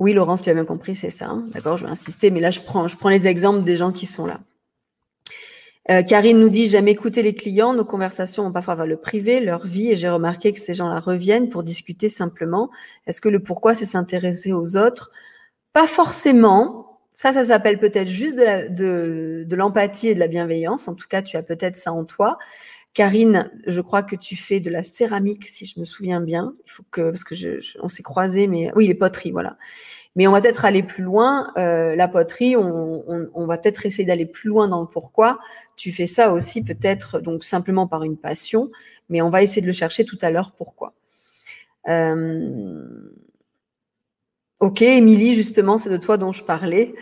Oui, 0.00 0.12
Laurence, 0.12 0.42
tu 0.42 0.50
as 0.50 0.54
bien 0.54 0.66
compris, 0.66 0.94
c'est 0.94 1.10
ça. 1.10 1.28
Hein. 1.28 1.46
D'accord, 1.52 1.76
je 1.76 1.86
vais 1.86 1.90
insister, 1.90 2.30
mais 2.30 2.40
là, 2.40 2.50
je 2.50 2.60
prends, 2.60 2.86
je 2.86 2.96
prends 2.96 3.08
les 3.08 3.26
exemples 3.26 3.64
des 3.64 3.76
gens 3.76 3.90
qui 3.90 4.06
sont 4.06 4.26
là. 4.26 4.40
Euh, 5.90 6.02
Karine 6.02 6.38
nous 6.38 6.50
dit 6.50 6.68
J'aime 6.68 6.88
écouter 6.88 7.22
les 7.22 7.34
clients, 7.34 7.72
nos 7.72 7.84
conversations 7.84 8.46
ont 8.46 8.52
parfois 8.52 8.74
vers 8.74 8.86
le 8.86 8.98
privé, 8.98 9.40
leur 9.40 9.66
vie, 9.66 9.90
et 9.90 9.96
j'ai 9.96 10.10
remarqué 10.10 10.52
que 10.52 10.60
ces 10.60 10.74
gens-là 10.74 11.00
reviennent 11.00 11.48
pour 11.48 11.62
discuter 11.62 12.10
simplement. 12.10 12.70
Est-ce 13.06 13.22
que 13.22 13.30
le 13.30 13.42
pourquoi, 13.42 13.74
c'est 13.74 13.86
s'intéresser 13.86 14.52
aux 14.52 14.76
autres? 14.76 15.10
Pas 15.72 15.86
forcément. 15.86 16.87
Ça, 17.18 17.32
ça 17.32 17.42
s'appelle 17.42 17.80
peut-être 17.80 18.06
juste 18.06 18.36
de, 18.38 19.42
de, 19.42 19.56
l'empathie 19.56 20.06
et 20.06 20.14
de 20.14 20.20
la 20.20 20.28
bienveillance. 20.28 20.86
En 20.86 20.94
tout 20.94 21.08
cas, 21.08 21.20
tu 21.20 21.36
as 21.36 21.42
peut-être 21.42 21.76
ça 21.76 21.92
en 21.92 22.04
toi. 22.04 22.38
Karine, 22.94 23.50
je 23.66 23.80
crois 23.80 24.04
que 24.04 24.14
tu 24.14 24.36
fais 24.36 24.60
de 24.60 24.70
la 24.70 24.84
céramique, 24.84 25.44
si 25.46 25.66
je 25.66 25.80
me 25.80 25.84
souviens 25.84 26.20
bien. 26.20 26.54
Il 26.64 26.70
faut 26.70 26.84
que, 26.92 27.10
parce 27.10 27.24
que 27.24 27.34
je, 27.34 27.58
on 27.82 27.88
s'est 27.88 28.04
croisés, 28.04 28.46
mais 28.46 28.70
oui, 28.76 28.86
les 28.86 28.94
poteries, 28.94 29.32
voilà. 29.32 29.56
Mais 30.14 30.28
on 30.28 30.30
va 30.30 30.40
peut-être 30.40 30.64
aller 30.64 30.84
plus 30.84 31.02
loin. 31.02 31.52
Euh, 31.56 31.96
la 31.96 32.06
poterie, 32.06 32.54
on, 32.54 33.02
on 33.34 33.46
va 33.46 33.58
peut-être 33.58 33.84
essayer 33.84 34.04
d'aller 34.04 34.26
plus 34.26 34.50
loin 34.50 34.68
dans 34.68 34.80
le 34.80 34.86
pourquoi. 34.86 35.40
Tu 35.74 35.90
fais 35.90 36.06
ça 36.06 36.32
aussi 36.32 36.64
peut-être 36.64 37.18
donc 37.18 37.42
simplement 37.42 37.88
par 37.88 38.04
une 38.04 38.16
passion, 38.16 38.70
mais 39.08 39.22
on 39.22 39.28
va 39.28 39.42
essayer 39.42 39.60
de 39.60 39.66
le 39.66 39.72
chercher 39.72 40.04
tout 40.04 40.18
à 40.22 40.30
l'heure 40.30 40.52
pourquoi. 40.52 40.94
Euh, 41.88 42.86
Ok, 44.60 44.82
Émilie, 44.82 45.34
justement, 45.34 45.78
c'est 45.78 45.90
de 45.90 45.96
toi 45.96 46.16
dont 46.16 46.32
je 46.32 46.42
parlais. 46.42 46.94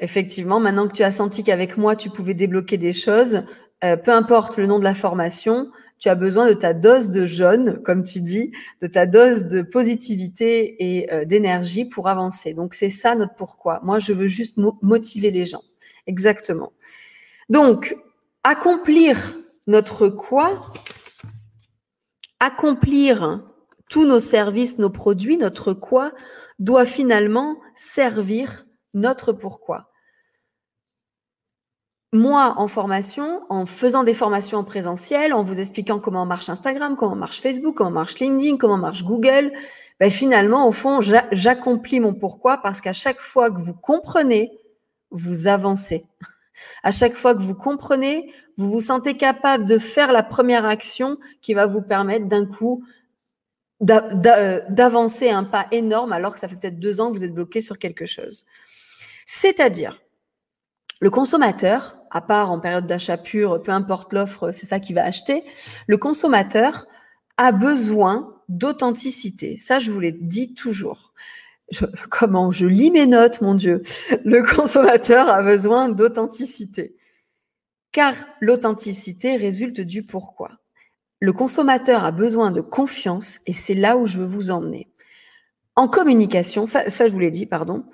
Effectivement, 0.00 0.60
maintenant 0.60 0.88
que 0.88 0.94
tu 0.94 1.02
as 1.02 1.10
senti 1.10 1.44
qu'avec 1.44 1.76
moi, 1.76 1.94
tu 1.94 2.08
pouvais 2.08 2.32
débloquer 2.32 2.78
des 2.78 2.94
choses, 2.94 3.42
euh, 3.84 3.96
peu 3.96 4.12
importe 4.12 4.56
le 4.56 4.66
nom 4.66 4.78
de 4.78 4.84
la 4.84 4.94
formation, 4.94 5.70
tu 5.98 6.08
as 6.08 6.14
besoin 6.14 6.48
de 6.48 6.54
ta 6.54 6.72
dose 6.72 7.10
de 7.10 7.26
jaune, 7.26 7.82
comme 7.84 8.02
tu 8.02 8.20
dis, 8.22 8.50
de 8.80 8.86
ta 8.86 9.06
dose 9.06 9.44
de 9.44 9.60
positivité 9.60 10.76
et 10.82 11.12
euh, 11.12 11.24
d'énergie 11.24 11.84
pour 11.84 12.08
avancer. 12.08 12.54
Donc, 12.54 12.74
c'est 12.74 12.88
ça 12.88 13.14
notre 13.14 13.34
pourquoi. 13.34 13.80
Moi, 13.84 13.98
je 13.98 14.12
veux 14.12 14.26
juste 14.26 14.56
motiver 14.80 15.30
les 15.30 15.44
gens. 15.44 15.62
Exactement. 16.06 16.72
Donc, 17.50 17.96
accomplir 18.42 19.38
notre 19.66 20.08
quoi, 20.08 20.58
accomplir 22.40 23.44
tous 23.88 24.06
nos 24.06 24.20
services, 24.20 24.78
nos 24.78 24.90
produits, 24.90 25.36
notre 25.36 25.74
quoi, 25.74 26.12
doit 26.62 26.86
finalement 26.86 27.56
servir 27.74 28.66
notre 28.94 29.32
pourquoi. 29.32 29.88
Moi, 32.12 32.54
en 32.58 32.68
formation, 32.68 33.42
en 33.48 33.64
faisant 33.64 34.04
des 34.04 34.12
formations 34.12 34.58
en 34.58 34.64
présentiel, 34.64 35.32
en 35.32 35.42
vous 35.42 35.60
expliquant 35.60 35.98
comment 35.98 36.26
marche 36.26 36.50
Instagram, 36.50 36.94
comment 36.94 37.16
marche 37.16 37.40
Facebook, 37.40 37.74
comment 37.74 37.90
marche 37.90 38.18
LinkedIn, 38.18 38.58
comment 38.58 38.76
marche 38.76 39.02
Google, 39.02 39.50
ben 39.98 40.10
finalement, 40.10 40.68
au 40.68 40.72
fond, 40.72 41.00
j'accomplis 41.00 42.00
mon 42.00 42.14
pourquoi 42.14 42.58
parce 42.58 42.80
qu'à 42.80 42.92
chaque 42.92 43.20
fois 43.20 43.50
que 43.50 43.60
vous 43.60 43.74
comprenez, 43.74 44.52
vous 45.10 45.48
avancez. 45.48 46.04
À 46.82 46.90
chaque 46.90 47.14
fois 47.14 47.34
que 47.34 47.40
vous 47.40 47.54
comprenez, 47.54 48.32
vous 48.56 48.70
vous 48.70 48.80
sentez 48.80 49.16
capable 49.16 49.64
de 49.64 49.78
faire 49.78 50.12
la 50.12 50.22
première 50.22 50.66
action 50.66 51.16
qui 51.40 51.54
va 51.54 51.66
vous 51.66 51.82
permettre 51.82 52.26
d'un 52.26 52.46
coup 52.46 52.84
d'avancer 53.82 55.30
un 55.30 55.44
pas 55.44 55.66
énorme 55.72 56.12
alors 56.12 56.32
que 56.32 56.38
ça 56.38 56.48
fait 56.48 56.56
peut-être 56.56 56.78
deux 56.78 57.00
ans 57.00 57.10
que 57.10 57.16
vous 57.16 57.24
êtes 57.24 57.34
bloqué 57.34 57.60
sur 57.60 57.78
quelque 57.78 58.06
chose. 58.06 58.46
C'est-à-dire, 59.26 60.00
le 61.00 61.10
consommateur, 61.10 61.98
à 62.10 62.20
part 62.20 62.50
en 62.50 62.60
période 62.60 62.86
d'achat 62.86 63.16
pur, 63.16 63.62
peu 63.62 63.72
importe 63.72 64.12
l'offre, 64.12 64.52
c'est 64.52 64.66
ça 64.66 64.78
qu'il 64.78 64.94
va 64.94 65.04
acheter, 65.04 65.42
le 65.88 65.96
consommateur 65.96 66.86
a 67.36 67.50
besoin 67.50 68.36
d'authenticité. 68.48 69.56
Ça, 69.56 69.78
je 69.78 69.90
vous 69.90 70.00
l'ai 70.00 70.12
dit 70.12 70.54
toujours. 70.54 71.12
comment 72.10 72.50
je 72.50 72.66
lis 72.66 72.90
mes 72.90 73.06
notes, 73.06 73.40
mon 73.40 73.54
Dieu. 73.54 73.80
Le 74.24 74.42
consommateur 74.42 75.28
a 75.28 75.42
besoin 75.42 75.88
d'authenticité. 75.88 76.96
Car 77.92 78.14
l'authenticité 78.40 79.36
résulte 79.36 79.80
du 79.80 80.02
pourquoi. 80.02 80.61
Le 81.22 81.32
consommateur 81.32 82.04
a 82.04 82.10
besoin 82.10 82.50
de 82.50 82.60
confiance 82.60 83.38
et 83.46 83.52
c'est 83.52 83.74
là 83.76 83.96
où 83.96 84.08
je 84.08 84.18
veux 84.18 84.26
vous 84.26 84.50
emmener. 84.50 84.88
En 85.76 85.86
communication, 85.86 86.66
ça, 86.66 86.88
je 86.88 87.12
vous 87.12 87.20
l'ai 87.20 87.30
dit, 87.30 87.46
pardon. 87.46 87.84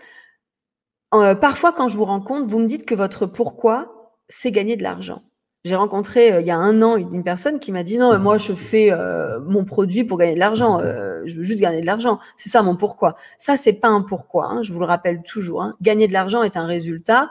Euh, 1.14 1.35
parfois, 1.35 1.75
quand 1.75 1.88
je 1.88 1.99
vous 1.99 2.07
rencontre, 2.07 2.47
vous 2.49 2.59
me 2.59 2.67
dites 2.67 2.87
que 2.87 2.95
votre 2.95 3.27
pourquoi, 3.27 4.14
c'est 4.31 4.51
gagner 4.51 4.77
de 4.77 4.83
l'argent. 4.83 5.25
J'ai 5.67 5.77
rencontré 5.77 6.33
euh, 6.33 6.41
il 6.41 6.47
y 6.47 6.51
a 6.51 6.57
un 6.57 6.81
an 6.81 6.97
une 6.97 7.23
personne 7.23 7.61
qui 7.61 7.71
m'a 7.71 7.83
dit 7.83 7.99
non, 7.99 8.19
moi 8.19 8.38
je 8.38 8.55
fais 8.55 8.91
euh, 8.93 9.38
mon 9.41 9.67
produit 9.67 10.05
pour 10.05 10.17
gagner 10.17 10.35
de 10.35 10.38
l'argent. 10.38 10.79
je 10.79 11.37
veux 11.37 11.43
juste 11.43 11.61
gagner 11.61 11.83
de 11.83 11.87
l'argent. 11.87 12.21
C'est 12.38 12.49
ça 12.49 12.62
mon 12.62 12.77
pourquoi. 12.77 13.17
Ça 13.38 13.59
c'est 13.59 13.75
pas 13.75 13.88
un 13.88 14.01
pourquoi. 14.01 14.47
Hein, 14.47 14.62
je 14.62 14.73
vous 14.73 14.81
le 14.81 14.87
rappelle 14.87 15.23
toujours. 15.23 15.62
Hein. 15.62 15.77
Gagner 15.83 16.09
de 16.09 16.14
l'argent 16.14 16.43
est 16.45 16.57
un 16.57 16.64
résultat 16.64 17.29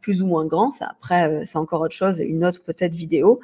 plus 0.00 0.22
ou 0.22 0.26
moins 0.26 0.44
grand. 0.44 0.70
Après 0.80 1.44
c'est 1.44 1.58
encore 1.58 1.82
autre 1.82 1.94
chose, 1.94 2.18
une 2.18 2.44
autre 2.44 2.64
peut-être 2.64 2.94
vidéo. 2.94 3.40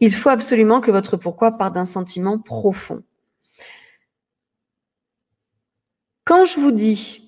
Il 0.00 0.14
faut 0.14 0.30
absolument 0.30 0.80
que 0.80 0.90
votre 0.90 1.16
pourquoi 1.16 1.52
parte 1.52 1.74
d'un 1.74 1.84
sentiment 1.84 2.38
profond. 2.38 3.02
Quand 6.24 6.44
je 6.44 6.60
vous 6.60 6.72
dis 6.72 7.18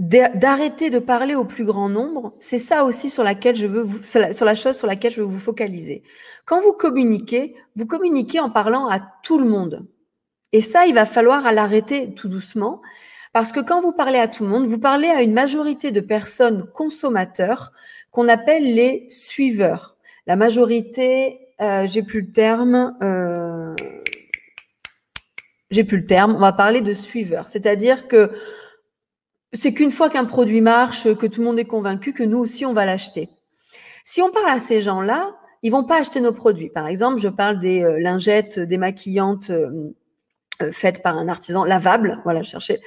d'arrêter 0.00 0.90
de 0.90 0.98
parler 0.98 1.34
au 1.34 1.44
plus 1.44 1.64
grand 1.64 1.88
nombre, 1.88 2.34
c'est 2.40 2.58
ça 2.58 2.84
aussi 2.84 3.10
sur 3.10 3.22
laquelle 3.22 3.54
je 3.54 3.66
veux 3.66 4.02
sur 4.02 4.44
la 4.44 4.54
chose 4.54 4.76
sur 4.76 4.86
laquelle 4.86 5.12
je 5.12 5.20
veux 5.20 5.26
vous 5.26 5.38
focaliser. 5.38 6.02
Quand 6.44 6.60
vous 6.60 6.72
communiquez, 6.72 7.54
vous 7.76 7.86
communiquez 7.86 8.40
en 8.40 8.50
parlant 8.50 8.88
à 8.88 9.00
tout 9.22 9.38
le 9.38 9.48
monde. 9.48 9.86
Et 10.52 10.60
ça, 10.60 10.86
il 10.86 10.94
va 10.94 11.06
falloir 11.06 11.50
l'arrêter 11.52 12.14
tout 12.14 12.28
doucement, 12.28 12.82
parce 13.32 13.50
que 13.50 13.60
quand 13.60 13.80
vous 13.80 13.92
parlez 13.92 14.18
à 14.18 14.28
tout 14.28 14.44
le 14.44 14.50
monde, 14.50 14.66
vous 14.66 14.78
parlez 14.78 15.08
à 15.08 15.22
une 15.22 15.32
majorité 15.32 15.90
de 15.90 16.00
personnes 16.00 16.70
consommateurs 16.72 17.72
qu'on 18.10 18.28
appelle 18.28 18.74
les 18.74 19.06
suiveurs. 19.10 19.93
La 20.26 20.36
majorité, 20.36 21.40
euh, 21.60 21.86
j'ai 21.86 22.02
plus 22.02 22.22
le 22.22 22.32
terme. 22.32 22.96
Euh, 23.02 23.74
j'ai 25.70 25.84
plus 25.84 25.98
le 25.98 26.04
terme. 26.04 26.34
On 26.34 26.40
va 26.40 26.52
parler 26.52 26.80
de 26.80 26.92
suiveurs, 26.92 27.48
c'est-à-dire 27.48 28.08
que 28.08 28.32
c'est 29.52 29.72
qu'une 29.72 29.90
fois 29.90 30.10
qu'un 30.10 30.24
produit 30.24 30.60
marche, 30.60 31.14
que 31.14 31.26
tout 31.26 31.40
le 31.40 31.46
monde 31.46 31.58
est 31.58 31.64
convaincu, 31.64 32.12
que 32.12 32.22
nous 32.22 32.38
aussi 32.38 32.64
on 32.66 32.72
va 32.72 32.84
l'acheter. 32.84 33.28
Si 34.04 34.20
on 34.20 34.30
parle 34.30 34.50
à 34.50 34.60
ces 34.60 34.80
gens-là, 34.80 35.36
ils 35.62 35.70
vont 35.70 35.84
pas 35.84 36.00
acheter 36.00 36.20
nos 36.20 36.32
produits. 36.32 36.68
Par 36.68 36.86
exemple, 36.86 37.18
je 37.18 37.28
parle 37.28 37.58
des 37.58 37.82
euh, 37.82 37.98
lingettes 37.98 38.58
démaquillantes 38.58 39.50
euh, 40.62 40.70
faites 40.72 41.02
par 41.02 41.16
un 41.16 41.28
artisan 41.28 41.64
lavable. 41.64 42.20
Voilà, 42.24 42.42
je 42.42 42.50
cherchais 42.50 42.80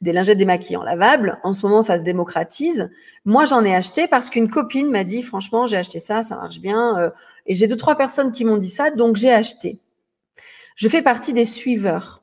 des 0.00 0.12
lingettes 0.12 0.38
démaquillants 0.38 0.82
lavables. 0.82 1.38
En 1.42 1.52
ce 1.52 1.64
moment, 1.64 1.82
ça 1.82 1.98
se 1.98 2.02
démocratise. 2.02 2.90
Moi, 3.24 3.46
j'en 3.46 3.64
ai 3.64 3.74
acheté 3.74 4.06
parce 4.08 4.28
qu'une 4.28 4.50
copine 4.50 4.90
m'a 4.90 5.04
dit, 5.04 5.22
franchement, 5.22 5.66
j'ai 5.66 5.78
acheté 5.78 5.98
ça, 5.98 6.22
ça 6.22 6.36
marche 6.36 6.60
bien. 6.60 6.98
Euh, 6.98 7.10
et 7.46 7.54
j'ai 7.54 7.66
deux, 7.66 7.76
trois 7.76 7.96
personnes 7.96 8.32
qui 8.32 8.44
m'ont 8.44 8.58
dit 8.58 8.68
ça, 8.68 8.90
donc 8.90 9.16
j'ai 9.16 9.32
acheté. 9.32 9.80
Je 10.76 10.88
fais 10.88 11.02
partie 11.02 11.32
des 11.32 11.44
suiveurs. 11.46 12.22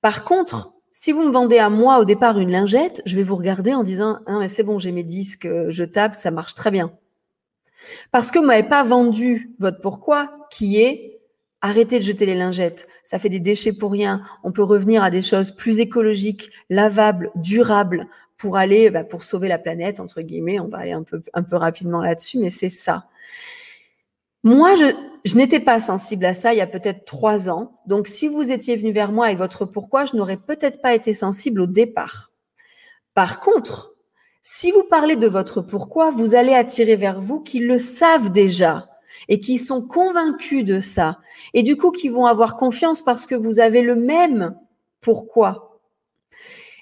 Par 0.00 0.24
contre, 0.24 0.72
si 0.92 1.12
vous 1.12 1.22
me 1.22 1.30
vendez 1.30 1.58
à 1.58 1.70
moi 1.70 2.00
au 2.00 2.04
départ 2.04 2.40
une 2.40 2.50
lingette, 2.50 3.02
je 3.06 3.14
vais 3.14 3.22
vous 3.22 3.36
regarder 3.36 3.72
en 3.72 3.84
disant, 3.84 4.18
ah 4.26 4.32
non, 4.32 4.40
mais 4.40 4.48
c'est 4.48 4.64
bon, 4.64 4.78
j'ai 4.78 4.90
mes 4.90 5.04
disques, 5.04 5.46
euh, 5.46 5.66
je 5.70 5.84
tape, 5.84 6.16
ça 6.16 6.32
marche 6.32 6.54
très 6.54 6.72
bien. 6.72 6.92
Parce 8.10 8.32
que 8.32 8.40
vous 8.40 8.44
m'avez 8.44 8.68
pas 8.68 8.82
vendu 8.82 9.54
votre 9.60 9.80
pourquoi, 9.80 10.48
qui 10.50 10.80
est 10.80 11.18
Arrêtez 11.60 11.98
de 11.98 12.04
jeter 12.04 12.24
les 12.24 12.36
lingettes, 12.36 12.86
ça 13.08 13.18
fait 13.18 13.30
des 13.30 13.40
déchets 13.40 13.72
pour 13.72 13.92
rien. 13.92 14.20
On 14.44 14.52
peut 14.52 14.62
revenir 14.62 15.02
à 15.02 15.08
des 15.08 15.22
choses 15.22 15.50
plus 15.50 15.80
écologiques, 15.80 16.50
lavables, 16.68 17.30
durables, 17.36 18.06
pour 18.36 18.58
aller, 18.58 18.90
bah, 18.90 19.02
pour 19.02 19.24
sauver 19.24 19.48
la 19.48 19.56
planète 19.56 19.98
entre 19.98 20.20
guillemets. 20.20 20.60
On 20.60 20.68
va 20.68 20.80
aller 20.80 20.92
un 20.92 21.04
peu 21.04 21.22
un 21.32 21.42
peu 21.42 21.56
rapidement 21.56 22.02
là-dessus, 22.02 22.36
mais 22.36 22.50
c'est 22.50 22.68
ça. 22.68 23.04
Moi, 24.44 24.74
je, 24.74 24.94
je 25.24 25.36
n'étais 25.36 25.58
pas 25.58 25.80
sensible 25.80 26.26
à 26.26 26.34
ça 26.34 26.52
il 26.52 26.58
y 26.58 26.60
a 26.60 26.66
peut-être 26.66 27.06
trois 27.06 27.48
ans. 27.48 27.80
Donc, 27.86 28.08
si 28.08 28.28
vous 28.28 28.52
étiez 28.52 28.76
venu 28.76 28.92
vers 28.92 29.10
moi 29.10 29.24
avec 29.24 29.38
votre 29.38 29.64
pourquoi, 29.64 30.04
je 30.04 30.14
n'aurais 30.14 30.36
peut-être 30.36 30.82
pas 30.82 30.92
été 30.92 31.14
sensible 31.14 31.62
au 31.62 31.66
départ. 31.66 32.30
Par 33.14 33.40
contre, 33.40 33.94
si 34.42 34.70
vous 34.70 34.84
parlez 34.84 35.16
de 35.16 35.26
votre 35.26 35.62
pourquoi, 35.62 36.10
vous 36.10 36.34
allez 36.34 36.52
attirer 36.52 36.96
vers 36.96 37.22
vous 37.22 37.40
qui 37.40 37.60
le 37.60 37.78
savent 37.78 38.30
déjà 38.32 38.86
et 39.28 39.40
qui 39.40 39.58
sont 39.58 39.82
convaincus 39.82 40.64
de 40.64 40.80
ça. 40.80 41.18
Et 41.54 41.62
du 41.62 41.76
coup, 41.76 41.90
qui 41.90 42.08
vont 42.08 42.26
avoir 42.26 42.56
confiance 42.56 43.02
parce 43.02 43.26
que 43.26 43.34
vous 43.34 43.60
avez 43.60 43.82
le 43.82 43.94
même 43.94 44.56
pourquoi. 45.00 45.80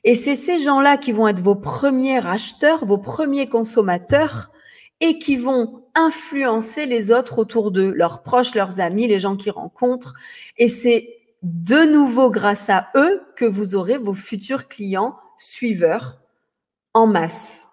Et 0.05 0.15
c'est 0.15 0.37
ces 0.37 0.61
gens-là 0.61 0.97
qui 0.99 1.13
vont 1.13 1.27
être 1.27 1.41
vos 1.41 1.57
premiers 1.57 2.25
acheteurs, 2.25 2.85
vos 2.85 2.99
premiers 2.99 3.49
consommateurs 3.49 4.51
et 5.01 5.19
qui 5.19 5.37
vont 5.37 5.83
influencer 5.95 6.87
les 6.87 7.11
autres 7.11 7.39
autour 7.39 7.71
d'eux, 7.71 7.91
leurs 7.91 8.23
proches, 8.23 8.55
leurs 8.55 8.81
amis, 8.81 9.09
les 9.09 9.19
gens 9.19 9.37
qu'ils 9.37 9.53
rencontrent. 9.53 10.15
Et 10.59 10.69
c'est 10.69 11.17
de 11.43 11.85
nouveau 11.85 12.31
grâce 12.31 12.71
à 12.71 12.89
eux 12.95 13.23
que 13.37 13.45
vous 13.45 13.75
aurez 13.75 13.99
vos 13.99 14.15
futurs 14.15 14.69
clients 14.69 15.17
suiveurs 15.39 16.21
en 16.95 17.07
masse. 17.07 17.66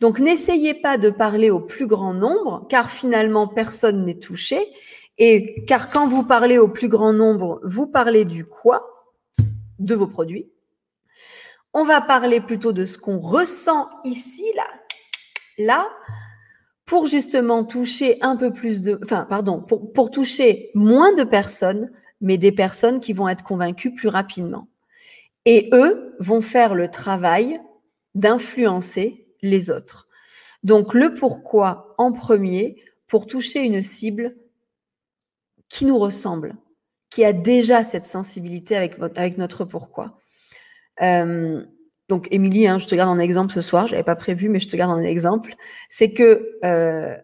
Donc 0.00 0.18
n'essayez 0.18 0.74
pas 0.74 0.96
de 0.96 1.10
parler 1.10 1.50
au 1.50 1.60
plus 1.60 1.86
grand 1.86 2.14
nombre, 2.14 2.66
car 2.68 2.90
finalement 2.90 3.46
personne 3.46 4.04
n'est 4.04 4.18
touché. 4.18 4.66
Et 5.18 5.64
car 5.66 5.90
quand 5.90 6.06
vous 6.06 6.22
parlez 6.22 6.56
au 6.56 6.68
plus 6.68 6.88
grand 6.88 7.12
nombre, 7.12 7.60
vous 7.62 7.86
parlez 7.86 8.24
du 8.24 8.46
quoi? 8.46 8.82
De 9.78 9.94
vos 9.94 10.06
produits. 10.06 10.50
On 11.74 11.84
va 11.84 12.00
parler 12.00 12.40
plutôt 12.40 12.72
de 12.72 12.84
ce 12.84 12.98
qu'on 12.98 13.18
ressent 13.18 13.88
ici, 14.04 14.44
là, 14.56 14.66
là, 15.58 15.88
pour 16.84 17.06
justement 17.06 17.64
toucher 17.64 18.18
un 18.22 18.36
peu 18.36 18.52
plus 18.52 18.80
de, 18.80 18.98
enfin, 19.04 19.26
pardon, 19.28 19.60
pour, 19.60 19.92
pour 19.92 20.10
toucher 20.10 20.70
moins 20.74 21.12
de 21.12 21.22
personnes, 21.22 21.92
mais 22.20 22.38
des 22.38 22.50
personnes 22.52 22.98
qui 22.98 23.12
vont 23.12 23.28
être 23.28 23.44
convaincues 23.44 23.94
plus 23.94 24.08
rapidement. 24.08 24.66
Et 25.44 25.70
eux 25.72 26.16
vont 26.18 26.40
faire 26.40 26.74
le 26.74 26.88
travail 26.88 27.60
d'influencer 28.14 29.19
les 29.42 29.70
autres. 29.70 30.08
Donc 30.62 30.94
le 30.94 31.14
pourquoi 31.14 31.94
en 31.98 32.12
premier 32.12 32.82
pour 33.06 33.26
toucher 33.26 33.60
une 33.60 33.82
cible 33.82 34.36
qui 35.68 35.84
nous 35.84 35.98
ressemble, 35.98 36.56
qui 37.10 37.24
a 37.24 37.32
déjà 37.32 37.82
cette 37.84 38.06
sensibilité 38.06 38.76
avec, 38.76 39.38
notre 39.38 39.64
pourquoi. 39.64 40.18
Euh, 41.02 41.64
donc 42.08 42.28
Émilie, 42.30 42.66
hein, 42.66 42.78
je 42.78 42.86
te 42.86 42.94
garde 42.94 43.10
en 43.10 43.18
exemple 43.18 43.52
ce 43.52 43.60
soir, 43.60 43.86
je 43.86 43.92
n'avais 43.92 44.04
pas 44.04 44.16
prévu, 44.16 44.48
mais 44.48 44.58
je 44.58 44.68
te 44.68 44.76
garde 44.76 44.92
en 44.92 45.02
exemple, 45.02 45.54
c'est 45.88 46.12
que 46.12 46.58
euh, 46.64 47.16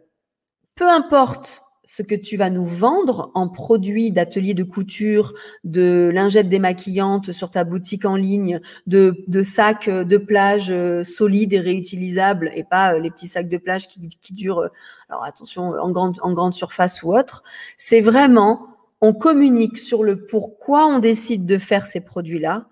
peu 0.77 0.89
importe 0.89 1.66
ce 1.87 2.03
que 2.03 2.15
tu 2.15 2.37
vas 2.37 2.51
nous 2.51 2.65
vendre 2.65 3.31
en 3.35 3.49
produits 3.49 4.11
d'ateliers 4.11 4.55
de 4.55 4.65
couture, 4.65 5.33
de 5.65 6.11
lingettes 6.13 6.49
démaquillantes 6.49 7.33
sur 7.33 7.51
ta 7.51 7.65
boutique 7.65 8.05
en 8.05 8.17
ligne, 8.17 8.61
de, 8.87 9.15
sacs 9.43 9.89
de 9.89 10.17
plage 10.19 10.71
euh, 10.71 11.05
solides 11.05 11.53
et 11.53 11.61
réutilisables 11.61 12.51
et 12.55 12.65
pas 12.65 12.95
euh, 12.95 12.99
les 12.99 13.11
petits 13.11 13.29
sacs 13.29 13.49
de 13.49 13.57
plage 13.57 13.89
qui, 13.89 14.09
qui 14.09 14.35
durent, 14.35 14.61
euh, 14.61 14.69
alors 15.09 15.25
attention, 15.25 15.71
en 15.71 15.91
grande, 15.91 16.19
en 16.23 16.33
grande 16.33 16.55
surface 16.55 17.03
ou 17.03 17.17
autre. 17.17 17.45
C'est 17.77 18.01
vraiment, 18.01 18.67
on 19.01 19.13
communique 19.13 19.79
sur 19.79 20.03
le 20.03 20.27
pourquoi 20.27 20.87
on 20.87 20.99
décide 20.99 21.47
de 21.47 21.59
faire 21.59 21.87
ces 21.87 22.01
produits-là 22.01 22.67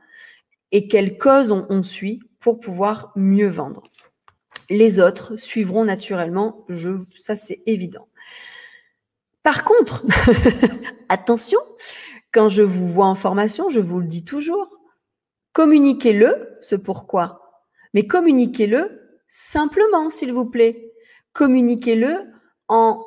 et 0.73 0.89
quelle 0.89 1.17
cause 1.17 1.53
on, 1.53 1.67
on 1.71 1.83
suit 1.83 2.21
pour 2.41 2.59
pouvoir 2.59 3.13
mieux 3.15 3.49
vendre. 3.49 3.85
Les 4.71 4.99
autres 4.99 5.37
suivront 5.37 5.85
naturellement, 5.85 6.65
je, 6.69 6.91
ça 7.15 7.37
c'est 7.37 7.63
évident. 7.67 8.09
Par 9.45 9.63
contre, 9.63 10.05
attention, 11.09 11.61
quand 12.33 12.49
je 12.49 12.63
vous 12.63 12.89
vois 12.89 13.07
en 13.07 13.15
formation, 13.15 13.69
je 13.69 13.79
vous 13.79 14.01
le 14.01 14.07
dis 14.07 14.25
toujours, 14.25 14.81
communiquez-le, 15.53 16.57
ce 16.61 16.75
pourquoi, 16.75 17.43
mais 17.93 18.07
communiquez-le 18.09 19.01
simplement, 19.29 20.11
s'il 20.11 20.33
vous 20.33 20.47
plaît. 20.47 20.93
Communiquez-le 21.33 22.17
en, 22.69 23.05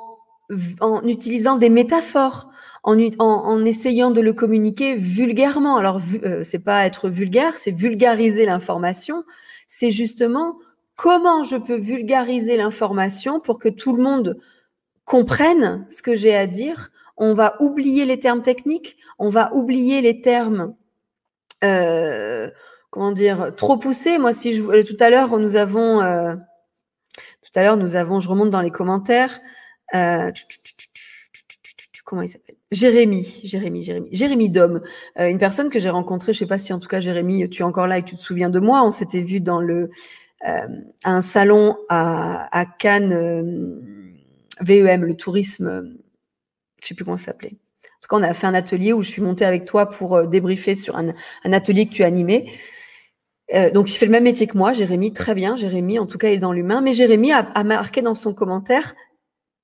en 0.80 1.06
utilisant 1.08 1.58
des 1.58 1.70
métaphores, 1.70 2.50
en, 2.84 2.98
en, 3.20 3.66
essayant 3.66 4.12
de 4.12 4.22
le 4.22 4.34
communiquer 4.34 4.96
vulgairement. 4.96 5.78
Alors, 5.78 6.00
euh, 6.24 6.44
c'est 6.44 6.60
pas 6.60 6.86
être 6.86 7.10
vulgaire, 7.10 7.58
c'est 7.58 7.72
vulgariser 7.72 8.46
l'information. 8.46 9.24
C'est 9.68 9.92
justement 9.92 10.60
comment 10.96 11.44
je 11.44 11.58
peux 11.58 11.80
vulgariser 11.80 12.58
l'information 12.58 13.40
pour 13.40 13.60
que 13.60 13.70
tout 13.70 13.96
le 13.96 14.04
monde 14.04 14.40
comprennent 15.08 15.86
ce 15.90 16.04
que 16.04 16.14
j'ai 16.14 16.36
à 16.36 16.46
dire. 16.46 16.92
On 17.16 17.34
va 17.34 17.56
oublier 17.60 18.06
les 18.06 18.20
termes 18.20 18.44
techniques, 18.44 18.98
on 19.18 19.30
va 19.30 19.52
oublier 19.56 20.02
les 20.02 20.22
termes, 20.22 20.76
euh, 21.64 22.52
comment 22.92 23.14
dire, 23.14 23.56
trop 23.56 23.78
poussés. 23.78 24.20
Moi, 24.20 24.34
si 24.34 24.54
je 24.54 24.62
tout 24.84 24.98
à 25.00 25.10
l'heure, 25.10 25.40
nous 25.40 25.56
avons, 25.56 26.02
euh, 26.02 26.36
tout 27.16 27.52
à 27.56 27.64
l'heure, 27.64 27.78
nous 27.78 27.96
avons, 27.96 28.20
je 28.20 28.30
remonte 28.30 28.52
dans 28.52 28.62
les 28.62 28.70
commentaires. 28.70 29.40
Euh, 29.96 30.30
comment 32.06 32.22
il 32.22 32.30
s'appelle? 32.30 32.58
Jérémy, 32.72 33.24
Jérémy, 33.46 33.82
Jérémy, 33.82 34.10
Jérémy 34.12 34.50
Dom, 34.50 34.82
euh, 35.20 35.30
une 35.30 35.40
personne 35.40 35.70
que 35.70 35.80
j'ai 35.80 35.90
rencontrée. 35.90 36.34
Je 36.34 36.40
sais 36.40 36.48
pas 36.48 36.58
si 36.58 36.74
en 36.74 36.80
tout 36.80 36.90
cas 36.90 37.00
Jérémy, 37.00 37.50
tu 37.50 37.62
es 37.62 37.66
encore 37.66 37.88
là 37.88 37.98
et 37.98 38.02
que 38.02 38.10
tu 38.10 38.18
te 38.18 38.22
souviens 38.22 38.50
de 38.50 38.60
moi. 38.60 38.84
On 38.84 38.92
s'était 38.92 39.22
vu 39.22 39.40
dans 39.40 39.62
le 39.62 39.90
un 41.04 41.22
salon 41.22 41.78
à, 41.90 42.48
à 42.56 42.66
Cannes 42.66 44.07
VEM, 44.62 45.04
le 45.04 45.16
tourisme, 45.16 45.98
je 46.82 46.88
sais 46.88 46.96
plus 46.96 47.06
comment 47.06 47.18
ça 47.18 47.26
s'appelait. 47.26 47.58
En 47.98 48.00
tout 48.02 48.10
cas, 48.10 48.18
on 48.18 48.24
a 48.24 48.34
fait 48.34 48.48
un 48.48 48.54
atelier 48.54 48.94
où 48.94 49.02
je 49.02 49.10
suis 49.10 49.22
montée 49.22 49.46
avec 49.46 49.66
toi 49.66 49.88
pour 49.88 50.16
euh, 50.16 50.28
débriefer 50.28 50.74
sur 50.74 50.98
un, 50.98 51.14
atelier 51.44 51.88
que 51.88 51.94
tu 51.94 52.04
as 52.04 52.08
animé. 52.08 52.52
Euh, 53.54 53.72
donc, 53.72 53.92
il 53.94 53.98
fait 53.98 54.06
le 54.06 54.12
même 54.12 54.24
métier 54.24 54.46
que 54.48 54.58
moi, 54.58 54.74
Jérémy, 54.74 55.14
très 55.14 55.34
bien. 55.34 55.56
Jérémy, 55.56 56.00
en 56.00 56.06
tout 56.06 56.18
cas, 56.18 56.30
il 56.30 56.34
est 56.34 56.38
dans 56.38 56.54
l'humain. 56.54 56.82
Mais 56.82 56.94
Jérémy 56.94 57.32
a, 57.32 57.64
marqué 57.64 58.02
dans 58.02 58.16
son 58.16 58.34
commentaire 58.34 58.96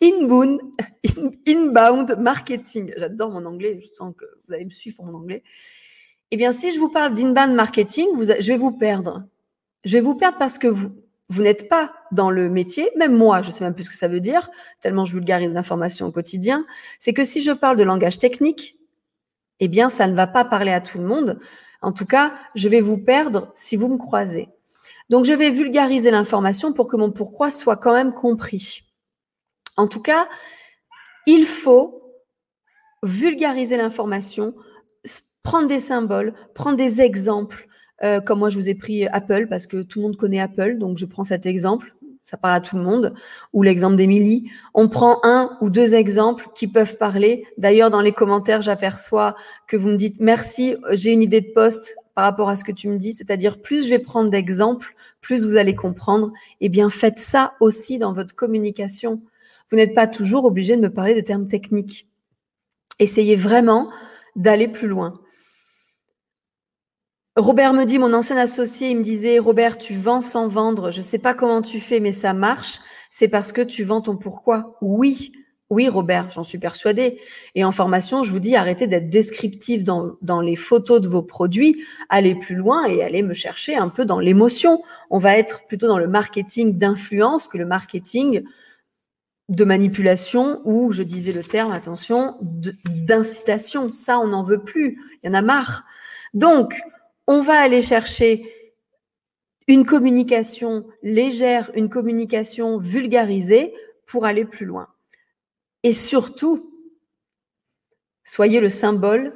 inbound, 0.02 0.60
in, 1.18 1.32
inbound 1.48 2.18
marketing. 2.20 2.94
J'adore 2.98 3.32
mon 3.32 3.46
anglais, 3.46 3.80
je 3.82 3.88
sens 3.96 4.14
que 4.18 4.26
vous 4.48 4.54
allez 4.54 4.66
me 4.66 4.72
suivre 4.72 4.98
pour 4.98 5.06
mon 5.06 5.18
anglais. 5.18 5.44
Eh 6.32 6.38
bien, 6.38 6.52
si 6.52 6.72
je 6.72 6.80
vous 6.80 6.90
parle 6.90 7.14
d'inbound 7.14 7.54
marketing, 7.54 8.08
je 8.18 8.48
vais 8.48 8.58
vous 8.58 8.72
perdre. 8.72 9.24
Je 9.86 9.94
vais 9.94 10.02
vous 10.02 10.16
perdre 10.16 10.38
parce 10.38 10.58
que 10.58 10.68
vous, 10.68 10.92
vous 11.30 11.42
n'êtes 11.42 11.70
pas 11.70 11.94
dans 12.12 12.30
le 12.30 12.50
métier, 12.50 12.90
même 12.98 13.16
moi, 13.16 13.42
je 13.42 13.52
sais 13.52 13.64
même 13.64 13.74
plus 13.74 13.86
ce 13.86 13.90
que 13.90 13.96
ça 13.96 14.08
veut 14.08 14.20
dire, 14.20 14.50
tellement 14.82 15.06
je 15.06 15.14
vulgarise 15.14 15.54
l'information 15.54 16.06
au 16.06 16.12
quotidien, 16.12 16.66
c'est 17.00 17.14
que 17.14 17.24
si 17.24 17.42
je 17.42 17.52
parle 17.52 17.78
de 17.78 17.84
langage 17.84 18.20
technique, 18.20 18.78
eh 19.60 19.68
bien, 19.68 19.90
ça 19.90 20.08
ne 20.08 20.14
va 20.14 20.28
pas 20.28 20.46
parler 20.46 20.72
à 20.72 20.82
tout 20.82 20.98
le 20.98 21.06
monde. 21.06 21.40
En 21.82 21.92
tout 21.92 22.06
cas, 22.06 22.34
je 22.56 22.70
vais 22.70 22.82
vous 22.82 22.98
perdre 22.98 23.52
si 23.56 23.76
vous 23.76 23.88
me 23.88 23.98
croisez. 23.98 24.50
Donc, 25.10 25.26
je 25.26 25.34
vais 25.34 25.50
vulgariser 25.50 26.12
l'information 26.12 26.74
pour 26.74 26.88
que 26.88 26.98
mon 26.98 27.12
pourquoi 27.12 27.52
soit 27.52 27.78
quand 27.78 27.94
même 27.94 28.14
compris. 28.14 28.84
En 29.78 29.88
tout 29.88 30.02
cas, 30.02 30.28
il 31.26 31.46
faut 31.46 32.02
vulgariser 33.04 33.78
l'information, 33.78 34.54
prendre 35.44 35.68
des 35.68 35.80
symboles, 35.80 36.34
prendre 36.54 36.78
des 36.78 37.02
exemples, 37.02 37.68
euh, 38.04 38.20
comme 38.22 38.39
moi, 38.39 38.50
je 38.50 38.58
vous 38.58 38.70
ai 38.70 38.76
pris 38.76 39.08
Apple 39.08 39.48
parce 39.48 39.68
que 39.68 39.82
tout 39.82 40.00
le 40.00 40.04
monde 40.04 40.18
connaît 40.18 40.39
Apple, 40.39 40.78
donc 40.78 40.98
je 40.98 41.06
prends 41.06 41.24
cet 41.24 41.46
exemple. 41.46 41.96
Ça 42.24 42.38
parle 42.38 42.56
à 42.56 42.62
tout 42.62 42.78
le 42.78 42.84
monde. 42.84 43.13
Ou 43.52 43.63
l'exemple 43.63 43.96
d'Émilie. 43.96 44.50
On 44.74 44.88
prend 44.88 45.20
un 45.24 45.58
ou 45.62 45.70
deux 45.70 45.94
exemples 45.94 46.48
qui 46.56 46.68
peuvent 46.68 46.98
parler. 46.98 47.46
D'ailleurs, 47.58 47.89
dans 47.89 48.02
les 48.02 48.13
commentaires, 48.13 48.62
j'aperçois 48.62 49.36
que 49.68 49.76
vous 49.76 49.89
me 49.89 49.98
dites 49.98 50.18
merci, 50.20 50.76
j'ai 50.92 51.12
une 51.12 51.22
idée 51.22 51.42
de 51.42 51.52
poste 51.54 51.96
par 52.16 52.26
rapport 52.26 52.50
à 52.50 52.56
ce 52.56 52.63
que 52.63 52.72
tu 52.72 52.88
me 52.88 52.98
dis. 52.98 53.13
C'est-à-dire, 53.13 53.62
plus 53.62 53.86
je 53.86 53.89
vais 53.89 54.00
prendre 54.00 54.30
d'exemples, 54.30 54.96
plus 55.20 55.46
vous 55.46 55.58
allez 55.58 55.76
comprendre. 55.76 56.32
Eh 56.62 56.70
bien, 56.70 56.89
faites 56.89 57.20
ça 57.20 57.54
aussi 57.60 57.98
dans 57.98 58.13
votre 58.13 58.36
communication. 58.36 59.22
Vous 59.70 59.78
n'êtes 59.78 59.96
pas 59.96 60.08
toujours 60.08 60.46
obligé 60.46 60.76
de 60.78 60.82
me 60.82 60.94
parler 60.94 61.16
de 61.16 61.22
termes 61.22 61.48
techniques. 61.48 62.08
Essayez 63.00 63.36
vraiment 63.36 63.89
d'aller 64.36 64.68
plus 64.68 64.88
loin. 64.88 65.20
Robert 67.36 67.74
me 67.74 67.86
dit, 67.86 67.98
mon 67.98 68.13
ancien 68.13 68.38
associé, 68.38 68.91
il 68.91 68.98
me 68.98 69.04
disait, 69.04 69.39
Robert, 69.39 69.80
tu 69.80 69.96
vends 69.96 70.22
sans 70.22 70.48
vendre. 70.48 70.91
Je 70.91 70.98
ne 70.98 71.04
sais 71.04 71.17
pas 71.17 71.34
comment 71.34 71.63
tu 71.63 71.80
fais, 71.80 72.00
mais 72.00 72.12
ça 72.12 72.34
marche. 72.34 72.80
C'est 73.10 73.28
parce 73.28 73.52
que 73.52 73.62
tu 73.62 73.84
vends 73.84 74.02
ton 74.02 74.17
pourquoi. 74.17 74.78
Oui, 74.82 75.32
oui, 75.72 75.89
Robert, 75.89 76.30
j'en 76.30 76.43
suis 76.43 76.60
persuadée. 76.60 77.19
Et 77.56 77.63
en 77.63 77.72
formation, 77.72 78.22
je 78.22 78.32
vous 78.32 78.39
dis, 78.39 78.56
arrêtez 78.56 78.86
d'être 78.86 79.10
descriptif 79.10 79.84
dans, 79.84 80.12
dans 80.22 80.41
les 80.41 80.56
photos 80.56 81.02
de 81.02 81.08
vos 81.08 81.24
produits. 81.24 81.84
Allez 82.10 82.36
plus 82.36 82.54
loin 82.54 82.86
et 82.86 83.02
allez 83.02 83.24
me 83.24 83.34
chercher 83.34 83.76
un 83.76 83.89
peu 83.89 84.06
dans 84.06 84.19
l'émotion. 84.19 84.84
On 85.10 85.17
va 85.17 85.36
être 85.36 85.65
plutôt 85.65 85.88
dans 85.88 85.98
le 85.98 86.08
marketing 86.08 86.78
d'influence 86.78 87.48
que 87.48 87.58
le 87.58 87.65
marketing 87.65 88.43
de 89.50 89.65
manipulation 89.65 90.62
ou, 90.65 90.91
je 90.91 91.02
disais 91.02 91.32
le 91.32 91.43
terme, 91.43 91.72
attention, 91.72 92.36
d'incitation. 92.86 93.91
Ça, 93.91 94.19
on 94.19 94.28
n'en 94.28 94.43
veut 94.43 94.63
plus. 94.63 95.00
Il 95.24 95.28
y 95.28 95.30
en 95.32 95.34
a 95.34 95.41
marre. 95.41 95.86
Donc, 96.36 96.80
on 97.28 97.42
va 97.42 97.60
aller 97.60 97.82
chercher 97.82 98.50
une 99.68 99.86
communication 99.86 100.86
légère, 101.02 101.72
une 101.76 101.90
communication 101.90 102.78
vulgarisée 102.78 103.74
pour 104.06 104.26
aller 104.26 104.46
plus 104.46 104.66
loin. 104.66 104.90
Et 105.84 105.94
surtout, 105.94 106.72
soyez 108.24 108.60
le 108.60 108.70
symbole 108.70 109.34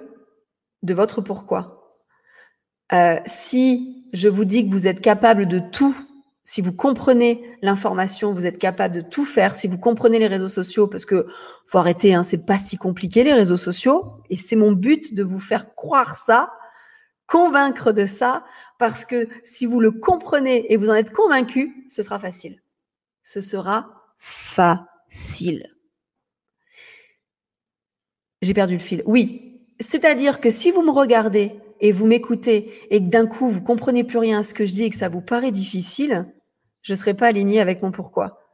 de 0.83 0.93
votre 0.93 1.21
pourquoi. 1.21 2.01
Euh, 2.93 3.19
si 3.25 4.07
je 4.13 4.29
vous 4.29 4.45
dis 4.45 4.65
que 4.65 4.71
vous 4.71 4.87
êtes 4.87 5.01
capable 5.01 5.47
de 5.47 5.59
tout 5.59 5.95
si 6.47 6.61
vous 6.61 6.71
comprenez 6.71 7.43
l'information, 7.61 8.31
vous 8.31 8.47
êtes 8.47 8.57
capable 8.57 8.95
de 8.95 9.01
tout 9.01 9.25
faire. 9.25 9.53
Si 9.53 9.67
vous 9.67 9.77
comprenez 9.77 10.17
les 10.17 10.27
réseaux 10.27 10.47
sociaux, 10.47 10.87
parce 10.87 11.03
que 11.03 11.27
faut 11.65 11.77
arrêter, 11.77 12.13
hein, 12.13 12.23
c'est 12.23 12.45
pas 12.45 12.57
si 12.57 12.77
compliqué 12.77 13.25
les 13.25 13.33
réseaux 13.33 13.57
sociaux. 13.57 14.13
Et 14.29 14.37
c'est 14.37 14.55
mon 14.55 14.71
but 14.71 15.13
de 15.13 15.23
vous 15.23 15.41
faire 15.41 15.75
croire 15.75 16.15
ça, 16.15 16.49
convaincre 17.27 17.91
de 17.91 18.05
ça, 18.05 18.43
parce 18.79 19.05
que 19.05 19.27
si 19.43 19.65
vous 19.65 19.79
le 19.79 19.91
comprenez 19.91 20.71
et 20.71 20.77
vous 20.77 20.89
en 20.89 20.95
êtes 20.95 21.11
convaincu, 21.11 21.85
ce 21.89 22.01
sera 22.01 22.19
facile. 22.19 22.61
Ce 23.23 23.41
sera 23.41 24.15
facile. 24.17 25.73
J'ai 28.41 28.53
perdu 28.53 28.73
le 28.73 28.79
fil. 28.79 29.03
Oui, 29.05 29.61
c'est-à-dire 29.79 30.39
que 30.39 30.49
si 30.49 30.71
vous 30.71 30.81
me 30.81 30.91
regardez 30.91 31.59
et 31.79 31.91
vous 31.91 32.07
m'écoutez 32.07 32.71
et 32.89 32.99
que 32.99 33.09
d'un 33.09 33.27
coup 33.27 33.49
vous 33.49 33.61
comprenez 33.61 34.03
plus 34.03 34.17
rien 34.17 34.39
à 34.39 34.43
ce 34.43 34.53
que 34.53 34.65
je 34.65 34.73
dis 34.73 34.85
et 34.85 34.89
que 34.89 34.95
ça 34.95 35.09
vous 35.09 35.21
paraît 35.21 35.51
difficile, 35.51 36.33
je 36.81 36.93
serai 36.93 37.13
pas 37.13 37.27
aligné 37.27 37.59
avec 37.59 37.81
mon 37.81 37.91
pourquoi. 37.91 38.46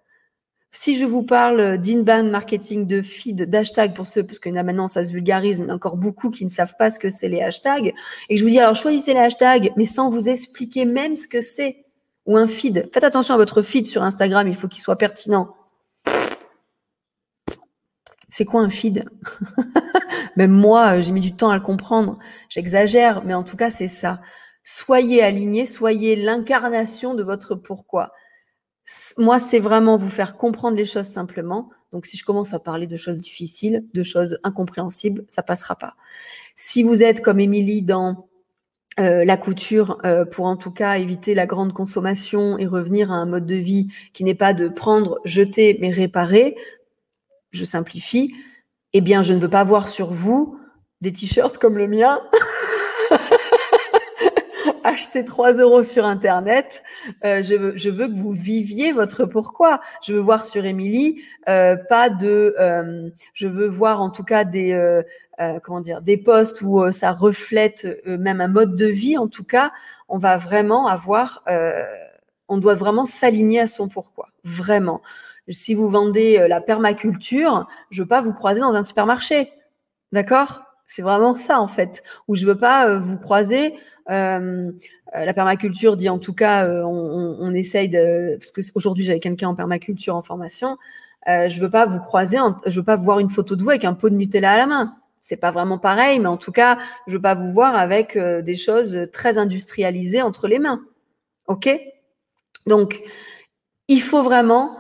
Si 0.75 0.95
je 0.95 1.05
vous 1.05 1.21
parle 1.21 1.77
d'inbound 1.77 2.31
marketing, 2.31 2.87
de 2.87 3.03
feed, 3.03 3.47
d'hashtag 3.47 3.93
pour 3.93 4.07
ceux, 4.07 4.23
parce 4.23 4.39
que 4.39 4.49
là 4.49 4.63
maintenant 4.63 4.87
ça 4.87 5.03
se 5.03 5.11
vulgarise, 5.11 5.59
mais 5.59 5.67
il 5.67 5.69
y 5.69 5.71
a 5.71 5.75
encore 5.75 5.97
beaucoup 5.97 6.31
qui 6.31 6.43
ne 6.45 6.49
savent 6.49 6.75
pas 6.79 6.89
ce 6.89 6.97
que 6.97 7.09
c'est 7.09 7.29
les 7.29 7.41
hashtags, 7.41 7.93
et 8.29 8.37
je 8.37 8.43
vous 8.43 8.49
dis 8.49 8.59
alors 8.59 8.75
choisissez 8.75 9.13
les 9.13 9.19
hashtags, 9.19 9.71
mais 9.77 9.85
sans 9.85 10.09
vous 10.09 10.29
expliquer 10.29 10.85
même 10.85 11.15
ce 11.15 11.27
que 11.27 11.41
c'est, 11.41 11.85
ou 12.25 12.37
un 12.37 12.47
feed. 12.47 12.89
Faites 12.91 13.03
attention 13.03 13.35
à 13.35 13.37
votre 13.37 13.61
feed 13.61 13.85
sur 13.85 14.01
Instagram, 14.01 14.47
il 14.47 14.55
faut 14.55 14.67
qu'il 14.67 14.81
soit 14.81 14.97
pertinent. 14.97 15.55
C'est 18.29 18.45
quoi 18.45 18.61
un 18.61 18.69
feed? 18.69 19.05
Même 20.37 20.49
moi, 20.49 21.01
j'ai 21.01 21.11
mis 21.11 21.19
du 21.19 21.35
temps 21.35 21.51
à 21.51 21.55
le 21.55 21.61
comprendre. 21.61 22.17
J'exagère, 22.49 23.23
mais 23.23 23.35
en 23.35 23.43
tout 23.43 23.55
cas, 23.55 23.69
c'est 23.69 23.87
ça. 23.87 24.21
Soyez 24.63 25.21
alignés, 25.21 25.67
soyez 25.67 26.15
l'incarnation 26.15 27.13
de 27.13 27.21
votre 27.21 27.53
pourquoi 27.53 28.11
moi, 29.17 29.39
c'est 29.39 29.59
vraiment 29.59 29.97
vous 29.97 30.09
faire 30.09 30.35
comprendre 30.35 30.75
les 30.75 30.85
choses 30.85 31.07
simplement. 31.07 31.69
Donc, 31.91 32.05
si 32.05 32.17
je 32.17 32.25
commence 32.25 32.53
à 32.53 32.59
parler 32.59 32.87
de 32.87 32.97
choses 32.97 33.21
difficiles, 33.21 33.85
de 33.93 34.03
choses 34.03 34.39
incompréhensibles, 34.43 35.23
ça 35.27 35.43
passera 35.43 35.75
pas. 35.75 35.95
Si 36.55 36.83
vous 36.83 37.03
êtes 37.03 37.21
comme 37.21 37.39
Émilie 37.39 37.81
dans 37.81 38.27
euh, 38.99 39.25
la 39.25 39.37
couture, 39.37 39.99
euh, 40.05 40.25
pour 40.25 40.45
en 40.45 40.57
tout 40.57 40.71
cas 40.71 40.97
éviter 40.97 41.33
la 41.33 41.45
grande 41.45 41.73
consommation 41.73 42.57
et 42.57 42.67
revenir 42.67 43.11
à 43.11 43.15
un 43.15 43.25
mode 43.25 43.45
de 43.45 43.55
vie 43.55 43.87
qui 44.13 44.23
n'est 44.23 44.35
pas 44.35 44.53
de 44.53 44.67
prendre, 44.67 45.19
jeter, 45.23 45.77
mais 45.81 45.89
réparer, 45.89 46.55
je 47.51 47.65
simplifie, 47.65 48.33
eh 48.93 49.01
bien, 49.01 49.21
je 49.21 49.33
ne 49.33 49.39
veux 49.39 49.49
pas 49.49 49.63
voir 49.63 49.87
sur 49.87 50.11
vous 50.11 50.59
des 51.01 51.11
t-shirts 51.11 51.57
comme 51.57 51.77
le 51.77 51.87
mien 51.87 52.21
acheter 54.83 55.25
3 55.25 55.53
euros 55.53 55.83
sur 55.83 56.05
Internet. 56.05 56.83
Euh, 57.23 57.41
je, 57.41 57.55
veux, 57.55 57.77
je 57.77 57.89
veux 57.89 58.07
que 58.07 58.15
vous 58.15 58.31
viviez 58.31 58.91
votre 58.91 59.25
pourquoi. 59.25 59.81
Je 60.03 60.13
veux 60.13 60.19
voir 60.19 60.45
sur 60.45 60.65
Émilie 60.65 61.21
euh, 61.49 61.75
pas 61.75 62.09
de. 62.09 62.55
Euh, 62.59 63.09
je 63.33 63.47
veux 63.47 63.67
voir 63.67 64.01
en 64.01 64.09
tout 64.09 64.23
cas 64.23 64.43
des 64.43 65.01
comment 65.63 65.81
dire 65.81 66.01
des 66.01 66.17
posts 66.17 66.61
où 66.61 66.91
ça 66.91 67.11
reflète 67.11 67.87
même 68.05 68.39
un 68.39 68.47
mode 68.47 68.75
de 68.75 68.85
vie. 68.85 69.17
En 69.17 69.27
tout 69.27 69.43
cas, 69.43 69.71
on 70.07 70.17
va 70.17 70.37
vraiment 70.37 70.87
avoir. 70.87 71.43
on 72.47 72.57
doit 72.57 72.75
vraiment 72.75 73.05
s'aligner 73.05 73.59
à 73.59 73.67
son 73.67 73.87
pourquoi. 73.87 74.29
Vraiment. 74.43 75.01
Si 75.49 75.73
vous 75.73 75.89
vendez 75.89 76.45
la 76.47 76.61
permaculture, 76.61 77.67
je 77.89 78.01
veux 78.03 78.07
pas 78.07 78.21
vous 78.21 78.33
croiser 78.33 78.61
dans 78.61 78.75
un 78.75 78.83
supermarché. 78.83 79.51
D'accord? 80.11 80.62
C'est 80.87 81.01
vraiment 81.01 81.33
ça 81.33 81.59
en 81.59 81.67
fait, 81.67 82.03
où 82.27 82.35
je 82.35 82.45
veux 82.45 82.57
pas 82.57 82.97
vous 82.97 83.17
croiser 83.17 83.75
euh, 84.09 84.71
euh, 85.15 85.25
la 85.25 85.33
permaculture 85.33 85.95
dit 85.95 86.09
en 86.09 86.19
tout 86.19 86.33
cas, 86.33 86.65
euh, 86.65 86.83
on, 86.83 87.37
on, 87.39 87.53
essaye 87.53 87.87
de, 87.87 88.35
parce 88.37 88.51
que 88.51 88.61
aujourd'hui 88.75 89.03
j'avais 89.03 89.19
quelqu'un 89.19 89.49
en 89.49 89.55
permaculture 89.55 90.15
en 90.15 90.23
formation, 90.23 90.77
euh, 91.27 91.49
je 91.49 91.61
veux 91.61 91.69
pas 91.69 91.85
vous 91.85 91.99
croiser, 91.99 92.37
je 92.65 92.79
veux 92.79 92.85
pas 92.85 92.95
voir 92.95 93.19
une 93.19 93.29
photo 93.29 93.55
de 93.55 93.63
vous 93.63 93.69
avec 93.69 93.85
un 93.85 93.93
pot 93.93 94.09
de 94.09 94.15
Nutella 94.15 94.53
à 94.53 94.57
la 94.57 94.65
main. 94.65 94.97
C'est 95.21 95.37
pas 95.37 95.51
vraiment 95.51 95.77
pareil, 95.77 96.19
mais 96.19 96.27
en 96.27 96.35
tout 96.35 96.51
cas, 96.51 96.77
je 97.07 97.13
veux 97.13 97.21
pas 97.21 97.33
vous 97.33 97.49
voir 97.49 97.75
avec 97.75 98.17
des 98.17 98.55
choses 98.57 99.07
très 99.13 99.37
industrialisées 99.37 100.21
entre 100.21 100.49
les 100.49 100.59
mains. 100.59 100.83
Ok? 101.47 101.69
Donc, 102.67 103.01
il 103.87 104.01
faut 104.01 104.21
vraiment 104.21 104.77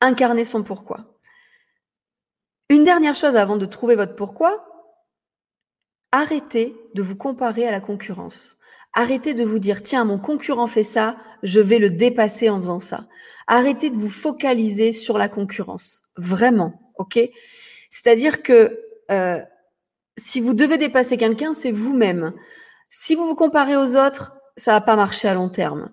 incarner 0.00 0.44
son 0.44 0.64
pourquoi. 0.64 1.14
Une 2.68 2.82
dernière 2.82 3.14
chose 3.14 3.36
avant 3.36 3.56
de 3.56 3.64
trouver 3.64 3.94
votre 3.94 4.16
pourquoi, 4.16 4.69
arrêtez 6.12 6.76
de 6.94 7.02
vous 7.02 7.16
comparer 7.16 7.66
à 7.66 7.70
la 7.70 7.80
concurrence. 7.80 8.56
Arrêtez 8.92 9.34
de 9.34 9.44
vous 9.44 9.58
dire, 9.58 9.82
tiens, 9.82 10.04
mon 10.04 10.18
concurrent 10.18 10.66
fait 10.66 10.82
ça, 10.82 11.16
je 11.42 11.60
vais 11.60 11.78
le 11.78 11.90
dépasser 11.90 12.50
en 12.50 12.60
faisant 12.60 12.80
ça. 12.80 13.06
Arrêtez 13.46 13.90
de 13.90 13.96
vous 13.96 14.08
focaliser 14.08 14.92
sur 14.92 15.16
la 15.16 15.28
concurrence. 15.28 16.02
Vraiment, 16.16 16.92
ok? 16.98 17.18
C'est-à-dire 17.90 18.42
que 18.42 18.80
euh, 19.10 19.40
si 20.16 20.40
vous 20.40 20.54
devez 20.54 20.78
dépasser 20.78 21.16
quelqu'un, 21.16 21.52
c'est 21.52 21.70
vous-même. 21.70 22.32
Si 22.90 23.14
vous 23.14 23.26
vous 23.26 23.34
comparez 23.34 23.76
aux 23.76 23.96
autres, 23.96 24.36
ça 24.56 24.72
va 24.72 24.80
pas 24.80 24.96
marcher 24.96 25.28
à 25.28 25.34
long 25.34 25.48
terme. 25.48 25.90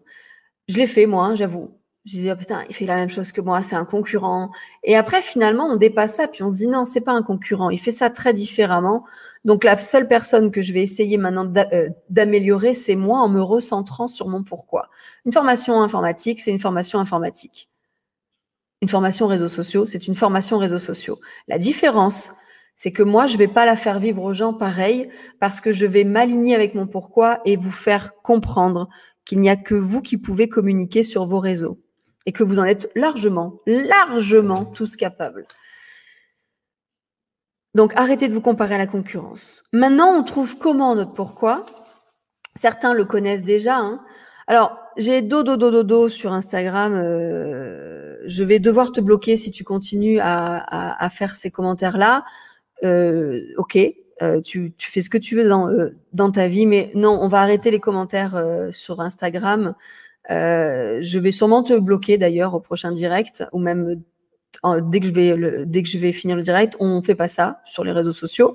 Je 0.68 0.78
l'ai 0.78 0.88
fait, 0.88 1.06
moi, 1.06 1.26
hein, 1.26 1.36
j'avoue. 1.36 1.80
Je 2.06 2.12
disais, 2.12 2.32
oh, 2.32 2.36
putain, 2.36 2.64
il 2.70 2.76
fait 2.76 2.86
la 2.86 2.96
même 2.96 3.10
chose 3.10 3.32
que 3.32 3.42
moi, 3.42 3.62
c'est 3.62 3.76
un 3.76 3.86
concurrent. 3.86 4.52
Et 4.84 4.96
après, 4.96 5.22
finalement, 5.22 5.68
on 5.68 5.76
dépasse 5.76 6.16
ça, 6.16 6.28
puis 6.28 6.44
on 6.44 6.52
se 6.52 6.58
dit, 6.58 6.68
non, 6.68 6.86
c'est 6.86 7.02
pas 7.02 7.12
un 7.12 7.22
concurrent, 7.22 7.70
il 7.70 7.80
fait 7.80 7.92
ça 7.92 8.10
très 8.10 8.34
différemment. 8.34 9.04
Donc, 9.46 9.64
la 9.64 9.78
seule 9.78 10.08
personne 10.08 10.52
que 10.52 10.62
je 10.62 10.74
vais 10.74 10.82
essayer 10.82 11.18
maintenant 11.18 11.52
euh, 11.74 11.90
d'améliorer, 12.10 12.74
c'est 12.74 12.96
moi 12.96 13.20
en 13.20 13.30
me 13.30 13.42
recentrant 13.42 14.08
sur 14.08 14.28
mon 14.28 14.44
pourquoi. 14.44 14.90
Une 15.26 15.32
formation 15.32 15.82
informatique, 15.82 16.40
c'est 16.40 16.52
une 16.52 16.60
formation 16.60 17.00
informatique. 17.00 17.70
Une 18.82 18.90
formation 18.90 19.28
réseaux 19.28 19.48
sociaux, 19.48 19.86
c'est 19.86 20.08
une 20.08 20.16
formation 20.16 20.58
réseaux 20.58 20.78
sociaux. 20.78 21.20
La 21.48 21.58
différence, 21.58 22.32
c'est 22.76 22.92
que 22.92 23.02
moi, 23.02 23.26
je 23.26 23.38
vais 23.38 23.48
pas 23.48 23.66
la 23.66 23.76
faire 23.76 24.00
vivre 24.00 24.22
aux 24.22 24.34
gens 24.34 24.54
pareil 24.54 25.10
parce 25.40 25.60
que 25.60 25.72
je 25.72 25.88
vais 25.88 26.04
m'aligner 26.04 26.54
avec 26.54 26.76
mon 26.76 26.86
pourquoi 26.86 27.42
et 27.44 27.56
vous 27.56 27.72
faire 27.72 28.14
comprendre 28.22 28.88
qu'il 29.26 29.42
n'y 29.42 29.50
a 29.50 29.56
que 29.56 29.74
vous 29.74 30.02
qui 30.02 30.18
pouvez 30.18 30.48
communiquer 30.48 31.02
sur 31.04 31.26
vos 31.26 31.40
réseaux 31.40 31.80
et 32.28 32.32
que 32.32 32.44
vous 32.44 32.60
en 32.60 32.66
êtes 32.66 32.92
largement, 32.96 33.56
largement 33.66 34.64
tous 34.64 34.96
capables. 34.96 35.48
Donc 37.78 37.94
arrêtez 37.96 38.28
de 38.28 38.34
vous 38.34 38.42
comparer 38.42 38.74
à 38.74 38.80
la 38.80 38.88
concurrence. 38.88 39.64
Maintenant, 39.72 40.12
on 40.18 40.24
trouve 40.24 40.58
comment 40.58 40.96
notre 40.96 41.14
pourquoi? 41.14 41.64
Certains 42.56 42.96
le 42.96 43.06
connaissent 43.06 43.44
déjà. 43.44 43.78
Hein. 43.78 44.02
Alors, 44.48 44.80
j'ai 44.98 45.22
dodo 45.22 45.58
dodo 45.58 45.84
dodo 45.84 46.10
sur 46.10 46.34
Instagram. 46.34 46.96
Euh, 46.96 48.18
je 48.26 48.44
vais 48.44 48.58
devoir 48.58 48.92
te 48.92 49.00
bloquer 49.00 49.38
si 49.38 49.52
tu 49.52 49.64
continues 49.64 50.18
à, 50.20 51.08
faire 51.12 51.36
ces 51.36 51.52
commentaires-là. 51.52 52.26
Euh, 52.84 53.44
ok, 53.58 53.78
euh, 54.24 54.42
tu, 54.42 54.74
fais 54.80 55.02
ce 55.02 55.12
que 55.12 55.20
tu 55.20 55.36
veux 55.36 55.48
dans, 55.48 55.70
dans 56.14 56.32
ta 56.32 56.48
vie, 56.48 56.66
mais 56.66 56.92
non, 56.96 57.20
on 57.22 57.28
va 57.28 57.42
arrêter 57.42 57.70
les 57.70 57.80
commentaires 57.80 58.44
sur 58.72 59.02
Instagram. 59.02 59.76
Euh, 60.30 61.00
je 61.02 61.20
vais 61.20 61.32
sûrement 61.32 61.64
te 61.64 61.78
bloquer 61.78 62.18
d'ailleurs 62.18 62.54
au 62.54 62.60
prochain 62.60 62.92
direct 62.92 63.46
ou 63.54 63.60
même 63.60 64.02
dès 64.64 65.00
que 65.00 65.06
je 65.06 65.12
vais 65.12 65.66
dès 65.66 65.84
que 65.84 65.90
je 65.90 65.98
vais 65.98 66.12
finir 66.12 66.36
le 66.36 66.44
direct, 66.44 66.76
on 66.80 67.02
fait 67.02 67.16
pas 67.16 67.28
ça 67.28 67.62
sur 67.66 67.84
les 67.84 67.92
réseaux 67.92 68.14
sociaux. 68.14 68.54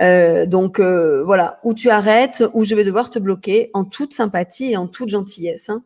Euh, 0.00 0.46
donc 0.46 0.80
euh, 0.80 1.22
voilà, 1.24 1.60
où 1.64 1.74
tu 1.74 1.90
arrêtes, 1.90 2.44
ou 2.54 2.64
je 2.64 2.74
vais 2.74 2.84
devoir 2.84 3.10
te 3.10 3.18
bloquer 3.18 3.70
en 3.74 3.84
toute 3.84 4.12
sympathie 4.12 4.72
et 4.72 4.76
en 4.76 4.86
toute 4.88 5.08
gentillesse. 5.08 5.70
Hein. 5.70 5.82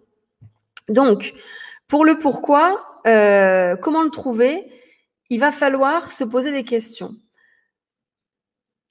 Donc 0.89 1.35
pour 1.89 2.05
le 2.05 2.19
pourquoi, 2.19 3.01
comment 3.05 4.03
le 4.03 4.11
trouver 4.11 4.71
Il 5.31 5.41
va 5.41 5.51
falloir 5.51 6.13
se 6.13 6.25
poser 6.25 6.53
des 6.53 6.65
questions. 6.65 7.15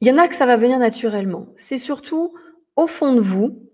Il 0.02 0.08
y 0.08 0.12
en 0.12 0.18
a 0.18 0.28
que 0.28 0.36
ça 0.36 0.48
va 0.48 0.58
venir 0.58 0.80
naturellement. 0.80 1.48
C'est 1.58 1.78
surtout 1.78 2.34
au 2.76 2.88
fond 2.88 3.14
de 3.14 3.22
vous, 3.22 3.70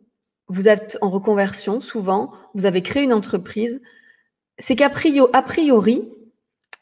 vous 0.47 0.67
êtes 0.67 0.97
en 1.01 1.09
reconversion 1.09 1.79
souvent, 1.79 2.31
vous 2.53 2.65
avez 2.65 2.81
créé 2.81 3.03
une 3.03 3.13
entreprise, 3.13 3.81
c'est 4.59 4.75
qu'a 4.75 4.89
priori, 4.89 6.09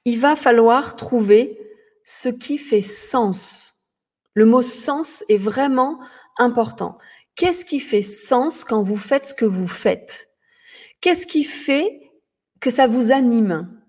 il 0.06 0.20
va 0.20 0.36
falloir 0.36 0.96
trouver 0.96 1.60
ce 2.04 2.30
qui 2.30 2.58
fait 2.58 2.82
sens. 2.82 3.88
Le 4.34 4.46
mot 4.46 4.62
sens 4.62 5.24
est 5.30 5.38
vraiment 5.38 6.00
important. 6.38 6.98
Qu'est-ce 7.36 7.65
qui 7.65 7.80
fait 7.80 8.02
sens 8.02 8.63
quand 8.63 8.84
vous 8.84 8.98
faites 8.98 9.26
ce 9.26 9.34
que 9.34 9.46
vous 9.46 9.68
faites? 9.68 10.30
Qu'est-ce 11.02 11.28
qui 11.28 11.44
fait 11.44 12.02
que 12.62 12.70
ça 12.70 12.88
vous 12.88 13.12
anime? 13.12 13.82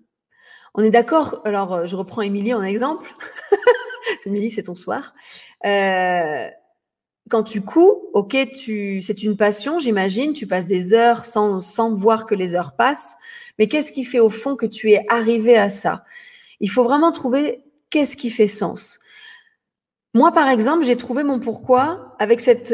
On 0.73 0.83
est 0.83 0.89
d'accord 0.89 1.41
Alors, 1.45 1.85
je 1.85 1.95
reprends 1.95 2.21
Émilie 2.21 2.53
en 2.53 2.63
exemple. 2.63 3.11
Émilie, 4.25 4.51
c'est 4.51 4.63
ton 4.63 4.75
soir. 4.75 5.13
Euh, 5.65 6.49
quand 7.29 7.43
tu 7.43 7.61
couds, 7.61 8.09
ok, 8.13 8.35
tu, 8.51 9.01
c'est 9.01 9.23
une 9.23 9.37
passion, 9.37 9.79
j'imagine. 9.79 10.33
Tu 10.33 10.47
passes 10.47 10.67
des 10.67 10.93
heures 10.93 11.25
sans, 11.25 11.59
sans 11.59 11.93
voir 11.93 12.25
que 12.25 12.35
les 12.35 12.55
heures 12.55 12.75
passent. 12.75 13.15
Mais 13.59 13.67
qu'est-ce 13.67 13.91
qui 13.91 14.03
fait 14.03 14.19
au 14.19 14.29
fond 14.29 14.55
que 14.55 14.65
tu 14.65 14.91
es 14.91 15.05
arrivé 15.09 15.57
à 15.57 15.69
ça? 15.69 16.03
Il 16.59 16.69
faut 16.69 16.83
vraiment 16.83 17.11
trouver 17.11 17.63
qu'est-ce 17.89 18.17
qui 18.17 18.29
fait 18.29 18.47
sens. 18.47 18.99
Moi, 20.13 20.31
par 20.31 20.49
exemple, 20.49 20.85
j'ai 20.85 20.97
trouvé 20.97 21.23
mon 21.23 21.39
pourquoi 21.39 22.15
avec 22.19 22.39
cette 22.39 22.73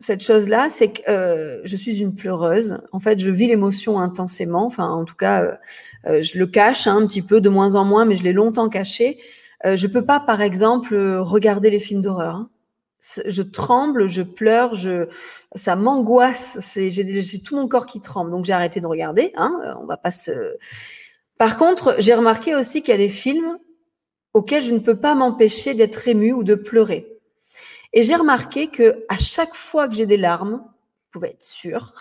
cette 0.00 0.22
chose-là, 0.22 0.68
c'est 0.70 0.92
que 0.92 1.10
euh, 1.10 1.60
je 1.64 1.76
suis 1.76 2.00
une 2.00 2.14
pleureuse. 2.14 2.80
En 2.92 2.98
fait, 2.98 3.18
je 3.18 3.30
vis 3.30 3.46
l'émotion 3.46 4.00
intensément. 4.00 4.64
Enfin, 4.64 4.88
en 4.88 5.04
tout 5.04 5.14
cas, 5.14 5.42
euh, 5.42 5.52
euh, 6.06 6.22
je 6.22 6.38
le 6.38 6.46
cache 6.46 6.86
hein, 6.86 6.96
un 6.96 7.06
petit 7.06 7.22
peu, 7.22 7.40
de 7.40 7.50
moins 7.50 7.74
en 7.74 7.84
moins, 7.84 8.06
mais 8.06 8.16
je 8.16 8.22
l'ai 8.22 8.32
longtemps 8.32 8.70
caché. 8.70 9.18
Euh, 9.66 9.76
je 9.76 9.86
peux 9.86 10.04
pas, 10.04 10.18
par 10.18 10.40
exemple, 10.40 10.96
regarder 10.96 11.70
les 11.70 11.78
films 11.78 12.00
d'horreur. 12.00 12.36
Hein 12.36 12.50
je 13.26 13.42
tremble, 13.42 14.08
je 14.08 14.22
pleure, 14.22 14.74
je, 14.74 15.08
ça 15.54 15.76
m'angoisse. 15.76 16.58
J'ai, 16.76 17.42
tout 17.42 17.56
mon 17.56 17.68
corps 17.68 17.86
qui 17.86 18.00
tremble. 18.00 18.30
Donc 18.30 18.44
j'ai 18.44 18.52
arrêté 18.52 18.80
de 18.80 18.86
regarder. 18.86 19.32
Hein, 19.36 19.76
on 19.80 19.86
va 19.86 19.96
pas 19.96 20.10
se. 20.10 20.56
Par 21.38 21.56
contre, 21.56 21.96
j'ai 21.98 22.14
remarqué 22.14 22.54
aussi 22.54 22.82
qu'il 22.82 22.90
y 22.90 22.94
a 22.94 22.98
des 22.98 23.08
films 23.08 23.58
auxquels 24.34 24.62
je 24.62 24.72
ne 24.72 24.78
peux 24.78 24.98
pas 24.98 25.14
m'empêcher 25.14 25.74
d'être 25.74 26.06
ému 26.06 26.32
ou 26.32 26.44
de 26.44 26.54
pleurer. 26.54 27.06
Et 27.92 28.02
j'ai 28.02 28.14
remarqué 28.14 28.68
que 28.68 29.04
à 29.08 29.16
chaque 29.16 29.54
fois 29.54 29.88
que 29.88 29.94
j'ai 29.94 30.06
des 30.06 30.16
larmes, 30.16 30.62
vous 30.62 31.10
pouvez 31.10 31.30
être 31.30 31.42
sûr, 31.42 31.94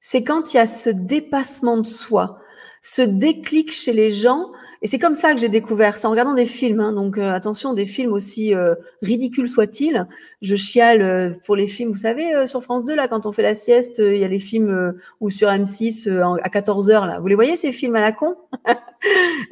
c'est 0.00 0.24
quand 0.24 0.54
il 0.54 0.56
y 0.56 0.60
a 0.60 0.66
ce 0.66 0.88
dépassement 0.88 1.76
de 1.76 1.86
soi, 1.86 2.38
ce 2.82 3.02
déclic 3.02 3.72
chez 3.72 3.92
les 3.92 4.10
gens 4.10 4.50
et 4.84 4.88
c'est 4.88 4.98
comme 4.98 5.14
ça 5.14 5.32
que 5.32 5.38
j'ai 5.38 5.48
découvert, 5.48 5.96
c'est 5.96 6.08
en 6.08 6.10
regardant 6.10 6.34
des 6.34 6.44
films. 6.44 6.80
Hein, 6.80 6.92
donc 6.92 7.16
euh, 7.16 7.32
attention, 7.32 7.72
des 7.72 7.86
films 7.86 8.12
aussi 8.12 8.52
euh, 8.52 8.74
ridicules 9.00 9.48
soient-ils. 9.48 10.08
Je 10.40 10.56
chiale 10.56 11.02
euh, 11.02 11.30
pour 11.46 11.54
les 11.54 11.68
films, 11.68 11.92
vous 11.92 11.98
savez, 11.98 12.48
sur 12.48 12.64
France 12.64 12.84
2, 12.84 12.96
là, 12.96 13.06
quand 13.06 13.24
on 13.24 13.30
fait 13.30 13.44
la 13.44 13.54
sieste, 13.54 14.02
il 14.04 14.16
y 14.16 14.24
a 14.24 14.28
les 14.28 14.40
films, 14.40 14.92
ou 15.20 15.30
sur 15.30 15.48
M6 15.48 16.08
à 16.42 16.50
14 16.50 16.90
heures, 16.90 17.06
là. 17.06 17.20
Vous 17.20 17.28
les 17.28 17.36
voyez, 17.36 17.54
ces 17.54 17.70
films 17.70 17.94
à 17.94 18.00
la 18.00 18.12
con? 18.12 18.34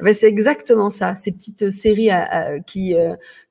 Ben, 0.01 0.13
C'est 0.13 0.27
exactement 0.27 0.89
ça, 0.89 1.15
ces 1.15 1.31
petites 1.31 1.71
séries 1.71 2.09
qui, 2.67 2.95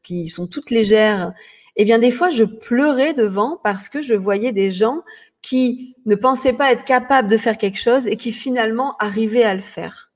qui 0.02 0.26
sont 0.26 0.46
toutes 0.46 0.70
légères. 0.70 1.32
Eh 1.76 1.84
bien, 1.84 1.98
des 1.98 2.10
fois, 2.10 2.28
je 2.28 2.44
pleurais 2.44 3.14
devant 3.14 3.58
parce 3.62 3.88
que 3.88 4.02
je 4.02 4.14
voyais 4.14 4.52
des 4.52 4.70
gens 4.70 5.02
qui 5.40 5.96
ne 6.04 6.14
pensaient 6.14 6.52
pas 6.52 6.72
être 6.72 6.84
capables 6.84 7.30
de 7.30 7.38
faire 7.38 7.56
quelque 7.56 7.78
chose 7.78 8.06
et 8.06 8.16
qui 8.16 8.32
finalement 8.32 8.96
arrivaient 8.98 9.44
à 9.44 9.54
le 9.54 9.60
faire. 9.60 10.09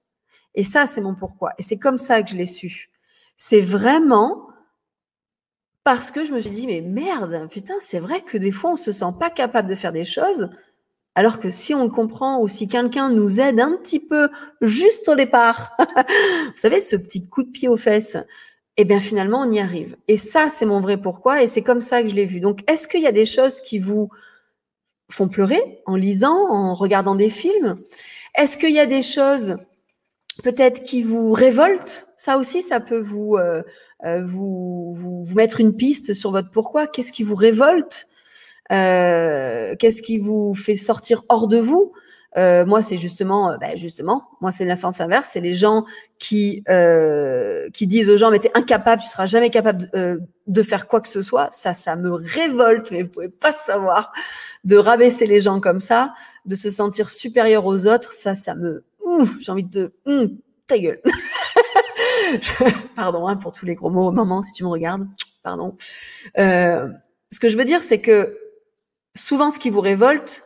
Et 0.54 0.64
ça, 0.64 0.86
c'est 0.86 1.00
mon 1.00 1.14
pourquoi. 1.14 1.52
Et 1.58 1.62
c'est 1.62 1.78
comme 1.78 1.98
ça 1.98 2.22
que 2.22 2.30
je 2.30 2.36
l'ai 2.36 2.46
su. 2.46 2.90
C'est 3.36 3.60
vraiment 3.60 4.48
parce 5.84 6.10
que 6.10 6.24
je 6.24 6.32
me 6.32 6.40
suis 6.40 6.50
dit, 6.50 6.66
mais 6.66 6.80
merde, 6.80 7.48
putain, 7.50 7.74
c'est 7.80 7.98
vrai 7.98 8.22
que 8.22 8.38
des 8.38 8.50
fois, 8.50 8.72
on 8.72 8.76
se 8.76 8.90
sent 8.90 9.12
pas 9.20 9.30
capable 9.30 9.68
de 9.68 9.74
faire 9.74 9.92
des 9.92 10.04
choses. 10.04 10.48
Alors 11.14 11.38
que 11.38 11.50
si 11.50 11.74
on 11.74 11.84
le 11.84 11.90
comprend 11.90 12.40
ou 12.40 12.48
si 12.48 12.66
quelqu'un 12.68 13.10
nous 13.10 13.38
aide 13.38 13.60
un 13.60 13.76
petit 13.76 14.00
peu 14.00 14.30
juste 14.62 15.08
au 15.08 15.14
départ, 15.14 15.74
vous 15.78 16.56
savez, 16.56 16.80
ce 16.80 16.96
petit 16.96 17.28
coup 17.28 17.42
de 17.42 17.50
pied 17.50 17.68
aux 17.68 17.76
fesses, 17.76 18.16
eh 18.76 18.84
bien 18.84 18.98
finalement, 18.98 19.42
on 19.42 19.52
y 19.52 19.60
arrive. 19.60 19.96
Et 20.08 20.16
ça, 20.16 20.50
c'est 20.50 20.66
mon 20.66 20.80
vrai 20.80 20.96
pourquoi 20.96 21.42
et 21.42 21.46
c'est 21.46 21.62
comme 21.62 21.80
ça 21.80 22.02
que 22.02 22.08
je 22.08 22.14
l'ai 22.14 22.24
vu. 22.24 22.40
Donc, 22.40 22.60
est-ce 22.68 22.88
qu'il 22.88 23.02
y 23.02 23.06
a 23.06 23.12
des 23.12 23.26
choses 23.26 23.60
qui 23.60 23.78
vous 23.78 24.08
font 25.10 25.28
pleurer 25.28 25.82
en 25.86 25.94
lisant, 25.96 26.48
en 26.50 26.74
regardant 26.74 27.14
des 27.14 27.30
films? 27.30 27.78
Est-ce 28.34 28.56
qu'il 28.56 28.72
y 28.72 28.80
a 28.80 28.86
des 28.86 29.02
choses 29.02 29.58
peut-être 30.42 30.82
qui 30.82 31.02
vous 31.02 31.32
révolte. 31.32 32.06
Ça 32.16 32.38
aussi, 32.38 32.62
ça 32.62 32.80
peut 32.80 32.98
vous, 32.98 33.36
euh, 33.36 33.62
euh, 34.04 34.24
vous, 34.24 34.92
vous, 34.94 35.24
vous, 35.24 35.34
mettre 35.34 35.60
une 35.60 35.76
piste 35.76 36.14
sur 36.14 36.30
votre 36.30 36.50
pourquoi. 36.50 36.86
Qu'est-ce 36.86 37.12
qui 37.12 37.22
vous 37.22 37.34
révolte? 37.34 38.08
Euh, 38.72 39.76
Qu'est-ce 39.78 40.02
qui 40.02 40.18
vous 40.18 40.54
fait 40.54 40.76
sortir 40.76 41.22
hors 41.28 41.48
de 41.48 41.58
vous? 41.58 41.92
Moi, 42.36 42.82
c'est 42.82 42.96
justement, 42.96 43.56
ben 43.60 43.76
justement, 43.76 44.24
moi, 44.40 44.50
c'est 44.50 44.64
la 44.64 44.76
sens 44.76 45.00
inverse. 45.00 45.30
C'est 45.32 45.40
les 45.40 45.52
gens 45.52 45.84
qui 46.18 46.64
qui 47.72 47.86
disent 47.86 48.10
aux 48.10 48.16
gens, 48.16 48.32
mais 48.32 48.40
t'es 48.40 48.50
incapable, 48.54 49.02
tu 49.02 49.08
seras 49.08 49.26
jamais 49.26 49.50
capable 49.50 49.88
de, 49.92 50.20
de 50.48 50.62
faire 50.64 50.88
quoi 50.88 51.00
que 51.00 51.08
ce 51.08 51.22
soit. 51.22 51.48
Ça, 51.52 51.74
ça 51.74 51.94
me 51.94 52.10
révolte, 52.10 52.90
mais 52.90 53.04
vous 53.04 53.08
pouvez 53.08 53.28
pas 53.28 53.54
savoir. 53.54 54.12
De 54.64 54.76
rabaisser 54.76 55.26
les 55.26 55.40
gens 55.40 55.60
comme 55.60 55.78
ça, 55.78 56.12
de 56.44 56.56
se 56.56 56.70
sentir 56.70 57.10
supérieur 57.10 57.66
aux 57.66 57.86
autres, 57.86 58.12
ça, 58.12 58.34
ça 58.34 58.56
me 58.56 58.82
j'ai 59.40 59.52
envie 59.52 59.64
de, 59.64 59.94
ta 60.66 60.78
gueule. 60.78 61.00
pardon 62.96 63.28
hein, 63.28 63.36
pour 63.36 63.52
tous 63.52 63.66
les 63.66 63.74
gros 63.74 63.90
mots, 63.90 64.10
maman, 64.10 64.42
si 64.42 64.52
tu 64.52 64.64
me 64.64 64.68
regardes, 64.68 65.06
pardon. 65.42 65.76
Euh, 66.38 66.88
ce 67.30 67.40
que 67.40 67.48
je 67.48 67.56
veux 67.56 67.64
dire, 67.64 67.84
c'est 67.84 68.00
que 68.00 68.38
souvent, 69.14 69.50
ce 69.50 69.58
qui 69.58 69.70
vous 69.70 69.80
révolte 69.80 70.44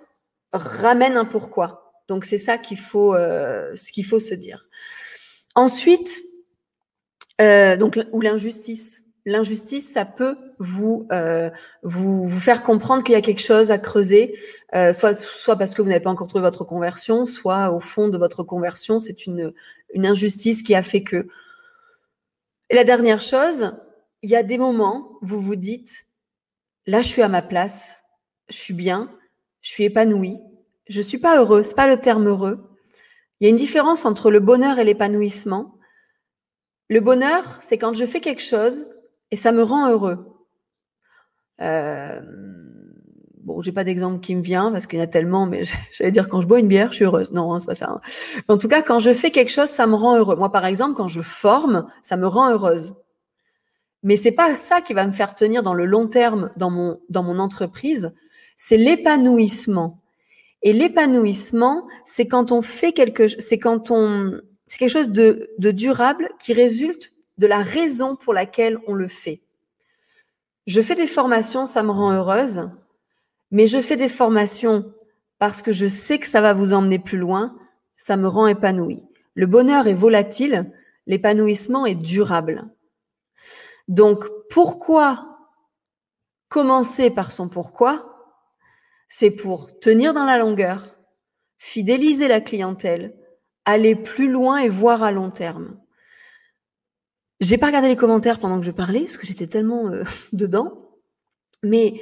ramène 0.52 1.16
un 1.16 1.24
pourquoi. 1.24 1.92
Donc 2.08 2.24
c'est 2.24 2.38
ça 2.38 2.58
qu'il 2.58 2.78
faut, 2.78 3.14
euh, 3.14 3.74
ce 3.76 3.92
qu'il 3.92 4.04
faut 4.04 4.18
se 4.18 4.34
dire. 4.34 4.66
Ensuite, 5.54 6.22
euh, 7.40 7.76
donc 7.76 7.98
ou 8.12 8.20
l'injustice. 8.20 9.02
L'injustice, 9.28 9.92
ça 9.92 10.06
peut 10.06 10.38
vous, 10.58 11.06
euh, 11.12 11.50
vous 11.82 12.26
vous 12.26 12.40
faire 12.40 12.62
comprendre 12.62 13.04
qu'il 13.04 13.12
y 13.12 13.18
a 13.18 13.20
quelque 13.20 13.42
chose 13.42 13.70
à 13.70 13.78
creuser, 13.78 14.34
euh, 14.74 14.94
soit, 14.94 15.12
soit 15.12 15.56
parce 15.56 15.74
que 15.74 15.82
vous 15.82 15.88
n'avez 15.88 16.00
pas 16.00 16.08
encore 16.08 16.28
trouvé 16.28 16.40
votre 16.40 16.64
conversion, 16.64 17.26
soit 17.26 17.70
au 17.70 17.78
fond 17.78 18.08
de 18.08 18.16
votre 18.16 18.42
conversion, 18.42 18.98
c'est 18.98 19.26
une, 19.26 19.52
une 19.92 20.06
injustice 20.06 20.62
qui 20.62 20.74
a 20.74 20.82
fait 20.82 21.02
que. 21.02 21.28
Et 22.70 22.74
la 22.74 22.84
dernière 22.84 23.20
chose, 23.20 23.76
il 24.22 24.30
y 24.30 24.36
a 24.36 24.42
des 24.42 24.56
moments, 24.56 25.18
vous 25.20 25.42
vous 25.42 25.56
dites, 25.56 26.06
là, 26.86 27.02
je 27.02 27.08
suis 27.08 27.20
à 27.20 27.28
ma 27.28 27.42
place, 27.42 28.04
je 28.48 28.56
suis 28.56 28.72
bien, 28.72 29.10
je 29.60 29.72
suis 29.72 29.84
épanouie, 29.84 30.38
je 30.88 31.02
suis 31.02 31.18
pas 31.18 31.38
heureux, 31.38 31.64
c'est 31.64 31.76
pas 31.76 31.86
le 31.86 32.00
terme 32.00 32.28
heureux. 32.28 32.66
Il 33.40 33.44
y 33.44 33.46
a 33.46 33.50
une 33.50 33.56
différence 33.56 34.06
entre 34.06 34.30
le 34.30 34.40
bonheur 34.40 34.78
et 34.78 34.84
l'épanouissement. 34.84 35.74
Le 36.88 37.00
bonheur, 37.00 37.58
c'est 37.60 37.76
quand 37.76 37.92
je 37.92 38.06
fais 38.06 38.22
quelque 38.22 38.42
chose 38.42 38.86
et 39.30 39.36
ça 39.36 39.52
me 39.52 39.62
rend 39.62 39.90
heureux. 39.90 40.46
Euh, 41.60 42.20
Bon, 43.48 43.62
j'ai 43.62 43.72
pas 43.72 43.82
d'exemple 43.82 44.20
qui 44.20 44.34
me 44.34 44.42
vient 44.42 44.70
parce 44.70 44.86
qu'il 44.86 44.98
y 44.98 45.00
en 45.00 45.06
a 45.06 45.08
tellement, 45.08 45.46
mais 45.46 45.62
j'allais 45.92 46.10
dire 46.10 46.28
quand 46.28 46.42
je 46.42 46.46
bois 46.46 46.60
une 46.60 46.68
bière, 46.68 46.90
je 46.90 46.96
suis 46.96 47.04
heureuse. 47.06 47.32
Non, 47.32 47.54
hein, 47.54 47.58
c'est 47.58 47.66
pas 47.66 47.74
ça. 47.74 47.88
Hein. 47.88 48.00
En 48.46 48.58
tout 48.58 48.68
cas, 48.68 48.82
quand 48.82 48.98
je 48.98 49.14
fais 49.14 49.30
quelque 49.30 49.50
chose, 49.50 49.70
ça 49.70 49.86
me 49.86 49.94
rend 49.94 50.18
heureux. 50.18 50.36
Moi, 50.36 50.52
par 50.52 50.66
exemple, 50.66 50.94
quand 50.94 51.08
je 51.08 51.22
forme, 51.22 51.86
ça 52.02 52.18
me 52.18 52.26
rend 52.26 52.50
heureuse. 52.50 52.94
Mais 54.02 54.16
c'est 54.16 54.32
pas 54.32 54.54
ça 54.54 54.82
qui 54.82 54.92
va 54.92 55.06
me 55.06 55.12
faire 55.12 55.34
tenir 55.34 55.62
dans 55.62 55.72
le 55.72 55.86
long 55.86 56.08
terme 56.08 56.50
dans 56.58 56.70
mon 56.70 57.00
dans 57.08 57.22
mon 57.22 57.38
entreprise. 57.38 58.14
C'est 58.58 58.76
l'épanouissement. 58.76 60.02
Et 60.62 60.74
l'épanouissement, 60.74 61.88
c'est 62.04 62.26
quand 62.28 62.52
on 62.52 62.60
fait 62.60 62.92
quelque, 62.92 63.28
c'est 63.28 63.58
quand 63.58 63.90
on, 63.90 64.42
c'est 64.66 64.76
quelque 64.76 64.90
chose 64.90 65.08
de, 65.08 65.48
de 65.58 65.70
durable 65.70 66.28
qui 66.38 66.52
résulte 66.52 67.14
de 67.38 67.46
la 67.46 67.62
raison 67.62 68.16
pour 68.16 68.34
laquelle 68.34 68.78
on 68.86 68.94
le 68.94 69.08
fait. 69.08 69.40
Je 70.66 70.80
fais 70.80 70.94
des 70.94 71.06
formations, 71.06 71.66
ça 71.66 71.82
me 71.82 71.90
rend 71.90 72.12
heureuse 72.12 72.68
mais 73.50 73.66
je 73.66 73.80
fais 73.80 73.96
des 73.96 74.08
formations 74.08 74.92
parce 75.38 75.62
que 75.62 75.72
je 75.72 75.86
sais 75.86 76.18
que 76.18 76.26
ça 76.26 76.40
va 76.40 76.52
vous 76.52 76.72
emmener 76.72 76.98
plus 76.98 77.18
loin, 77.18 77.56
ça 77.96 78.16
me 78.16 78.28
rend 78.28 78.46
épanoui. 78.46 79.02
Le 79.34 79.46
bonheur 79.46 79.86
est 79.86 79.94
volatile, 79.94 80.70
l'épanouissement 81.06 81.86
est 81.86 81.94
durable. 81.94 82.68
Donc, 83.86 84.24
pourquoi 84.50 85.38
commencer 86.48 87.10
par 87.10 87.32
son 87.32 87.48
pourquoi? 87.48 88.04
C'est 89.08 89.30
pour 89.30 89.78
tenir 89.78 90.12
dans 90.12 90.24
la 90.24 90.38
longueur, 90.38 90.96
fidéliser 91.56 92.28
la 92.28 92.40
clientèle, 92.40 93.16
aller 93.64 93.94
plus 93.96 94.30
loin 94.30 94.58
et 94.58 94.68
voir 94.68 95.02
à 95.02 95.12
long 95.12 95.30
terme. 95.30 95.78
J'ai 97.40 97.56
pas 97.56 97.66
regardé 97.66 97.88
les 97.88 97.96
commentaires 97.96 98.40
pendant 98.40 98.58
que 98.58 98.66
je 98.66 98.72
parlais 98.72 99.02
parce 99.02 99.16
que 99.16 99.26
j'étais 99.26 99.46
tellement 99.46 99.88
euh, 99.88 100.02
dedans, 100.32 100.72
mais 101.62 102.00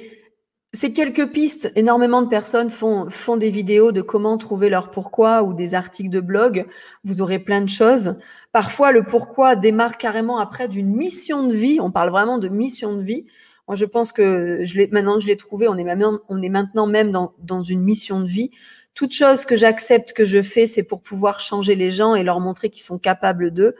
ces 0.72 0.92
quelques 0.92 1.30
pistes, 1.30 1.72
énormément 1.74 2.20
de 2.20 2.28
personnes 2.28 2.68
font, 2.68 3.08
font 3.08 3.36
des 3.36 3.48
vidéos 3.48 3.92
de 3.92 4.02
comment 4.02 4.36
trouver 4.36 4.68
leur 4.68 4.90
pourquoi 4.90 5.42
ou 5.42 5.54
des 5.54 5.74
articles 5.74 6.10
de 6.10 6.20
blog. 6.20 6.66
Vous 7.04 7.22
aurez 7.22 7.38
plein 7.38 7.62
de 7.62 7.68
choses. 7.68 8.16
Parfois, 8.52 8.92
le 8.92 9.02
pourquoi 9.02 9.56
démarre 9.56 9.96
carrément 9.96 10.38
après 10.38 10.68
d'une 10.68 10.94
mission 10.94 11.46
de 11.46 11.54
vie. 11.54 11.78
On 11.80 11.90
parle 11.90 12.10
vraiment 12.10 12.36
de 12.36 12.48
mission 12.48 12.94
de 12.94 13.02
vie. 13.02 13.24
Moi, 13.68 13.74
je 13.74 13.86
pense 13.86 14.12
que 14.12 14.60
je 14.64 14.82
maintenant 14.92 15.14
que 15.14 15.22
je 15.22 15.28
l'ai 15.28 15.36
trouvé, 15.36 15.66
on 15.66 15.76
est, 15.76 15.84
maintenant, 15.84 16.20
on 16.28 16.42
est 16.42 16.50
maintenant 16.50 16.86
même 16.86 17.10
dans, 17.10 17.32
dans 17.38 17.62
une 17.62 17.80
mission 17.80 18.20
de 18.20 18.28
vie. 18.28 18.50
Toute 18.94 19.12
chose 19.12 19.44
que 19.44 19.56
j'accepte 19.56 20.12
que 20.12 20.24
je 20.24 20.42
fais, 20.42 20.66
c'est 20.66 20.84
pour 20.84 21.00
pouvoir 21.00 21.40
changer 21.40 21.74
les 21.74 21.90
gens 21.90 22.14
et 22.14 22.22
leur 22.22 22.40
montrer 22.40 22.68
qu'ils 22.68 22.82
sont 22.84 22.98
capables 22.98 23.50
d'eux. 23.50 23.74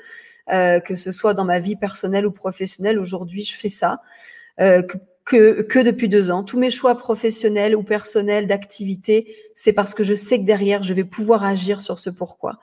Euh, 0.53 0.79
que 0.81 0.95
ce 0.95 1.11
soit 1.11 1.35
dans 1.35 1.45
ma 1.45 1.59
vie 1.59 1.77
personnelle 1.77 2.27
ou 2.27 2.31
professionnelle, 2.31 2.99
aujourd'hui, 2.99 3.43
je 3.43 3.57
fais 3.57 3.69
ça. 3.69 4.01
Euh, 4.61 4.83
que 5.25 5.83
depuis 5.83 6.09
deux 6.09 6.31
ans. 6.31 6.45
Tous 6.45 6.59
mes 6.59 6.71
choix 6.71 6.97
professionnels 6.97 7.75
ou 7.75 7.83
personnels 7.83 8.47
d'activité, 8.47 9.35
c'est 9.57 9.73
parce 9.73 9.93
que 9.93 10.05
je 10.05 10.15
sais 10.15 10.39
que 10.39 10.45
derrière, 10.45 10.85
je 10.85 10.95
vais 10.95 11.03
pouvoir 11.03 11.43
agir 11.43 11.81
sur 11.81 11.99
ce 11.99 12.11
pourquoi. 12.11 12.61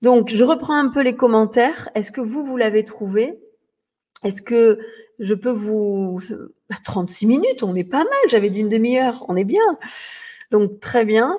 Donc, 0.00 0.28
je 0.28 0.44
reprends 0.44 0.76
un 0.76 0.88
peu 0.88 1.00
les 1.00 1.16
commentaires. 1.16 1.88
Est-ce 1.94 2.12
que 2.12 2.20
vous, 2.20 2.44
vous 2.44 2.56
l'avez 2.56 2.84
trouvé? 2.84 3.40
Est-ce 4.22 4.42
que 4.42 4.78
je 5.18 5.34
peux 5.34 5.50
vous... 5.50 6.20
36 6.84 7.26
minutes, 7.26 7.62
on 7.62 7.74
est 7.74 7.84
pas 7.84 8.04
mal. 8.04 8.28
J'avais 8.28 8.50
dit 8.50 8.60
une 8.60 8.68
demi-heure, 8.68 9.24
on 9.28 9.36
est 9.36 9.44
bien. 9.44 9.78
Donc, 10.50 10.78
très 10.78 11.04
bien. 11.04 11.38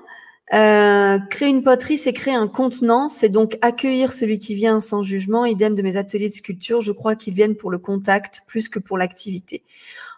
Euh, 0.53 1.17
créer 1.31 1.49
une 1.49 1.63
poterie, 1.63 1.97
c'est 1.97 2.13
créer 2.13 2.35
un 2.35 2.47
contenant, 2.47 3.09
c'est 3.09 3.29
donc 3.29 3.57
accueillir 3.61 4.13
celui 4.13 4.37
qui 4.37 4.53
vient 4.53 4.79
sans 4.79 5.01
jugement. 5.01 5.45
Idem 5.45 5.73
de 5.73 5.81
mes 5.81 5.97
ateliers 5.97 6.29
de 6.29 6.33
sculpture, 6.33 6.81
je 6.81 6.91
crois 6.91 7.15
qu'ils 7.15 7.33
viennent 7.33 7.55
pour 7.55 7.71
le 7.71 7.79
contact 7.79 8.43
plus 8.47 8.69
que 8.69 8.77
pour 8.77 8.97
l'activité. 8.97 9.63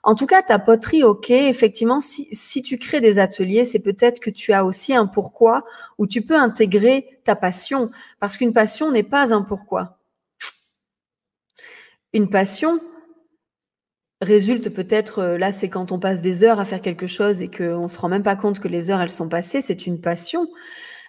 En 0.04 0.16
tout 0.16 0.26
cas, 0.26 0.42
ta 0.42 0.60
poterie, 0.60 1.04
ok, 1.04 1.30
effectivement, 1.32 2.00
si, 2.00 2.28
si 2.32 2.62
tu 2.62 2.78
crées 2.78 3.02
des 3.02 3.20
ateliers, 3.20 3.66
c'est 3.66 3.80
peut-être 3.80 4.20
que 4.20 4.30
tu 4.30 4.54
as 4.54 4.66
aussi 4.66 4.94
un 4.94 5.06
pourquoi 5.06 5.66
où 5.98 6.08
tu 6.08 6.22
peux 6.22 6.38
intégrer 6.38 7.20
ta 7.24 7.36
passion, 7.36 7.90
parce 8.20 8.38
qu'une 8.38 8.54
passion 8.54 8.92
n'est 8.92 9.04
pas 9.04 9.34
un 9.34 9.42
pourquoi. 9.42 9.98
Une 12.14 12.30
passion, 12.30 12.80
résulte 14.22 14.70
peut-être, 14.70 15.20
euh, 15.20 15.38
là, 15.38 15.52
c'est 15.52 15.70
quand 15.70 15.92
on 15.92 16.00
passe 16.00 16.22
des 16.22 16.44
heures 16.44 16.60
à 16.60 16.66
faire 16.66 16.82
quelque 16.82 17.08
chose 17.08 17.42
et 17.42 17.50
qu'on 17.50 17.88
se 17.88 18.00
rend 18.00 18.10
même 18.10 18.24
pas 18.24 18.36
compte 18.36 18.60
que 18.60 18.68
les 18.68 18.90
heures, 18.90 19.02
elles 19.02 19.12
sont 19.12 19.30
passées, 19.30 19.62
c'est 19.62 19.88
une 19.88 20.02
passion. 20.02 20.48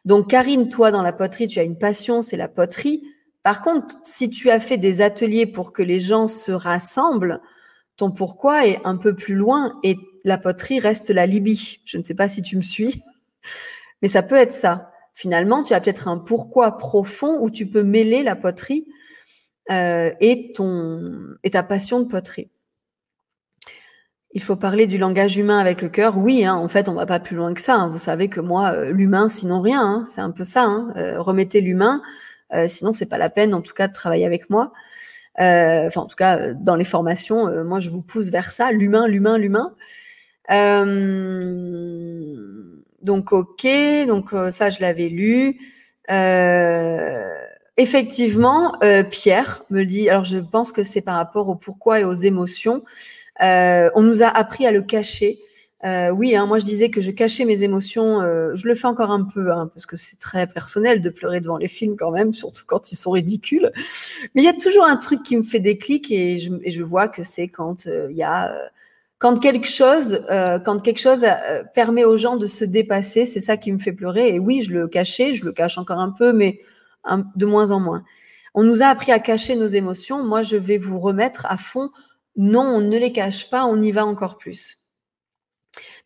Donc, 0.05 0.31
Karine, 0.31 0.69
toi, 0.69 0.91
dans 0.91 1.03
la 1.03 1.13
poterie, 1.13 1.49
tu 1.49 1.59
as 1.59 1.65
une 1.65 1.79
passion, 1.79 2.23
c'est 2.23 2.37
la 2.37 2.49
poterie. 2.49 3.03
Par 3.43 3.63
contre, 3.63 3.97
si 4.05 4.31
tu 4.31 4.51
as 4.51 4.61
fait 4.61 4.79
des 4.79 5.01
ateliers 5.01 5.47
pour 5.47 5.73
que 5.73 5.83
les 5.83 6.01
gens 6.01 6.27
se 6.27 6.53
rassemblent, 6.53 7.41
ton 7.97 8.11
pourquoi 8.11 8.67
est 8.67 8.81
un 8.85 8.97
peu 8.97 9.15
plus 9.15 9.35
loin 9.35 9.79
et 9.83 9.97
la 10.25 10.39
poterie 10.39 10.79
reste 10.79 11.11
la 11.11 11.27
Libye. 11.27 11.81
Je 11.85 11.99
ne 11.99 12.03
sais 12.03 12.15
pas 12.15 12.29
si 12.29 12.43
tu 12.43 12.57
me 12.57 12.63
suis, 12.63 13.03
mais 14.03 14.09
ça 14.09 14.23
peut 14.23 14.37
être 14.37 14.53
ça. 14.53 14.93
Finalement, 15.15 15.65
tu 15.65 15.75
as 15.75 15.81
peut-être 15.81 16.07
un 16.07 16.19
pourquoi 16.19 16.79
profond 16.79 17.39
où 17.41 17.51
tu 17.51 17.67
peux 17.67 17.83
mêler 17.83 18.23
la 18.23 18.37
poterie 18.37 18.87
euh, 19.71 20.13
et, 20.21 20.53
ton, 20.53 21.11
et 21.43 21.51
ta 21.51 21.65
passion 21.65 22.01
de 22.01 22.07
poterie. 22.07 22.51
Il 24.39 24.41
faut 24.41 24.55
parler 24.55 24.87
du 24.87 24.99
langage 24.99 25.37
humain 25.37 25.59
avec 25.59 25.83
le 25.83 25.89
cœur. 25.89 26.17
Oui, 26.17 26.45
hein, 26.45 26.55
en 26.55 26.69
fait, 26.69 26.89
on 26.89 26.95
va 26.95 27.07
pas 27.07 27.19
plus 27.19 27.35
loin 27.35 27.53
que 27.55 27.61
ça. 27.61 27.75
Hein. 27.75 27.89
Vous 27.89 27.99
savez 27.99 28.29
que 28.29 28.39
moi, 28.39 28.71
euh, 28.73 28.93
l'humain, 28.93 29.29
sinon 29.29 29.61
rien. 29.61 29.83
Hein. 29.83 30.07
C'est 30.09 30.21
un 30.21 30.31
peu 30.31 30.45
ça. 30.45 30.65
Euh, 30.95 31.21
remettez 31.21 31.61
l'humain, 31.61 32.03
euh, 32.55 32.69
sinon 32.69 32.93
c'est 32.93 33.09
pas 33.09 33.19
la 33.19 33.31
peine, 33.31 33.53
en 33.53 33.63
tout 33.63 33.75
cas, 33.75 33.89
de 33.89 33.93
travailler 33.93 34.25
avec 34.25 34.49
moi. 34.49 34.73
Euh, 35.41 35.89
enfin, 35.89 36.03
en 36.03 36.07
tout 36.07 36.15
cas, 36.15 36.55
dans 36.55 36.77
les 36.77 36.85
formations, 36.85 37.65
moi, 37.65 37.81
je 37.81 37.91
vous 37.91 38.01
pousse 38.01 38.31
vers 38.31 38.53
ça. 38.53 38.71
L'humain, 38.71 39.09
l'humain, 39.09 39.39
l'humain. 39.39 39.75
donc, 43.03 43.33
ok. 43.33 43.67
Donc 44.07 44.31
ça, 44.53 44.71
je 44.71 44.81
l'avais 44.81 45.09
lu. 45.09 45.59
effectivement, 47.77 48.79
Pierre 49.11 49.65
me 49.71 49.83
dit. 49.83 50.09
Alors, 50.09 50.23
je 50.23 50.39
pense 50.39 50.71
que 50.71 50.85
c'est 50.85 51.03
par 51.03 51.17
rapport 51.17 51.49
au 51.49 51.57
pourquoi 51.57 51.99
et 51.99 52.05
aux 52.05 52.15
émotions. 52.15 52.85
Euh, 53.43 53.91
on 53.95 54.03
nous 54.03 54.23
a 54.23 54.27
appris 54.27 54.67
à 54.67 54.73
le 54.73 54.83
cacher. 54.83 55.39
Euh, 55.85 56.11
oui, 56.11 56.35
hein, 56.35 56.47
moi 56.47 56.59
je 56.59 56.65
disais 56.65 56.91
que 56.91 57.01
je 57.01 57.11
cachais 57.11 57.45
mes 57.45 57.63
émotions. 57.63 58.21
Euh, 58.21 58.55
je 58.57 58.67
le 58.67 58.75
fais 58.75 58.87
encore 58.87 59.11
un 59.11 59.25
peu, 59.25 59.53
hein, 59.53 59.71
parce 59.73 59.87
que 59.87 59.97
c'est 59.97 60.19
très 60.19 60.47
personnel 60.47 61.01
de 61.01 61.09
pleurer 61.09 61.41
devant 61.41 61.57
les 61.57 61.69
films 61.69 61.97
quand 61.97 62.11
même, 62.11 62.35
surtout 62.35 62.65
quand 62.67 62.91
ils 62.91 62.97
sont 62.97 63.13
ridicules. 63.13 63.71
Mais 64.35 64.43
il 64.43 64.45
y 64.45 64.49
a 64.49 64.55
toujours 64.55 64.85
un 64.85 64.97
truc 64.97 65.23
qui 65.23 65.37
me 65.37 65.43
fait 65.43 65.61
des 65.61 65.79
clics 65.79 66.11
et 66.11 66.39
je, 66.39 66.53
et 66.63 66.73
je 66.73 66.83
vois 66.83 67.09
que 67.09 67.23
c'est 67.23 67.49
quand 67.49 67.87
il 67.87 68.17
y 68.17 68.25
a 68.25 68.53
quand 69.19 69.41
quelque 69.41 69.67
chose, 69.67 70.25
quand 70.65 70.81
quelque 70.81 71.01
chose 71.01 71.27
permet 71.75 72.05
aux 72.05 72.17
gens 72.17 72.37
de 72.37 72.47
se 72.47 72.65
dépasser, 72.65 73.25
c'est 73.25 73.41
ça 73.41 73.57
qui 73.57 73.73
me 73.73 73.79
fait 73.79 73.93
pleurer. 73.93 74.35
Et 74.35 74.39
oui, 74.39 74.63
je 74.63 74.73
le 74.73 74.87
cachais, 74.87 75.35
je 75.35 75.45
le 75.45 75.53
cache 75.53 75.77
encore 75.77 75.99
un 75.99 76.11
peu, 76.11 76.33
mais 76.33 76.59
de 77.35 77.47
moins 77.47 77.73
en 77.73 77.81
moins. 77.81 78.05
On 78.55 78.63
nous 78.63 78.83
a 78.83 78.87
appris 78.87 79.13
à 79.13 79.19
cacher 79.19 79.57
nos 79.57 79.67
émotions. 79.67 80.25
Moi, 80.25 80.43
je 80.43 80.57
vais 80.57 80.79
vous 80.79 80.99
remettre 80.99 81.47
à 81.47 81.57
fond 81.57 81.91
non, 82.39 82.63
on 82.63 82.81
ne 82.81 82.97
les 82.97 83.13
cache 83.13 83.51
pas, 83.51 83.67
on 83.67 83.83
y 83.83 83.91
va 83.91 84.07
encore 84.07 84.39
plus. 84.39 84.79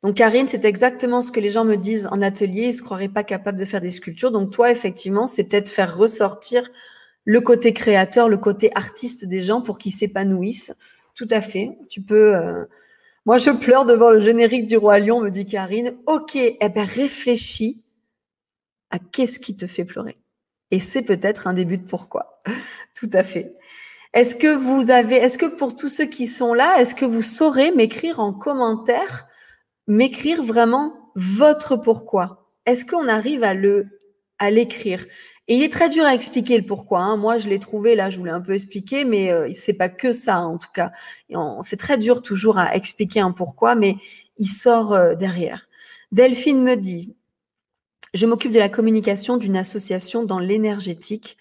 Donc 0.02 0.16
Karine, 0.16 0.48
c'est 0.48 0.64
exactement 0.64 1.20
ce 1.20 1.30
que 1.30 1.38
les 1.38 1.50
gens 1.50 1.64
me 1.64 1.76
disent 1.76 2.08
en 2.10 2.22
atelier, 2.22 2.68
ils 2.68 2.74
se 2.74 2.82
croiraient 2.82 3.08
pas 3.08 3.22
capables 3.22 3.58
de 3.58 3.64
faire 3.64 3.80
des 3.80 3.90
sculptures. 3.90 4.32
Donc 4.32 4.50
toi, 4.50 4.70
effectivement, 4.70 5.26
c'est 5.26 5.44
peut-être 5.44 5.68
faire 5.68 5.96
ressortir 5.96 6.70
le 7.24 7.40
côté 7.40 7.72
créateur, 7.72 8.28
le 8.28 8.38
côté 8.38 8.70
artiste 8.74 9.26
des 9.26 9.42
gens 9.42 9.62
pour 9.62 9.78
qu'ils 9.78 9.92
s'épanouissent. 9.92 10.74
Tout 11.14 11.28
à 11.30 11.40
fait. 11.40 11.76
Tu 11.88 12.00
peux. 12.00 12.34
Euh, 12.34 12.64
moi, 13.26 13.38
je 13.38 13.50
pleure 13.50 13.84
devant 13.84 14.10
le 14.10 14.18
générique 14.18 14.66
du 14.66 14.76
roi 14.76 14.98
lion, 14.98 15.20
me 15.20 15.30
dit 15.30 15.46
Karine. 15.46 15.94
Ok, 16.06 16.34
eh 16.34 16.68
ben 16.68 16.84
réfléchis 16.84 17.84
à 18.90 18.98
qu'est-ce 18.98 19.38
qui 19.38 19.54
te 19.54 19.66
fait 19.66 19.84
pleurer. 19.84 20.18
Et 20.70 20.80
c'est 20.80 21.02
peut-être 21.02 21.46
un 21.46 21.52
début 21.52 21.78
de 21.78 21.86
pourquoi. 21.86 22.42
Tout 22.98 23.10
à 23.12 23.22
fait. 23.22 23.54
Est-ce 24.14 24.36
que 24.36 24.54
vous 24.54 24.90
avez, 24.90 25.16
est-ce 25.16 25.38
que 25.38 25.46
pour 25.46 25.74
tous 25.74 25.88
ceux 25.88 26.04
qui 26.04 26.26
sont 26.26 26.52
là, 26.52 26.78
est-ce 26.78 26.94
que 26.94 27.06
vous 27.06 27.22
saurez 27.22 27.70
m'écrire 27.72 28.20
en 28.20 28.34
commentaire, 28.34 29.26
m'écrire 29.86 30.42
vraiment 30.42 31.10
votre 31.14 31.76
pourquoi? 31.76 32.50
Est-ce 32.66 32.84
qu'on 32.84 33.08
arrive 33.08 33.42
à 33.42 33.54
le, 33.54 33.86
à 34.38 34.50
l'écrire? 34.50 35.06
Et 35.48 35.56
il 35.56 35.62
est 35.62 35.72
très 35.72 35.88
dur 35.88 36.04
à 36.04 36.14
expliquer 36.14 36.58
le 36.58 36.66
pourquoi. 36.66 37.00
Hein. 37.00 37.16
Moi, 37.16 37.38
je 37.38 37.48
l'ai 37.48 37.58
trouvé 37.58 37.96
là, 37.96 38.10
je 38.10 38.18
voulais 38.18 38.30
un 38.30 38.40
peu 38.42 38.52
expliquer, 38.52 39.04
mais 39.04 39.32
euh, 39.32 39.50
c'est 39.52 39.72
pas 39.72 39.88
que 39.88 40.12
ça 40.12 40.40
en 40.40 40.58
tout 40.58 40.70
cas. 40.74 40.92
C'est 41.62 41.78
très 41.78 41.96
dur 41.96 42.20
toujours 42.20 42.58
à 42.58 42.76
expliquer 42.76 43.20
un 43.20 43.32
pourquoi, 43.32 43.74
mais 43.74 43.96
il 44.36 44.48
sort 44.48 44.92
euh, 44.92 45.14
derrière. 45.14 45.68
Delphine 46.12 46.62
me 46.62 46.76
dit, 46.76 47.16
je 48.12 48.26
m'occupe 48.26 48.52
de 48.52 48.58
la 48.58 48.68
communication 48.68 49.38
d'une 49.38 49.56
association 49.56 50.22
dans 50.22 50.38
l'énergétique. 50.38 51.38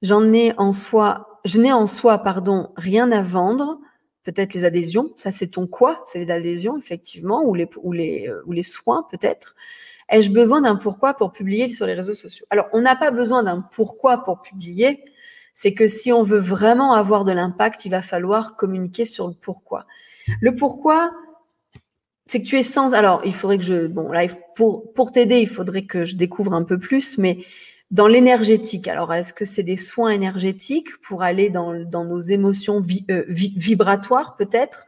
J'en 0.00 0.32
ai 0.32 0.54
en 0.58 0.70
soi 0.70 1.33
je 1.44 1.60
n'ai 1.60 1.72
en 1.72 1.86
soi, 1.86 2.18
pardon, 2.18 2.70
rien 2.76 3.12
à 3.12 3.22
vendre. 3.22 3.78
Peut-être 4.22 4.54
les 4.54 4.64
adhésions, 4.64 5.12
ça 5.16 5.30
c'est 5.30 5.48
ton 5.48 5.66
quoi, 5.66 6.02
c'est 6.06 6.18
les 6.18 6.30
adhésions 6.30 6.78
effectivement, 6.78 7.42
ou 7.44 7.54
les, 7.54 7.68
ou 7.82 7.92
les, 7.92 8.26
euh, 8.28 8.42
ou 8.46 8.52
les 8.52 8.62
soins 8.62 9.06
peut-être. 9.10 9.54
Ai-je 10.08 10.30
besoin 10.30 10.60
d'un 10.60 10.76
pourquoi 10.76 11.14
pour 11.14 11.32
publier 11.32 11.68
sur 11.68 11.86
les 11.86 11.94
réseaux 11.94 12.14
sociaux? 12.14 12.46
Alors, 12.50 12.66
on 12.72 12.80
n'a 12.82 12.96
pas 12.96 13.10
besoin 13.10 13.42
d'un 13.42 13.60
pourquoi 13.60 14.24
pour 14.24 14.42
publier. 14.42 15.04
C'est 15.54 15.72
que 15.72 15.86
si 15.86 16.12
on 16.12 16.22
veut 16.22 16.38
vraiment 16.38 16.92
avoir 16.92 17.24
de 17.24 17.32
l'impact, 17.32 17.84
il 17.84 17.90
va 17.90 18.02
falloir 18.02 18.56
communiquer 18.56 19.04
sur 19.04 19.28
le 19.28 19.34
pourquoi. 19.34 19.86
Le 20.40 20.54
pourquoi, 20.54 21.12
c'est 22.26 22.42
que 22.42 22.46
tu 22.46 22.58
es 22.58 22.62
sans. 22.62 22.92
Alors, 22.92 23.22
il 23.24 23.34
faudrait 23.34 23.58
que 23.58 23.64
je. 23.64 23.86
Bon, 23.86 24.10
là, 24.10 24.26
pour, 24.56 24.92
pour 24.92 25.12
t'aider, 25.12 25.40
il 25.40 25.48
faudrait 25.48 25.86
que 25.86 26.04
je 26.04 26.16
découvre 26.16 26.52
un 26.52 26.64
peu 26.64 26.78
plus, 26.78 27.18
mais 27.18 27.38
dans 27.94 28.08
l'énergétique. 28.08 28.88
Alors, 28.88 29.14
est-ce 29.14 29.32
que 29.32 29.44
c'est 29.44 29.62
des 29.62 29.76
soins 29.76 30.10
énergétiques 30.10 30.88
pour 31.00 31.22
aller 31.22 31.48
dans, 31.48 31.78
dans 31.78 32.04
nos 32.04 32.18
émotions 32.18 32.82
euh, 33.08 33.24
vibratoires 33.28 34.34
peut-être 34.36 34.86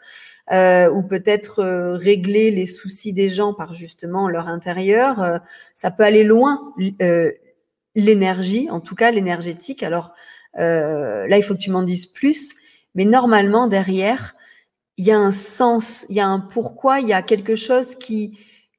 euh, 0.50 0.90
ou 0.90 1.04
peut-être 1.04 1.61
euh, 1.61 1.92
régler 1.92 2.50
les 2.50 2.66
soucis 2.66 3.12
des 3.12 3.30
gens 3.30 3.54
par 3.54 3.74
justement 3.74 4.28
leur 4.28 4.48
intérieur. 4.48 5.40
ça 5.76 5.92
peut 5.92 6.02
aller 6.02 6.24
loin, 6.24 6.74
l'énergie, 7.94 8.68
en 8.70 8.80
tout 8.80 8.96
cas 8.96 9.12
l'énergétique. 9.12 9.84
Alors 9.84 10.12
là, 10.54 11.36
il 11.36 11.42
faut 11.44 11.54
que 11.54 11.61
tu 11.61 11.70
m'en 11.70 11.84
dises 11.84 12.07
plus. 12.07 12.54
Mais 12.96 13.04
normalement, 13.04 13.68
derrière, 13.68 14.34
il 14.96 15.07
y 15.07 15.12
a 15.12 15.18
un 15.18 15.30
sens, 15.30 16.07
il 16.09 16.16
y 16.16 16.20
a 16.20 16.26
un 16.26 16.40
pourquoi, 16.40 16.98
il 16.98 17.07
y 17.07 17.12
a 17.12 17.22
quelque 17.22 17.54
chose 17.54 17.94
qui, 17.94 18.36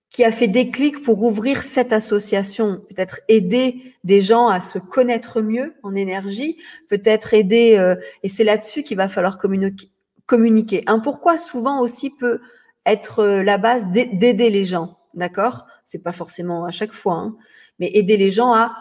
qui 0.10 0.24
a 0.24 0.32
fait 0.32 0.48
déclic 0.48 1.04
pour 1.04 1.22
ouvrir 1.24 1.64
cette 1.64 1.92
association, 1.92 2.82
peut-être 2.90 3.20
aider 3.28 3.94
des 4.04 4.22
gens 4.22 4.48
à 4.48 4.60
se 4.60 4.80
connaître 4.80 5.42
mieux 5.42 5.76
en 5.84 5.96
énergie, 5.96 6.58
peut-être 6.90 7.34
aider, 7.34 7.76
euh, 7.78 7.96
et 8.24 8.30
c'est 8.30 8.44
là-dessus 8.44 8.84
qu'il 8.84 8.98
va 8.98 9.10
falloir 9.10 9.38
communiquer. 9.38 10.84
Un 10.88 11.00
pourquoi 11.00 11.38
souvent 11.38 11.82
aussi 11.82 12.10
peut 12.10 12.40
être 12.86 13.20
euh, 13.20 13.44
la 13.44 13.58
base 13.58 13.88
d'aider 13.88 14.50
les 14.50 14.66
gens, 14.66 14.98
d'accord? 15.14 15.66
C'est 15.84 16.02
pas 16.02 16.14
forcément 16.14 16.64
à 16.64 16.72
chaque 16.72 16.94
fois, 16.94 17.16
hein, 17.16 17.36
mais 17.80 17.92
aider 17.94 18.18
les 18.18 18.32
gens 18.32 18.54
à 18.54 18.76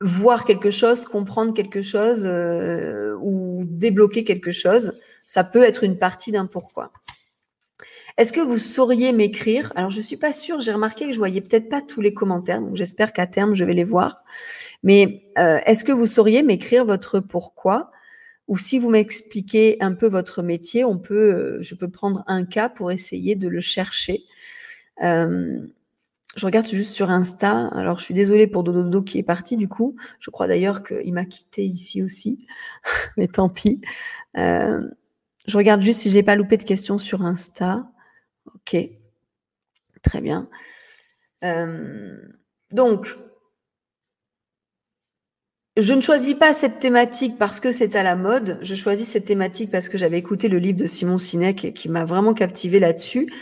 voir 0.00 0.44
quelque 0.44 0.70
chose, 0.70 1.06
comprendre 1.06 1.54
quelque 1.54 1.82
chose 1.82 2.22
euh, 2.24 3.16
ou 3.20 3.62
débloquer 3.64 4.24
quelque 4.24 4.52
chose. 4.52 4.92
Ça 5.26 5.42
peut 5.42 5.64
être 5.64 5.84
une 5.84 5.98
partie 5.98 6.32
d'un 6.32 6.46
pourquoi. 6.46 6.92
Est-ce 8.18 8.32
que 8.32 8.40
vous 8.40 8.58
sauriez 8.58 9.12
m'écrire? 9.12 9.72
Alors, 9.76 9.90
je 9.90 10.00
suis 10.00 10.16
pas 10.16 10.32
sûre. 10.32 10.58
J'ai 10.58 10.72
remarqué 10.72 11.06
que 11.06 11.12
je 11.12 11.18
voyais 11.18 11.40
peut-être 11.40 11.68
pas 11.68 11.80
tous 11.80 12.00
les 12.00 12.12
commentaires, 12.12 12.60
donc 12.60 12.74
j'espère 12.74 13.12
qu'à 13.12 13.28
terme 13.28 13.54
je 13.54 13.64
vais 13.64 13.74
les 13.74 13.84
voir. 13.84 14.24
Mais 14.82 15.22
euh, 15.38 15.60
est-ce 15.66 15.84
que 15.84 15.92
vous 15.92 16.06
sauriez 16.06 16.42
m'écrire 16.42 16.84
votre 16.84 17.20
pourquoi? 17.20 17.92
Ou 18.48 18.58
si 18.58 18.80
vous 18.80 18.90
m'expliquez 18.90 19.76
un 19.80 19.92
peu 19.92 20.08
votre 20.08 20.42
métier, 20.42 20.84
on 20.84 20.98
peut, 20.98 21.14
euh, 21.14 21.58
je 21.60 21.76
peux 21.76 21.88
prendre 21.88 22.24
un 22.26 22.44
cas 22.44 22.68
pour 22.68 22.90
essayer 22.90 23.36
de 23.36 23.46
le 23.46 23.60
chercher. 23.60 24.24
Euh, 25.04 25.60
je 26.34 26.44
regarde 26.44 26.66
juste 26.66 26.94
sur 26.94 27.10
Insta. 27.10 27.68
Alors, 27.68 28.00
je 28.00 28.04
suis 28.04 28.14
désolée 28.14 28.48
pour 28.48 28.64
Dododo 28.64 29.00
qui 29.02 29.18
est 29.18 29.22
parti 29.22 29.56
du 29.56 29.68
coup. 29.68 29.94
Je 30.18 30.30
crois 30.30 30.48
d'ailleurs 30.48 30.82
qu'il 30.82 31.12
m'a 31.12 31.24
quitté 31.24 31.64
ici 31.64 32.02
aussi, 32.02 32.48
mais 33.16 33.28
tant 33.28 33.48
pis. 33.48 33.80
je 34.34 35.56
regarde 35.56 35.82
juste 35.82 36.00
si 36.00 36.10
je 36.10 36.16
n'ai 36.16 36.24
pas 36.24 36.34
loupé 36.34 36.56
de 36.56 36.64
questions 36.64 36.98
sur 36.98 37.22
Insta. 37.22 37.88
Ok, 38.58 38.76
très 40.02 40.20
bien. 40.20 40.48
Euh, 41.44 42.16
donc, 42.70 43.16
je 45.76 45.94
ne 45.94 46.00
choisis 46.00 46.34
pas 46.34 46.52
cette 46.52 46.80
thématique 46.80 47.38
parce 47.38 47.60
que 47.60 47.70
c'est 47.70 47.94
à 47.94 48.02
la 48.02 48.16
mode. 48.16 48.58
Je 48.62 48.74
choisis 48.74 49.08
cette 49.08 49.26
thématique 49.26 49.70
parce 49.70 49.88
que 49.88 49.96
j'avais 49.96 50.18
écouté 50.18 50.48
le 50.48 50.58
livre 50.58 50.78
de 50.78 50.86
Simon 50.86 51.18
Sinek 51.18 51.72
qui 51.72 51.88
m'a 51.88 52.04
vraiment 52.04 52.34
captivé 52.34 52.80
là-dessus, 52.80 53.32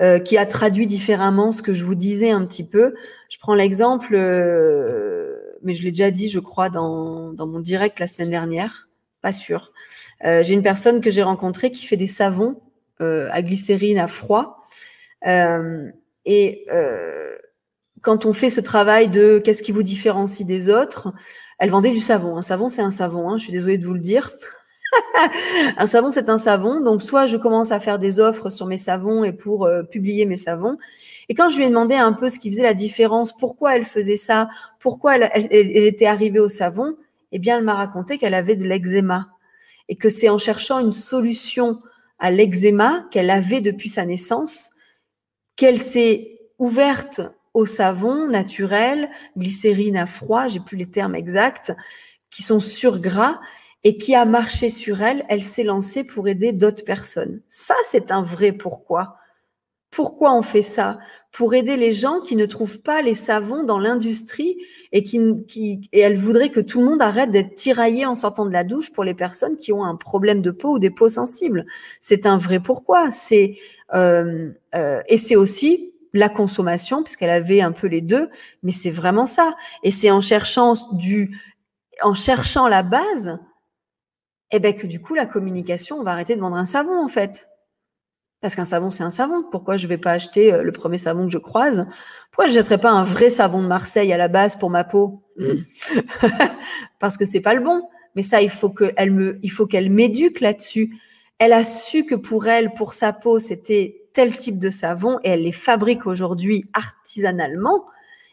euh, 0.00 0.18
qui 0.18 0.36
a 0.36 0.44
traduit 0.44 0.86
différemment 0.86 1.50
ce 1.50 1.62
que 1.62 1.72
je 1.72 1.84
vous 1.84 1.94
disais 1.94 2.30
un 2.30 2.44
petit 2.44 2.68
peu. 2.68 2.94
Je 3.30 3.38
prends 3.38 3.54
l'exemple, 3.54 4.14
euh, 4.14 5.34
mais 5.62 5.72
je 5.72 5.82
l'ai 5.82 5.90
déjà 5.90 6.10
dit, 6.10 6.28
je 6.28 6.40
crois, 6.40 6.68
dans, 6.68 7.32
dans 7.32 7.46
mon 7.46 7.60
direct 7.60 7.98
la 8.00 8.06
semaine 8.06 8.30
dernière. 8.30 8.88
Pas 9.22 9.32
sûr. 9.32 9.72
J'ai 10.22 10.52
une 10.52 10.62
personne 10.62 11.00
que 11.00 11.10
j'ai 11.10 11.22
rencontrée 11.22 11.70
qui 11.70 11.86
fait 11.86 11.96
des 11.96 12.06
savons 12.06 12.60
à 13.00 13.42
glycérine 13.42 13.98
à 13.98 14.06
froid. 14.06 14.57
Euh, 15.26 15.90
et 16.24 16.66
quand 18.02 18.26
on 18.26 18.32
fait 18.32 18.50
ce 18.50 18.60
travail 18.60 19.08
de 19.08 19.40
qu'est-ce 19.42 19.62
qui 19.62 19.72
vous 19.72 19.82
différencie 19.82 20.46
des 20.46 20.68
autres, 20.68 21.12
elle 21.58 21.70
vendait 21.70 21.90
du 21.90 22.00
savon. 22.00 22.36
Un 22.36 22.42
savon, 22.42 22.68
c'est 22.68 22.82
un 22.82 22.90
savon. 22.90 23.30
Hein, 23.30 23.38
je 23.38 23.44
suis 23.44 23.52
désolée 23.52 23.78
de 23.78 23.86
vous 23.86 23.94
le 23.94 24.00
dire. 24.00 24.30
un 25.76 25.86
savon, 25.86 26.10
c'est 26.10 26.28
un 26.28 26.38
savon. 26.38 26.80
Donc, 26.80 27.02
soit 27.02 27.26
je 27.26 27.36
commence 27.36 27.72
à 27.72 27.80
faire 27.80 27.98
des 27.98 28.20
offres 28.20 28.50
sur 28.50 28.66
mes 28.66 28.78
savons 28.78 29.24
et 29.24 29.32
pour 29.32 29.66
euh, 29.66 29.82
publier 29.82 30.24
mes 30.26 30.36
savons. 30.36 30.78
Et 31.28 31.34
quand 31.34 31.50
je 31.50 31.58
lui 31.58 31.64
ai 31.64 31.68
demandé 31.68 31.94
un 31.94 32.12
peu 32.12 32.28
ce 32.28 32.38
qui 32.38 32.50
faisait 32.50 32.62
la 32.62 32.74
différence, 32.74 33.36
pourquoi 33.36 33.76
elle 33.76 33.84
faisait 33.84 34.16
ça, 34.16 34.48
pourquoi 34.78 35.16
elle, 35.16 35.48
elle 35.50 35.84
était 35.84 36.06
arrivée 36.06 36.40
au 36.40 36.48
savon, 36.48 36.96
eh 37.32 37.38
bien, 37.38 37.58
elle 37.58 37.64
m'a 37.64 37.74
raconté 37.74 38.16
qu'elle 38.16 38.34
avait 38.34 38.56
de 38.56 38.64
l'eczéma 38.64 39.28
et 39.88 39.96
que 39.96 40.08
c'est 40.08 40.28
en 40.28 40.38
cherchant 40.38 40.78
une 40.78 40.92
solution 40.92 41.80
à 42.18 42.30
l'eczéma 42.30 43.06
qu'elle 43.10 43.30
avait 43.30 43.60
depuis 43.60 43.88
sa 43.88 44.06
naissance 44.06 44.70
qu'elle 45.58 45.80
s'est 45.80 46.38
ouverte 46.58 47.20
au 47.52 47.66
savon 47.66 48.28
naturel, 48.28 49.10
glycérine 49.36 49.96
à 49.96 50.06
froid, 50.06 50.46
j'ai 50.46 50.60
plus 50.60 50.76
les 50.78 50.90
termes 50.90 51.16
exacts, 51.16 51.74
qui 52.30 52.42
sont 52.42 52.60
sur 52.60 53.00
gras 53.00 53.40
et 53.82 53.98
qui 53.98 54.14
a 54.14 54.24
marché 54.24 54.70
sur 54.70 55.02
elle, 55.02 55.26
elle 55.28 55.42
s'est 55.42 55.64
lancée 55.64 56.04
pour 56.04 56.28
aider 56.28 56.52
d'autres 56.52 56.84
personnes. 56.84 57.42
Ça, 57.48 57.74
c'est 57.84 58.12
un 58.12 58.22
vrai 58.22 58.52
pourquoi. 58.52 59.16
Pourquoi 59.90 60.32
on 60.34 60.42
fait 60.42 60.62
ça? 60.62 60.98
Pour 61.38 61.54
aider 61.54 61.76
les 61.76 61.92
gens 61.92 62.20
qui 62.20 62.34
ne 62.34 62.46
trouvent 62.46 62.80
pas 62.80 63.00
les 63.00 63.14
savons 63.14 63.62
dans 63.62 63.78
l'industrie 63.78 64.58
et 64.90 65.04
qui, 65.04 65.20
qui 65.46 65.88
et 65.92 66.00
elle 66.00 66.18
voudrait 66.18 66.50
que 66.50 66.58
tout 66.58 66.80
le 66.80 66.86
monde 66.86 67.00
arrête 67.00 67.30
d'être 67.30 67.54
tiraillé 67.54 68.04
en 68.04 68.16
sortant 68.16 68.44
de 68.44 68.52
la 68.52 68.64
douche 68.64 68.92
pour 68.92 69.04
les 69.04 69.14
personnes 69.14 69.56
qui 69.56 69.72
ont 69.72 69.84
un 69.84 69.94
problème 69.94 70.42
de 70.42 70.50
peau 70.50 70.74
ou 70.74 70.78
des 70.80 70.90
peaux 70.90 71.08
sensibles. 71.08 71.64
C'est 72.00 72.26
un 72.26 72.38
vrai 72.38 72.58
pourquoi. 72.58 73.12
C'est 73.12 73.56
euh, 73.94 74.50
euh, 74.74 75.00
et 75.06 75.16
c'est 75.16 75.36
aussi 75.36 75.94
la 76.12 76.28
consommation, 76.28 77.04
puisqu'elle 77.04 77.30
avait 77.30 77.60
un 77.60 77.70
peu 77.70 77.86
les 77.86 78.00
deux, 78.00 78.28
mais 78.64 78.72
c'est 78.72 78.90
vraiment 78.90 79.26
ça. 79.26 79.54
Et 79.84 79.92
c'est 79.92 80.10
en 80.10 80.20
cherchant 80.20 80.74
du, 80.90 81.38
en 82.02 82.14
cherchant 82.14 82.66
la 82.66 82.82
base, 82.82 83.38
eh 84.50 84.58
ben 84.58 84.74
que 84.74 84.88
du 84.88 85.00
coup 85.00 85.14
la 85.14 85.26
communication, 85.26 85.98
on 86.00 86.02
va 86.02 86.10
arrêter 86.10 86.34
de 86.34 86.40
vendre 86.40 86.56
un 86.56 86.64
savon 86.64 87.00
en 87.00 87.06
fait. 87.06 87.48
Parce 88.40 88.54
qu'un 88.54 88.64
savon, 88.64 88.90
c'est 88.90 89.02
un 89.02 89.10
savon. 89.10 89.42
Pourquoi 89.50 89.76
je 89.76 89.88
vais 89.88 89.98
pas 89.98 90.12
acheter 90.12 90.52
euh, 90.52 90.62
le 90.62 90.72
premier 90.72 90.98
savon 90.98 91.26
que 91.26 91.32
je 91.32 91.38
croise? 91.38 91.88
Pourquoi 92.30 92.46
je 92.46 92.54
jetterais 92.54 92.78
pas 92.78 92.90
un 92.90 93.02
vrai 93.02 93.30
savon 93.30 93.62
de 93.62 93.66
Marseille 93.66 94.12
à 94.12 94.16
la 94.16 94.28
base 94.28 94.56
pour 94.56 94.70
ma 94.70 94.84
peau? 94.84 95.22
Parce 97.00 97.16
que 97.16 97.24
c'est 97.24 97.40
pas 97.40 97.54
le 97.54 97.62
bon. 97.62 97.82
Mais 98.14 98.22
ça, 98.22 98.40
il 98.40 98.50
faut 98.50 98.70
qu'elle 98.70 99.10
me, 99.10 99.38
il 99.42 99.50
faut 99.50 99.66
qu'elle 99.66 99.90
m'éduque 99.90 100.40
là-dessus. 100.40 100.96
Elle 101.38 101.52
a 101.52 101.64
su 101.64 102.04
que 102.04 102.14
pour 102.14 102.46
elle, 102.46 102.72
pour 102.74 102.92
sa 102.92 103.12
peau, 103.12 103.38
c'était 103.38 104.08
tel 104.12 104.36
type 104.36 104.58
de 104.58 104.70
savon 104.70 105.18
et 105.22 105.30
elle 105.30 105.42
les 105.42 105.52
fabrique 105.52 106.06
aujourd'hui 106.06 106.64
artisanalement, 106.72 107.84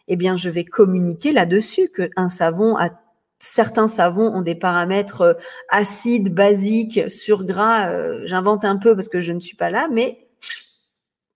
eh 0.08 0.16
bien, 0.16 0.36
je 0.36 0.48
vais 0.48 0.64
communiquer 0.64 1.32
là-dessus 1.32 1.90
qu'un 1.90 2.28
savon 2.28 2.76
a 2.76 2.90
certains 3.38 3.88
savons 3.88 4.28
ont 4.28 4.42
des 4.42 4.54
paramètres 4.54 5.20
euh, 5.20 5.34
acides, 5.68 6.34
basiques, 6.34 7.10
sur 7.10 7.44
gras. 7.44 7.90
Euh, 7.90 8.22
j'invente 8.24 8.64
un 8.64 8.76
peu 8.76 8.94
parce 8.94 9.08
que 9.08 9.20
je 9.20 9.32
ne 9.32 9.40
suis 9.40 9.56
pas 9.56 9.70
là, 9.70 9.88
mais 9.92 10.28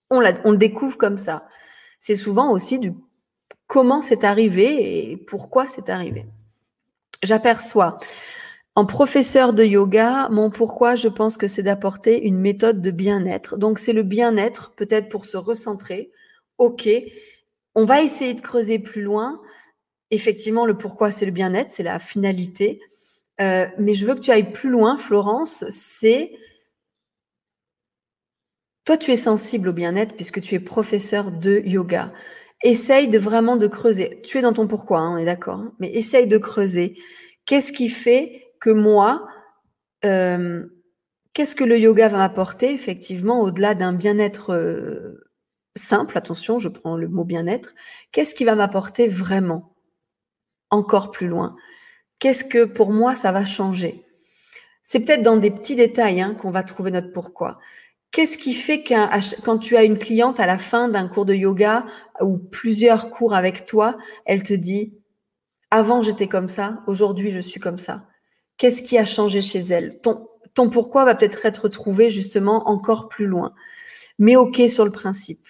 on, 0.09 0.21
on 0.43 0.51
le 0.51 0.57
découvre 0.57 0.97
comme 0.97 1.17
ça. 1.17 1.47
C'est 1.99 2.15
souvent 2.15 2.51
aussi 2.51 2.79
du 2.79 2.93
comment 3.67 4.01
c'est 4.01 4.23
arrivé 4.23 5.11
et 5.11 5.17
pourquoi 5.17 5.67
c'est 5.67 5.89
arrivé. 5.89 6.25
J'aperçois 7.23 7.99
en 8.75 8.85
professeur 8.85 9.53
de 9.53 9.65
yoga, 9.65 10.29
mon 10.31 10.49
pourquoi, 10.49 10.95
je 10.95 11.09
pense 11.09 11.35
que 11.35 11.47
c'est 11.47 11.63
d'apporter 11.63 12.23
une 12.23 12.37
méthode 12.37 12.81
de 12.81 12.91
bien-être. 12.91 13.57
Donc 13.57 13.79
c'est 13.79 13.91
le 13.91 14.03
bien-être, 14.03 14.71
peut-être 14.75 15.09
pour 15.09 15.25
se 15.25 15.35
recentrer. 15.35 16.11
Ok, 16.57 16.89
on 17.75 17.83
va 17.83 18.01
essayer 18.01 18.33
de 18.33 18.39
creuser 18.39 18.79
plus 18.79 19.01
loin. 19.01 19.41
Effectivement, 20.11 20.65
le 20.65 20.77
pourquoi, 20.77 21.11
c'est 21.11 21.25
le 21.25 21.31
bien-être, 21.31 21.71
c'est 21.71 21.83
la 21.83 21.99
finalité. 21.99 22.79
Euh, 23.39 23.65
mais 23.77 23.93
je 23.93 24.05
veux 24.05 24.15
que 24.15 24.19
tu 24.19 24.31
ailles 24.31 24.51
plus 24.51 24.69
loin, 24.69 24.97
Florence. 24.97 25.63
C'est 25.69 26.31
toi, 28.85 28.97
tu 28.97 29.11
es 29.11 29.15
sensible 29.15 29.69
au 29.69 29.73
bien-être 29.73 30.15
puisque 30.15 30.41
tu 30.41 30.55
es 30.55 30.59
professeur 30.59 31.31
de 31.31 31.61
yoga. 31.65 32.11
Essaye 32.63 33.07
de 33.07 33.19
vraiment 33.19 33.55
de 33.57 33.67
creuser. 33.67 34.21
Tu 34.23 34.37
es 34.37 34.41
dans 34.41 34.53
ton 34.53 34.67
pourquoi, 34.67 34.99
hein, 34.99 35.13
on 35.13 35.17
est 35.17 35.25
d'accord. 35.25 35.59
Hein, 35.59 35.73
mais 35.79 35.91
essaye 35.93 36.27
de 36.27 36.37
creuser. 36.37 36.97
Qu'est-ce 37.45 37.71
qui 37.71 37.89
fait 37.89 38.53
que 38.59 38.69
moi, 38.69 39.27
euh, 40.05 40.65
qu'est-ce 41.33 41.55
que 41.55 41.63
le 41.63 41.79
yoga 41.79 42.07
va 42.09 42.17
m'apporter 42.17 42.73
effectivement 42.73 43.41
au-delà 43.41 43.75
d'un 43.75 43.93
bien-être 43.93 44.51
euh, 44.53 45.23
simple, 45.75 46.17
attention, 46.17 46.57
je 46.59 46.69
prends 46.69 46.97
le 46.97 47.07
mot 47.07 47.23
bien-être, 47.23 47.73
qu'est-ce 48.11 48.35
qui 48.35 48.43
va 48.45 48.55
m'apporter 48.55 49.07
vraiment? 49.07 49.70
Encore 50.71 51.11
plus 51.11 51.27
loin 51.27 51.55
Qu'est-ce 52.21 52.45
que 52.45 52.65
pour 52.65 52.91
moi 52.93 53.15
ça 53.15 53.31
va 53.31 53.45
changer? 53.47 54.05
C'est 54.83 54.99
peut-être 54.99 55.23
dans 55.23 55.37
des 55.37 55.49
petits 55.49 55.75
détails 55.75 56.21
hein, 56.21 56.35
qu'on 56.39 56.51
va 56.51 56.61
trouver 56.61 56.91
notre 56.91 57.11
pourquoi. 57.11 57.59
Qu'est-ce 58.11 58.37
qui 58.37 58.53
fait 58.53 58.83
qu'un 58.83 59.09
quand 59.43 59.57
tu 59.57 59.75
as 59.75 59.83
une 59.83 59.97
cliente 59.97 60.39
à 60.39 60.45
la 60.45 60.59
fin 60.59 60.87
d'un 60.87 61.07
cours 61.07 61.25
de 61.25 61.33
yoga 61.33 61.85
ou 62.21 62.37
plusieurs 62.37 63.09
cours 63.09 63.33
avec 63.33 63.65
toi, 63.65 63.97
elle 64.25 64.43
te 64.43 64.53
dit 64.53 64.93
avant 65.71 66.03
j'étais 66.03 66.27
comme 66.27 66.47
ça, 66.47 66.83
aujourd'hui 66.85 67.31
je 67.31 67.39
suis 67.39 67.59
comme 67.59 67.79
ça. 67.79 68.05
Qu'est-ce 68.57 68.83
qui 68.83 68.99
a 68.99 69.05
changé 69.05 69.41
chez 69.41 69.59
elle? 69.59 69.99
Ton, 70.01 70.27
ton 70.53 70.69
pourquoi 70.69 71.05
va 71.05 71.15
peut-être 71.15 71.43
être 71.47 71.69
trouvé 71.69 72.11
justement 72.11 72.69
encore 72.69 73.07
plus 73.07 73.25
loin. 73.25 73.55
Mais 74.19 74.35
OK 74.35 74.61
sur 74.69 74.85
le 74.85 74.91
principe. 74.91 75.47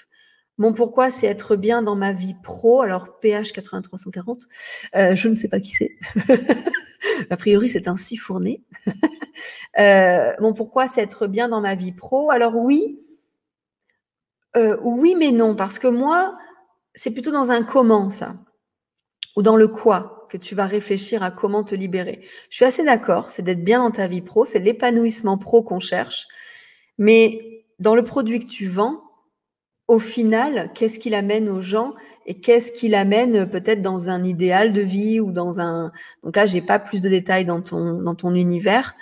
Mon 0.62 0.74
pourquoi, 0.74 1.09
c'est 1.09 1.26
être 1.26 1.55
bien 1.55 1.82
dans 1.82 1.95
ma 1.95 2.14
vie 2.14 2.36
pro. 2.36 2.84
Alors, 2.84 3.20
PH 3.20 3.51
8340, 3.51 4.43
euh, 4.95 5.16
je 5.16 5.28
ne 5.28 5.36
sais 5.36 5.47
pas 5.47 5.59
qui 5.59 5.72
c'est. 5.72 5.95
a 7.32 7.36
priori, 7.36 7.68
c'est 7.68 7.88
un 7.88 7.97
si 7.97 8.16
fourné. 8.16 8.62
euh, 9.80 10.34
mon 10.39 10.53
pourquoi, 10.53 10.88
c'est 10.88 11.01
être 11.01 11.26
bien 11.26 11.49
dans 11.49 11.62
ma 11.62 11.74
vie 11.74 11.93
pro. 11.93 12.30
Alors 12.30 12.55
oui, 12.55 12.99
euh, 14.55 14.78
oui, 14.84 15.16
mais 15.18 15.32
non, 15.32 15.55
parce 15.55 15.80
que 15.80 15.88
moi, 15.88 16.38
c'est 16.93 17.12
plutôt 17.12 17.32
dans 17.32 17.49
un 17.49 17.64
comment, 17.64 18.12
ça, 18.12 18.36
ou 19.36 19.41
dans 19.41 19.55
le 19.55 19.68
quoi 19.68 20.28
que 20.30 20.38
tu 20.38 20.53
vas 20.53 20.68
réfléchir 20.68 21.24
à 21.24 21.32
comment 21.32 21.64
te 21.64 21.74
libérer. 21.74 22.24
Je 22.51 22.57
suis 22.57 22.66
assez 22.66 22.86
d'accord, 22.86 23.32
c'est 23.32 23.41
d'être 23.41 23.64
bien 23.64 23.80
dans 23.80 23.89
ta 23.89 24.05
vie 24.05 24.22
pro, 24.22 24.45
c'est 24.45 24.59
l'épanouissement 24.59 25.39
pro 25.39 25.64
qu'on 25.64 25.80
cherche. 25.80 26.28
Mais 26.99 27.66
dans 27.80 27.95
le 27.95 28.03
produit 28.03 28.39
que 28.39 28.45
tu 28.45 28.68
vends, 28.68 29.01
au 29.91 29.99
final, 29.99 30.71
qu'est-ce 30.73 30.99
qu'il 30.99 31.13
amène 31.13 31.49
aux 31.49 31.61
gens 31.61 31.95
et 32.25 32.39
qu'est-ce 32.39 32.71
qu'il 32.71 32.95
amène 32.95 33.49
peut-être 33.49 33.81
dans 33.81 34.09
un 34.09 34.23
idéal 34.23 34.71
de 34.71 34.79
vie 34.79 35.19
ou 35.19 35.33
dans 35.33 35.59
un. 35.59 35.91
Donc 36.23 36.37
là, 36.37 36.45
j'ai 36.45 36.61
pas 36.61 36.79
plus 36.79 37.01
de 37.01 37.09
détails 37.09 37.43
dans 37.43 37.61
ton 37.61 38.01
dans 38.01 38.15
ton 38.15 38.33
univers. 38.33 38.95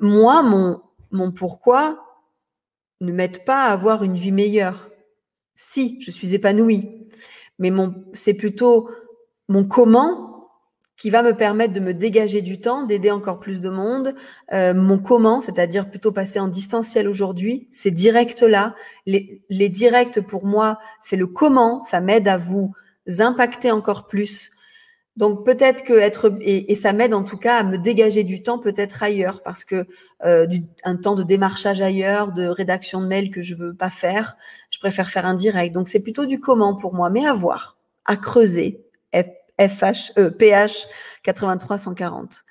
Moi, 0.00 0.42
mon 0.42 0.82
mon 1.12 1.32
pourquoi 1.32 2.04
ne 3.00 3.10
m'aide 3.10 3.42
pas 3.46 3.64
à 3.64 3.72
avoir 3.72 4.04
une 4.04 4.16
vie 4.16 4.30
meilleure. 4.30 4.90
Si, 5.54 5.98
je 6.02 6.10
suis 6.10 6.34
épanouie, 6.34 7.08
mais 7.58 7.72
c'est 8.12 8.34
plutôt 8.34 8.90
mon 9.48 9.64
comment 9.64 10.27
qui 10.98 11.10
va 11.10 11.22
me 11.22 11.32
permettre 11.34 11.72
de 11.72 11.80
me 11.80 11.94
dégager 11.94 12.42
du 12.42 12.60
temps, 12.60 12.82
d'aider 12.82 13.12
encore 13.12 13.38
plus 13.38 13.60
de 13.60 13.70
monde. 13.70 14.14
Euh, 14.52 14.74
mon 14.74 14.98
comment, 14.98 15.38
c'est-à-dire 15.40 15.88
plutôt 15.88 16.10
passer 16.10 16.40
en 16.40 16.48
distanciel 16.48 17.08
aujourd'hui, 17.08 17.68
c'est 17.70 17.92
direct 17.92 18.42
là. 18.42 18.74
Les, 19.06 19.40
les 19.48 19.68
directs 19.68 20.20
pour 20.20 20.44
moi, 20.44 20.78
c'est 21.00 21.16
le 21.16 21.28
comment, 21.28 21.84
ça 21.84 22.00
m'aide 22.00 22.26
à 22.26 22.36
vous 22.36 22.74
impacter 23.20 23.70
encore 23.70 24.08
plus. 24.08 24.50
Donc 25.16 25.44
peut-être 25.44 25.82
que 25.82 25.94
être 25.94 26.32
et, 26.40 26.74
ça 26.76 26.92
m'aide 26.92 27.12
en 27.14 27.24
tout 27.24 27.38
cas 27.38 27.58
à 27.58 27.62
me 27.64 27.76
dégager 27.76 28.22
du 28.22 28.42
temps 28.42 28.60
peut-être 28.60 29.02
ailleurs 29.02 29.42
parce 29.42 29.64
que 29.64 29.86
euh, 30.24 30.46
un 30.84 30.96
temps 30.96 31.16
de 31.16 31.24
démarchage 31.24 31.80
ailleurs, 31.80 32.30
de 32.32 32.46
rédaction 32.46 33.00
de 33.00 33.06
mail 33.06 33.30
que 33.32 33.42
je 33.42 33.56
veux 33.56 33.74
pas 33.74 33.90
faire, 33.90 34.36
je 34.70 34.78
préfère 34.78 35.10
faire 35.10 35.26
un 35.26 35.34
direct. 35.34 35.74
Donc 35.74 35.88
c'est 35.88 36.02
plutôt 36.02 36.24
du 36.24 36.38
comment 36.38 36.76
pour 36.76 36.94
moi, 36.94 37.10
mais 37.10 37.26
à 37.26 37.32
voir, 37.32 37.76
à 38.04 38.16
creuser, 38.16 38.80
FH, 39.58 40.12
euh, 40.18 40.30
PH 40.30 40.86
8340. 41.24 42.44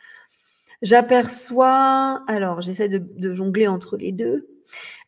J'aperçois, 0.82 2.24
alors 2.28 2.62
j'essaie 2.62 2.90
de, 2.90 3.34
jongler 3.34 3.68
entre 3.68 3.98
les 3.98 4.12
deux. 4.12 4.48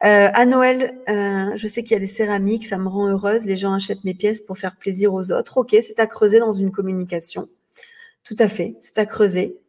Euh, 0.03 0.29
à 0.33 0.45
Noël, 0.45 0.97
euh, 1.09 1.51
je 1.55 1.67
sais 1.67 1.81
qu'il 1.81 1.91
y 1.91 1.95
a 1.95 1.99
des 1.99 2.07
céramiques, 2.07 2.65
ça 2.65 2.77
me 2.77 2.87
rend 2.87 3.07
heureuse. 3.07 3.45
Les 3.45 3.55
gens 3.55 3.73
achètent 3.73 4.03
mes 4.03 4.13
pièces 4.15 4.41
pour 4.41 4.57
faire 4.57 4.77
plaisir 4.77 5.13
aux 5.13 5.31
autres. 5.31 5.57
Ok, 5.57 5.75
c'est 5.81 5.99
à 5.99 6.07
creuser 6.07 6.39
dans 6.39 6.53
une 6.53 6.71
communication. 6.71 7.49
Tout 8.23 8.37
à 8.39 8.47
fait, 8.47 8.77
c'est 8.79 8.97
à 8.97 9.05
creuser. 9.05 9.59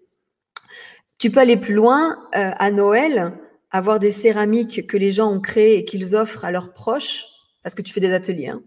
Tu 1.18 1.31
peux 1.31 1.41
aller 1.41 1.59
plus 1.59 1.74
loin 1.74 2.18
euh, 2.35 2.53
à 2.59 2.70
Noël, 2.70 3.33
avoir 3.70 3.99
des 3.99 4.12
céramiques 4.12 4.87
que 4.87 4.97
les 4.97 5.11
gens 5.11 5.31
ont 5.31 5.41
créées 5.41 5.78
et 5.78 5.85
qu'ils 5.85 6.16
offrent 6.16 6.47
à 6.47 6.51
leurs 6.51 6.72
proches, 6.72 7.26
parce 7.62 7.74
que 7.74 7.83
tu 7.83 7.93
fais 7.93 8.01
des 8.01 8.12
ateliers. 8.12 8.49
Hein. 8.49 8.62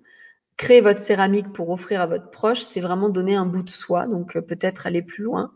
Créer 0.57 0.81
votre 0.81 0.99
céramique 0.99 1.51
pour 1.51 1.69
offrir 1.69 2.01
à 2.01 2.05
votre 2.05 2.29
proche, 2.29 2.61
c'est 2.61 2.79
vraiment 2.79 3.09
donner 3.09 3.35
un 3.35 3.45
bout 3.45 3.63
de 3.63 3.69
soi, 3.69 4.07
donc 4.07 4.35
euh, 4.35 4.41
peut-être 4.41 4.85
aller 4.85 5.01
plus 5.01 5.23
loin. 5.23 5.51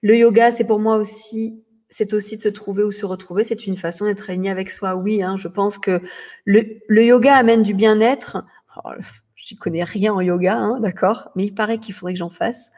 Le 0.00 0.16
yoga, 0.16 0.50
c'est 0.50 0.66
pour 0.66 0.78
moi 0.78 0.96
aussi, 0.96 1.62
c'est 1.88 2.12
aussi 2.14 2.36
de 2.36 2.40
se 2.40 2.48
trouver 2.48 2.82
ou 2.82 2.90
se 2.90 3.06
retrouver. 3.06 3.44
C'est 3.44 3.66
une 3.66 3.76
façon 3.76 4.06
d'être 4.06 4.30
aligné 4.30 4.50
avec 4.50 4.70
soi. 4.70 4.96
Oui, 4.96 5.22
hein, 5.22 5.36
je 5.36 5.48
pense 5.48 5.78
que 5.78 6.00
le, 6.44 6.80
yoga 6.88 7.36
amène 7.36 7.62
du 7.62 7.74
bien-être. 7.74 8.44
Oh, 8.84 8.90
J'y 9.36 9.56
connais 9.56 9.82
rien 9.82 10.14
en 10.14 10.20
yoga, 10.20 10.56
hein, 10.56 10.78
d'accord, 10.78 11.30
mais 11.34 11.46
il 11.46 11.52
paraît 11.52 11.78
qu'il 11.78 11.94
faudrait 11.94 12.12
que 12.12 12.18
j'en 12.18 12.28
fasse. 12.28 12.70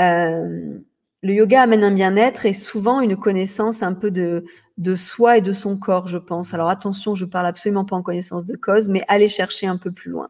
Euh, 0.00 0.78
le 1.22 1.32
yoga 1.32 1.62
amène 1.62 1.84
un 1.84 1.92
bien-être 1.92 2.44
et 2.44 2.52
souvent 2.52 3.00
une 3.00 3.16
connaissance 3.16 3.84
un 3.84 3.94
peu 3.94 4.10
de, 4.10 4.44
de 4.78 4.94
soi 4.94 5.38
et 5.38 5.40
de 5.40 5.52
son 5.52 5.78
corps, 5.78 6.08
je 6.08 6.18
pense. 6.18 6.54
Alors 6.54 6.68
attention, 6.68 7.14
je 7.14 7.24
parle 7.24 7.46
absolument 7.46 7.84
pas 7.84 7.96
en 7.96 8.02
connaissance 8.02 8.44
de 8.44 8.56
cause, 8.56 8.88
mais 8.88 9.02
allez 9.08 9.28
chercher 9.28 9.68
un 9.68 9.76
peu 9.76 9.92
plus 9.92 10.10
loin. 10.10 10.28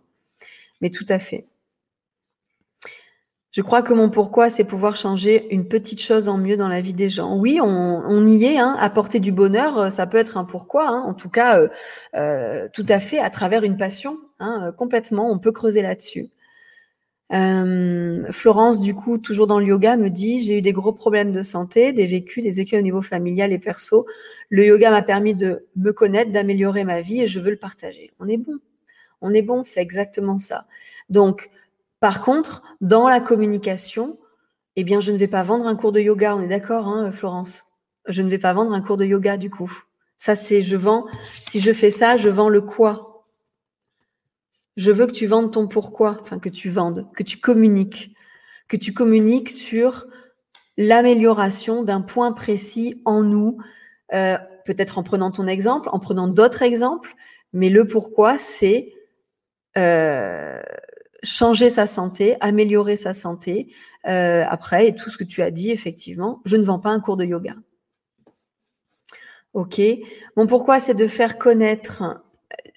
Mais 0.80 0.90
tout 0.90 1.06
à 1.08 1.18
fait. 1.18 1.46
Je 3.56 3.62
crois 3.62 3.80
que 3.80 3.94
mon 3.94 4.10
pourquoi, 4.10 4.50
c'est 4.50 4.64
pouvoir 4.64 4.96
changer 4.96 5.46
une 5.50 5.66
petite 5.66 6.02
chose 6.02 6.28
en 6.28 6.36
mieux 6.36 6.58
dans 6.58 6.68
la 6.68 6.82
vie 6.82 6.92
des 6.92 7.08
gens. 7.08 7.38
Oui, 7.38 7.58
on, 7.62 8.26
y 8.26 8.44
est, 8.44 8.58
hein, 8.58 8.76
apporter 8.78 9.18
du 9.18 9.32
bonheur, 9.32 9.78
euh, 9.78 9.88
ça 9.88 10.06
peut 10.06 10.18
être 10.18 10.36
un 10.36 10.44
pourquoi, 10.44 10.88
hein, 10.88 11.02
en 11.06 11.14
tout 11.14 11.30
cas, 11.30 11.58
euh, 11.58 11.68
euh, 12.16 12.68
tout 12.74 12.84
à 12.86 13.00
fait, 13.00 13.18
à 13.18 13.30
travers 13.30 13.64
une 13.64 13.78
passion, 13.78 14.18
hein, 14.40 14.72
complètement, 14.76 15.30
on 15.30 15.38
peut 15.38 15.52
creuser 15.52 15.80
là-dessus. 15.80 16.28
Florence, 18.30 18.78
du 18.78 18.94
coup, 18.94 19.16
toujours 19.16 19.46
dans 19.46 19.58
le 19.58 19.64
yoga, 19.64 19.96
me 19.96 20.10
dit 20.10 20.40
j'ai 20.44 20.58
eu 20.58 20.62
des 20.62 20.74
gros 20.74 20.92
problèmes 20.92 21.32
de 21.32 21.40
santé, 21.40 21.94
des 21.94 22.04
vécus, 22.04 22.42
des 22.44 22.60
écueils 22.60 22.80
au 22.80 22.82
niveau 22.82 23.00
familial 23.00 23.54
et 23.54 23.58
perso. 23.58 24.04
Le 24.50 24.66
yoga 24.66 24.90
m'a 24.90 25.02
permis 25.02 25.34
de 25.34 25.66
me 25.76 25.92
connaître, 25.94 26.30
d'améliorer 26.30 26.84
ma 26.84 27.00
vie 27.00 27.22
et 27.22 27.26
je 27.26 27.40
veux 27.40 27.50
le 27.50 27.56
partager. 27.56 28.12
On 28.20 28.28
est 28.28 28.36
bon, 28.36 28.58
on 29.20 29.32
est 29.32 29.42
bon, 29.42 29.62
c'est 29.62 29.80
exactement 29.80 30.38
ça. 30.38 30.66
Donc, 31.08 31.50
par 32.00 32.20
contre, 32.20 32.62
dans 32.80 33.08
la 33.08 33.20
communication, 33.20 34.18
eh 34.76 34.84
bien, 34.84 35.00
je 35.00 35.12
ne 35.12 35.16
vais 35.16 35.28
pas 35.28 35.42
vendre 35.42 35.66
un 35.66 35.76
cours 35.76 35.92
de 35.92 36.00
yoga. 36.00 36.36
On 36.36 36.42
est 36.42 36.48
d'accord, 36.48 36.86
hein, 36.86 37.10
Florence 37.10 37.64
Je 38.06 38.22
ne 38.22 38.28
vais 38.28 38.38
pas 38.38 38.52
vendre 38.52 38.72
un 38.72 38.82
cours 38.82 38.98
de 38.98 39.04
yoga 39.04 39.36
du 39.36 39.50
coup. 39.50 39.72
Ça, 40.18 40.34
c'est 40.34 40.62
je 40.62 40.76
vends. 40.76 41.06
Si 41.42 41.60
je 41.60 41.72
fais 41.72 41.90
ça, 41.90 42.16
je 42.16 42.28
vends 42.28 42.48
le 42.48 42.60
quoi 42.60 43.26
Je 44.76 44.90
veux 44.90 45.06
que 45.06 45.12
tu 45.12 45.26
vendes 45.26 45.52
ton 45.52 45.68
pourquoi, 45.68 46.18
enfin 46.20 46.38
que 46.38 46.48
tu 46.48 46.70
vendes, 46.70 47.06
que 47.14 47.22
tu 47.22 47.38
communiques, 47.38 48.14
que 48.68 48.76
tu 48.76 48.92
communiques 48.92 49.50
sur 49.50 50.06
l'amélioration 50.76 51.82
d'un 51.82 52.02
point 52.02 52.32
précis 52.32 53.00
en 53.06 53.22
nous, 53.22 53.58
euh, 54.12 54.36
peut-être 54.66 54.98
en 54.98 55.02
prenant 55.02 55.30
ton 55.30 55.46
exemple, 55.46 55.88
en 55.90 55.98
prenant 55.98 56.28
d'autres 56.28 56.62
exemples, 56.62 57.14
mais 57.52 57.70
le 57.70 57.86
pourquoi, 57.86 58.36
c'est 58.36 58.92
euh, 59.76 60.60
changer 61.22 61.70
sa 61.70 61.86
santé, 61.86 62.36
améliorer 62.40 62.96
sa 62.96 63.14
santé. 63.14 63.72
Euh, 64.06 64.44
après, 64.48 64.88
et 64.88 64.94
tout 64.94 65.10
ce 65.10 65.18
que 65.18 65.24
tu 65.24 65.42
as 65.42 65.50
dit, 65.50 65.70
effectivement, 65.70 66.40
je 66.44 66.56
ne 66.56 66.62
vends 66.62 66.78
pas 66.78 66.90
un 66.90 67.00
cours 67.00 67.16
de 67.16 67.24
yoga. 67.24 67.54
Ok. 69.54 69.80
Bon, 70.36 70.46
pourquoi 70.46 70.80
c'est 70.80 70.94
de 70.94 71.06
faire 71.06 71.38
connaître 71.38 72.22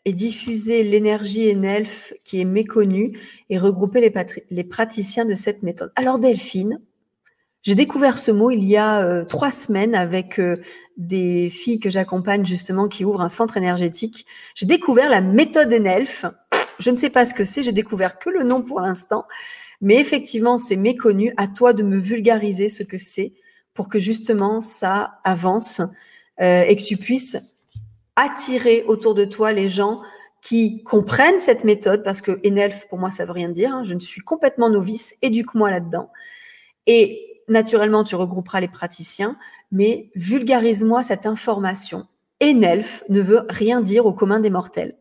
et 0.05 0.13
diffuser 0.13 0.81
l'énergie 0.83 1.53
NELF 1.55 2.13
qui 2.23 2.39
est 2.39 2.45
méconnue 2.45 3.19
et 3.49 3.57
regrouper 3.57 4.01
les, 4.01 4.13
les 4.49 4.63
praticiens 4.63 5.25
de 5.25 5.35
cette 5.35 5.61
méthode. 5.61 5.91
Alors 5.95 6.19
Delphine, 6.19 6.79
j'ai 7.61 7.75
découvert 7.75 8.17
ce 8.17 8.31
mot 8.31 8.51
il 8.51 8.63
y 8.63 8.77
a 8.77 9.03
euh, 9.03 9.25
trois 9.25 9.51
semaines 9.51 9.93
avec 9.93 10.39
euh, 10.39 10.55
des 10.95 11.49
filles 11.49 11.79
que 11.79 11.89
j'accompagne 11.89 12.45
justement 12.45 12.87
qui 12.87 13.03
ouvrent 13.03 13.21
un 13.21 13.29
centre 13.29 13.57
énergétique. 13.57 14.25
J'ai 14.55 14.65
découvert 14.65 15.09
la 15.09 15.19
méthode 15.19 15.69
NELF 15.69 16.25
je 16.79 16.91
ne 16.91 16.97
sais 16.97 17.09
pas 17.09 17.25
ce 17.25 17.33
que 17.33 17.43
c'est, 17.43 17.63
j'ai 17.63 17.71
découvert 17.71 18.19
que 18.19 18.29
le 18.29 18.43
nom 18.43 18.61
pour 18.61 18.79
l'instant, 18.79 19.25
mais 19.81 19.99
effectivement, 19.99 20.57
c'est 20.57 20.75
méconnu. 20.75 21.33
À 21.37 21.47
toi 21.47 21.73
de 21.73 21.83
me 21.83 21.97
vulgariser 21.97 22.69
ce 22.69 22.83
que 22.83 22.97
c'est 22.97 23.33
pour 23.73 23.87
que 23.89 23.99
justement 23.99 24.59
ça 24.59 25.19
avance 25.23 25.81
euh, 26.41 26.61
et 26.61 26.75
que 26.75 26.83
tu 26.83 26.97
puisses 26.97 27.37
attirer 28.15 28.83
autour 28.87 29.15
de 29.15 29.25
toi 29.25 29.53
les 29.53 29.69
gens 29.69 30.01
qui 30.41 30.83
comprennent 30.83 31.39
cette 31.39 31.63
méthode, 31.63 32.03
parce 32.03 32.21
que 32.21 32.39
ENELF, 32.45 32.87
pour 32.87 32.97
moi, 32.97 33.11
ça 33.11 33.25
veut 33.25 33.31
rien 33.31 33.49
dire. 33.49 33.73
Hein. 33.73 33.83
je 33.83 33.93
ne 33.93 33.99
suis 33.99 34.21
complètement 34.21 34.69
novice, 34.69 35.15
éduque-moi 35.21 35.69
là-dedans. 35.69 36.09
Et 36.87 37.41
naturellement, 37.47 38.03
tu 38.03 38.15
regrouperas 38.15 38.61
les 38.61 38.67
praticiens, 38.67 39.35
mais 39.71 40.09
vulgarise-moi 40.15 41.03
cette 41.03 41.25
information. 41.25 42.07
ENELF 42.41 43.03
ne 43.09 43.21
veut 43.21 43.45
rien 43.49 43.81
dire 43.81 44.05
au 44.05 44.13
commun 44.13 44.39
des 44.39 44.49
mortels. 44.49 44.95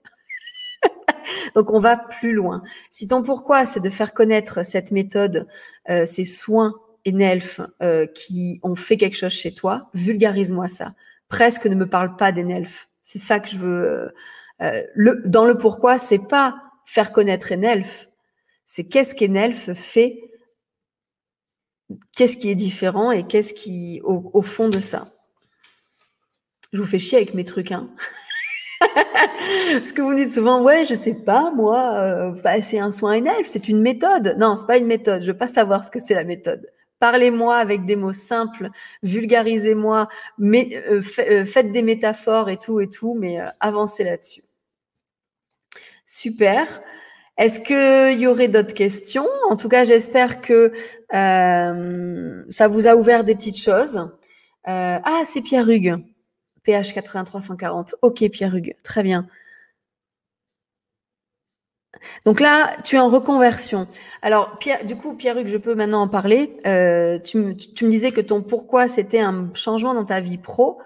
Donc 1.55 1.71
on 1.73 1.79
va 1.79 1.97
plus 1.97 2.33
loin. 2.33 2.63
Si 2.91 3.09
ton 3.09 3.23
pourquoi 3.23 3.67
c'est 3.67 3.81
de 3.81 3.91
faire 3.91 4.15
connaître 4.15 4.65
cette 4.65 4.91
méthode, 4.91 5.47
euh, 5.89 6.07
ces 6.07 6.25
soins 6.25 6.75
NELF 7.07 7.61
euh, 7.83 8.07
qui 8.07 8.61
ont 8.63 8.75
fait 8.75 8.97
quelque 8.97 9.17
chose 9.17 9.33
chez 9.33 9.55
toi, 9.55 9.81
vulgarise-moi 9.95 10.69
ça. 10.69 10.95
Presque 11.29 11.67
ne 11.67 11.75
me 11.75 11.89
parle 11.89 12.17
pas 12.17 12.33
des 12.33 12.45
NELF. 12.45 12.89
C'est 13.03 13.19
ça 13.19 13.41
que 13.41 13.49
je 13.49 13.59
veux. 13.59 14.13
Euh, 14.61 14.83
le, 14.95 15.23
dans 15.25 15.45
le 15.47 15.57
pourquoi, 15.57 15.99
c'est 15.99 16.19
pas 16.19 16.57
faire 16.85 17.13
connaître 17.13 17.53
Enelf, 17.53 18.09
c'est 18.67 18.85
qu'est-ce 18.85 19.15
qu'Enelf 19.15 19.73
fait, 19.73 20.21
qu'est-ce 22.17 22.37
qui 22.37 22.51
est 22.51 22.55
différent 22.55 23.11
et 23.11 23.27
qu'est-ce 23.27 23.55
qui 23.55 24.01
au, 24.05 24.31
au 24.33 24.43
fond 24.43 24.69
de 24.69 24.81
ça. 24.81 25.09
Je 26.73 26.81
vous 26.81 26.87
fais 26.87 26.99
chier 26.99 27.19
avec 27.19 27.35
mes 27.35 27.45
trucs, 27.45 27.73
hein. 27.73 27.89
Parce 28.81 29.93
que 29.93 30.03
vous 30.03 30.15
dites 30.15 30.33
souvent, 30.33 30.63
ouais, 30.63 30.85
je 30.87 30.95
sais 30.95 31.15
pas, 31.15 31.51
moi, 31.55 31.95
euh, 31.95 32.61
c'est 32.61 32.79
un 32.79 32.91
soin 32.91 33.15
NF, 33.15 33.47
c'est 33.47 33.69
une 33.69 33.81
méthode. 33.81 34.37
Non, 34.39 34.57
c'est 34.57 34.67
pas 34.67 34.77
une 34.79 34.87
méthode. 34.87 35.23
Je 35.23 35.33
veux 35.33 35.37
pas 35.37 35.49
savoir 35.49 35.85
ce 35.85 35.91
que 35.91 35.99
c'est 35.99 36.15
la 36.15 36.25
méthode. 36.25 36.71
Parlez-moi 37.01 37.57
avec 37.57 37.85
des 37.85 37.97
mots 37.97 38.13
simples, 38.13 38.71
vulgarisez-moi, 39.03 40.09
mais, 40.39 40.83
euh, 40.91 41.01
euh, 41.21 41.45
faites 41.45 41.71
des 41.71 41.83
métaphores 41.83 42.51
et 42.51 42.57
tout 42.57 42.81
et 42.81 42.89
tout, 42.89 43.15
mais 43.15 43.39
avancez 43.61 44.05
là-dessus. 44.05 44.43
Super. 46.05 46.83
Est-ce 47.37 47.61
qu'il 47.61 48.21
y 48.21 48.27
aurait 48.27 48.49
d'autres 48.49 48.75
questions? 48.75 49.29
En 49.49 49.57
tout 49.57 49.69
cas, 49.69 49.85
j'espère 49.85 50.41
que 50.41 50.73
ça 51.13 52.69
vous 52.69 52.87
a 52.87 52.97
ouvert 52.97 53.23
des 53.25 53.35
petites 53.35 53.59
choses. 53.59 54.11
ah, 54.65 55.23
c'est 55.25 55.43
Pierre 55.43 55.69
Hugues. 55.69 56.03
PH 56.69 56.93
8340. 56.93 57.95
Ok, 58.03 58.29
Pierre 58.29 58.55
Hugues, 58.55 58.77
très 58.83 59.03
bien. 59.03 59.27
Donc 62.27 62.41
là, 62.41 62.77
tu 62.85 62.97
es 62.97 62.99
en 62.99 63.09
reconversion. 63.09 63.89
Alors, 64.21 64.59
Pierre, 64.59 64.85
du 64.85 64.95
coup, 64.95 65.15
Pierre 65.15 65.39
Hugues, 65.39 65.49
je 65.49 65.57
peux 65.57 65.75
maintenant 65.75 66.03
en 66.03 66.09
parler. 66.09 66.59
Euh, 66.67 67.19
tu, 67.19 67.39
me, 67.39 67.55
tu, 67.55 67.87
me 67.87 67.91
disais 67.91 68.13
que 68.13 68.21
ton 68.21 68.43
pourquoi, 68.43 68.87
c'était 68.87 69.21
un 69.21 69.51
changement 69.55 69.95
dans 69.95 70.05
ta 70.05 70.21
vie 70.21 70.37
pro. 70.37 70.79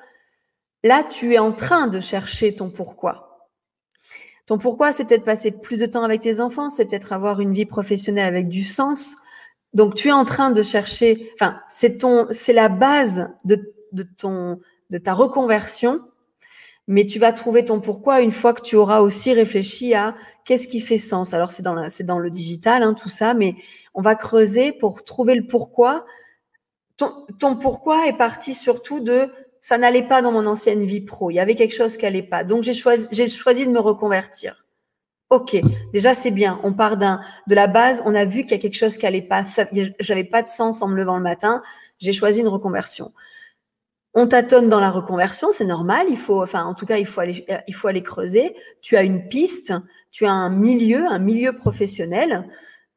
Là, 0.84 1.02
tu 1.02 1.34
es 1.34 1.38
en 1.38 1.50
train 1.50 1.88
de 1.88 2.00
chercher 2.00 2.54
ton 2.54 2.70
pourquoi. 2.70 3.50
Ton 4.46 4.58
pourquoi, 4.58 4.92
c'est 4.92 5.04
peut-être 5.04 5.24
passer 5.24 5.50
plus 5.50 5.80
de 5.80 5.86
temps 5.86 6.04
avec 6.04 6.20
tes 6.20 6.38
enfants, 6.38 6.70
c'est 6.70 6.86
peut-être 6.86 7.12
avoir 7.12 7.40
une 7.40 7.54
vie 7.54 7.66
professionnelle 7.66 8.26
avec 8.26 8.48
du 8.48 8.62
sens. 8.62 9.16
Donc, 9.74 9.96
tu 9.96 10.08
es 10.08 10.12
en 10.12 10.24
train 10.24 10.52
de 10.52 10.62
chercher, 10.62 11.32
enfin, 11.34 11.60
c'est 11.66 11.98
ton, 11.98 12.28
c'est 12.30 12.52
la 12.52 12.68
base 12.68 13.34
de, 13.44 13.74
de 13.90 14.04
ton, 14.04 14.60
de 14.92 14.98
ta 14.98 15.14
reconversion, 15.14 16.02
mais 16.86 17.06
tu 17.06 17.18
vas 17.18 17.32
trouver 17.32 17.64
ton 17.64 17.80
pourquoi 17.80 18.20
une 18.20 18.30
fois 18.30 18.52
que 18.52 18.60
tu 18.60 18.76
auras 18.76 19.00
aussi 19.00 19.32
réfléchi 19.32 19.94
à 19.94 20.14
qu'est-ce 20.44 20.68
qui 20.68 20.80
fait 20.80 20.98
sens. 20.98 21.32
Alors 21.32 21.50
c'est 21.50 21.62
dans, 21.62 21.88
c'est 21.88 22.04
dans 22.04 22.18
le 22.18 22.30
digital, 22.30 22.82
hein, 22.82 22.92
tout 22.92 23.08
ça, 23.08 23.32
mais 23.32 23.56
on 23.94 24.02
va 24.02 24.14
creuser 24.14 24.70
pour 24.70 25.02
trouver 25.02 25.34
le 25.34 25.46
pourquoi. 25.46 26.04
Ton, 26.98 27.56
pourquoi 27.56 28.06
est 28.06 28.16
parti 28.16 28.52
surtout 28.52 29.00
de 29.00 29.30
ça 29.62 29.78
n'allait 29.78 30.06
pas 30.06 30.20
dans 30.20 30.30
mon 30.30 30.46
ancienne 30.46 30.84
vie 30.84 31.00
pro. 31.00 31.30
Il 31.30 31.34
y 31.34 31.40
avait 31.40 31.54
quelque 31.54 31.74
chose 31.74 31.96
qui 31.96 32.04
n'allait 32.04 32.22
pas. 32.22 32.44
Donc 32.44 32.62
j'ai 32.62 32.74
choisi, 32.74 33.06
j'ai 33.12 33.26
choisi 33.28 33.64
de 33.64 33.70
me 33.70 33.80
reconvertir. 33.80 34.66
Ok, 35.30 35.56
déjà 35.94 36.14
c'est 36.14 36.30
bien. 36.30 36.60
On 36.64 36.74
part 36.74 36.98
d'un 36.98 37.22
de 37.46 37.54
la 37.54 37.66
base. 37.66 38.02
On 38.04 38.14
a 38.14 38.26
vu 38.26 38.42
qu'il 38.42 38.50
y 38.50 38.54
a 38.54 38.58
quelque 38.58 38.76
chose 38.76 38.98
qui 38.98 39.06
n'allait 39.06 39.22
pas. 39.22 39.42
J'avais 40.00 40.24
pas 40.24 40.42
de 40.42 40.48
sens 40.50 40.82
en 40.82 40.88
me 40.88 40.96
levant 40.96 41.16
le 41.16 41.22
matin. 41.22 41.62
J'ai 41.98 42.12
choisi 42.12 42.40
une 42.40 42.48
reconversion. 42.48 43.12
On 44.14 44.26
tâtonne 44.26 44.68
dans 44.68 44.80
la 44.80 44.90
reconversion, 44.90 45.52
c'est 45.52 45.64
normal. 45.64 46.06
Il 46.10 46.18
faut, 46.18 46.42
enfin, 46.42 46.64
en 46.64 46.74
tout 46.74 46.84
cas, 46.84 46.98
il 46.98 47.06
faut 47.06 47.20
aller, 47.20 47.46
il 47.66 47.74
faut 47.74 47.88
aller 47.88 48.02
creuser. 48.02 48.54
Tu 48.82 48.96
as 48.96 49.04
une 49.04 49.28
piste, 49.28 49.72
tu 50.10 50.26
as 50.26 50.32
un 50.32 50.50
milieu, 50.50 51.06
un 51.06 51.18
milieu 51.18 51.54
professionnel 51.54 52.48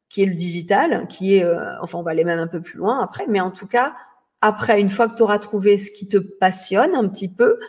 qui 0.10 0.24
est 0.24 0.26
le 0.26 0.36
digital, 0.36 1.08
qui 1.08 1.36
est, 1.38 1.44
euh, 1.44 1.82
enfin, 1.82 1.98
on 1.98 2.04
va 2.04 2.12
aller 2.12 2.26
même 2.26 2.40
un 2.40 2.48
peu 2.48 2.62
plus 2.62 2.78
loin 2.78 3.02
après, 3.02 3.26
mais 3.28 3.40
en 3.40 3.52
tout 3.52 3.68
cas, 3.68 3.96
après, 4.42 4.80
une 4.80 4.90
fois 4.90 5.10
que 5.10 5.16
tu 5.16 5.24
auras 5.24 5.40
trouvé 5.40 5.78
ce 5.78 5.92
qui 5.92 6.08
te 6.08 6.18
passionne 6.18 6.96
un 6.96 7.08
petit 7.08 7.34
peu, 7.34 7.60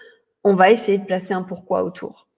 on 0.44 0.54
va 0.54 0.70
essayer 0.70 0.98
de 0.98 1.04
placer 1.04 1.32
un 1.32 1.42
pourquoi 1.42 1.84
autour. 1.84 2.28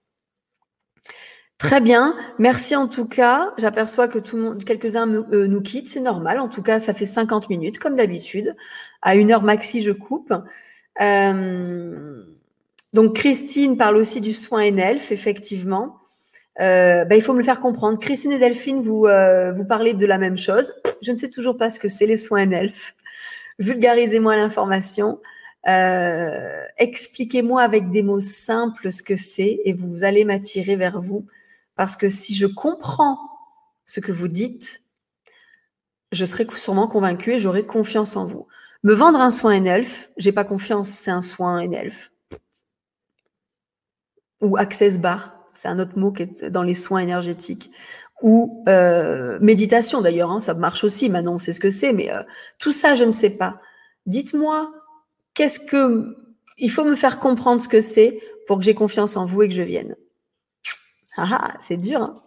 Très 1.57 1.81
bien, 1.81 2.15
merci 2.37 2.75
en 2.75 2.87
tout 2.87 3.05
cas. 3.05 3.53
J'aperçois 3.57 4.07
que 4.07 4.17
tout 4.17 4.37
le 4.37 4.43
monde, 4.43 4.63
quelques-uns 4.63 5.07
euh, 5.07 5.45
nous 5.45 5.61
quittent, 5.61 5.89
c'est 5.89 5.99
normal. 5.99 6.39
En 6.39 6.47
tout 6.47 6.61
cas, 6.61 6.79
ça 6.79 6.93
fait 6.93 7.05
50 7.05 7.49
minutes 7.49 7.79
comme 7.79 7.95
d'habitude. 7.95 8.55
À 9.01 9.15
une 9.15 9.31
heure 9.31 9.43
maxi, 9.43 9.81
je 9.81 9.91
coupe. 9.91 10.33
Euh, 11.01 12.23
donc 12.93 13.15
Christine 13.15 13.77
parle 13.77 13.97
aussi 13.97 14.21
du 14.21 14.33
soin 14.33 14.61
ENELF, 14.63 15.11
effectivement. 15.11 15.97
Euh, 16.59 17.05
bah, 17.05 17.15
il 17.15 17.21
faut 17.21 17.33
me 17.33 17.39
le 17.39 17.43
faire 17.45 17.61
comprendre. 17.61 17.99
Christine 17.99 18.31
et 18.33 18.39
Delphine, 18.39 18.81
vous, 18.81 19.07
vous 19.55 19.65
parlez 19.65 19.93
de 19.93 20.05
la 20.05 20.17
même 20.17 20.37
chose. 20.37 20.73
Je 21.01 21.11
ne 21.11 21.17
sais 21.17 21.29
toujours 21.29 21.57
pas 21.57 21.69
ce 21.69 21.79
que 21.79 21.87
c'est 21.87 22.05
les 22.05 22.17
soins 22.17 22.43
ENELF. 22.43 22.95
Vulgarisez-moi 23.59 24.35
l'information. 24.35 25.19
Expliquez-moi 26.77 27.61
avec 27.61 27.91
des 27.91 28.03
mots 28.03 28.19
simples 28.19 28.91
ce 28.91 29.03
que 29.03 29.15
c'est 29.15 29.61
et 29.63 29.73
vous 29.73 30.03
allez 30.03 30.25
m'attirer 30.25 30.75
vers 30.75 30.99
vous 30.99 31.25
parce 31.79 31.95
que 31.95 32.09
si 32.09 32.35
je 32.35 32.45
comprends 32.45 33.17
ce 33.85 34.01
que 34.01 34.11
vous 34.11 34.27
dites, 34.27 34.81
je 36.11 36.25
serai 36.25 36.45
sûrement 36.57 36.89
convaincue 36.89 37.33
et 37.33 37.39
j'aurai 37.39 37.65
confiance 37.65 38.17
en 38.17 38.25
vous. 38.25 38.47
Me 38.83 38.93
vendre 38.93 39.19
un 39.19 39.29
soin 39.29 39.59
NELF, 39.59 40.09
j'ai 40.17 40.31
pas 40.31 40.45
confiance, 40.45 40.89
c'est 40.89 41.11
un 41.11 41.21
soin 41.21 41.65
NELF. 41.67 42.11
Ou 44.41 44.55
Access 44.55 44.99
Bar, 44.99 45.35
c'est 45.53 45.67
un 45.67 45.79
autre 45.79 45.97
mot 45.99 46.13
qui 46.13 46.23
est 46.23 46.45
dans 46.45 46.63
les 46.63 46.73
soins 46.73 46.99
énergétiques. 46.99 47.71
Ou 48.21 48.63
euh, 48.69 49.37
méditation 49.41 50.01
d'ailleurs, 50.01 50.31
hein, 50.31 50.39
ça 50.39 50.53
marche 50.53 50.85
aussi, 50.85 51.09
maintenant 51.09 51.35
on 51.35 51.39
sait 51.39 51.51
ce 51.51 51.59
que 51.59 51.69
c'est, 51.69 51.91
mais 51.91 52.09
euh, 52.11 52.23
tout 52.57 52.71
ça, 52.71 52.95
je 52.95 53.03
ne 53.03 53.11
sais 53.11 53.29
pas. 53.29 53.59
Dites-moi, 54.05 54.71
qu'est-ce 55.33 55.59
que... 55.59 56.15
Il 56.57 56.71
faut 56.71 56.83
me 56.83 56.95
faire 56.95 57.19
comprendre 57.19 57.61
ce 57.61 57.69
que 57.69 57.79
c'est 57.79 58.21
pour 58.47 58.57
que 58.57 58.63
j'ai 58.63 58.75
confiance 58.75 59.15
en 59.15 59.25
vous 59.25 59.43
et 59.43 59.49
que 59.49 59.55
je 59.55 59.61
vienne. 59.61 59.95
Ah, 61.15 61.27
ah, 61.31 61.53
c'est 61.59 61.77
dur. 61.77 62.01
Hein. 62.01 62.21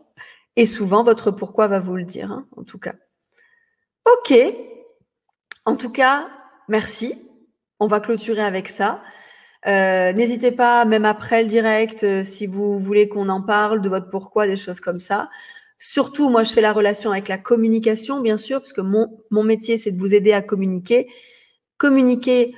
et 0.56 0.66
souvent, 0.66 1.02
votre 1.02 1.30
pourquoi 1.30 1.66
va 1.66 1.80
vous 1.80 1.96
le 1.96 2.04
dire, 2.04 2.30
hein, 2.30 2.46
en 2.56 2.62
tout 2.62 2.78
cas. 2.78 2.94
OK. 4.06 4.34
En 5.64 5.76
tout 5.76 5.90
cas, 5.90 6.28
merci. 6.68 7.14
On 7.80 7.86
va 7.86 8.00
clôturer 8.00 8.42
avec 8.42 8.68
ça. 8.68 9.02
Euh, 9.66 10.12
n'hésitez 10.12 10.50
pas, 10.50 10.84
même 10.84 11.04
après 11.04 11.42
le 11.42 11.48
direct, 11.48 12.02
euh, 12.04 12.24
si 12.24 12.46
vous 12.46 12.78
voulez 12.78 13.08
qu'on 13.08 13.28
en 13.28 13.42
parle 13.42 13.80
de 13.80 13.88
votre 13.88 14.10
pourquoi, 14.10 14.46
des 14.46 14.56
choses 14.56 14.80
comme 14.80 14.98
ça. 14.98 15.30
Surtout, 15.78 16.30
moi, 16.30 16.42
je 16.42 16.52
fais 16.52 16.60
la 16.60 16.72
relation 16.72 17.12
avec 17.12 17.28
la 17.28 17.38
communication, 17.38 18.20
bien 18.20 18.36
sûr, 18.36 18.60
parce 18.60 18.72
que 18.72 18.80
mon, 18.80 19.08
mon 19.30 19.44
métier, 19.44 19.76
c'est 19.76 19.92
de 19.92 19.98
vous 19.98 20.14
aider 20.14 20.32
à 20.32 20.42
communiquer. 20.42 21.08
Communiquer, 21.76 22.54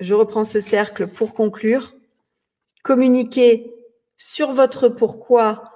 je 0.00 0.14
reprends 0.14 0.44
ce 0.44 0.60
cercle 0.60 1.06
pour 1.06 1.34
conclure. 1.34 1.94
Communiquer 2.82 3.72
sur 4.16 4.52
votre 4.52 4.88
pourquoi 4.88 5.72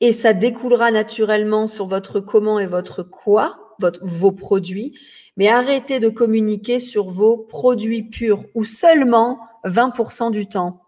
et 0.00 0.12
ça 0.12 0.32
découlera 0.32 0.90
naturellement 0.90 1.66
sur 1.66 1.86
votre 1.86 2.20
comment 2.20 2.58
et 2.58 2.66
votre 2.66 3.02
quoi, 3.02 3.69
votre, 3.80 4.04
vos 4.04 4.32
produits, 4.32 4.98
mais 5.36 5.48
arrêtez 5.48 5.98
de 5.98 6.08
communiquer 6.08 6.80
sur 6.80 7.10
vos 7.10 7.36
produits 7.36 8.02
purs 8.02 8.44
ou 8.54 8.64
seulement 8.64 9.40
20% 9.64 10.30
du 10.30 10.46
temps. 10.46 10.82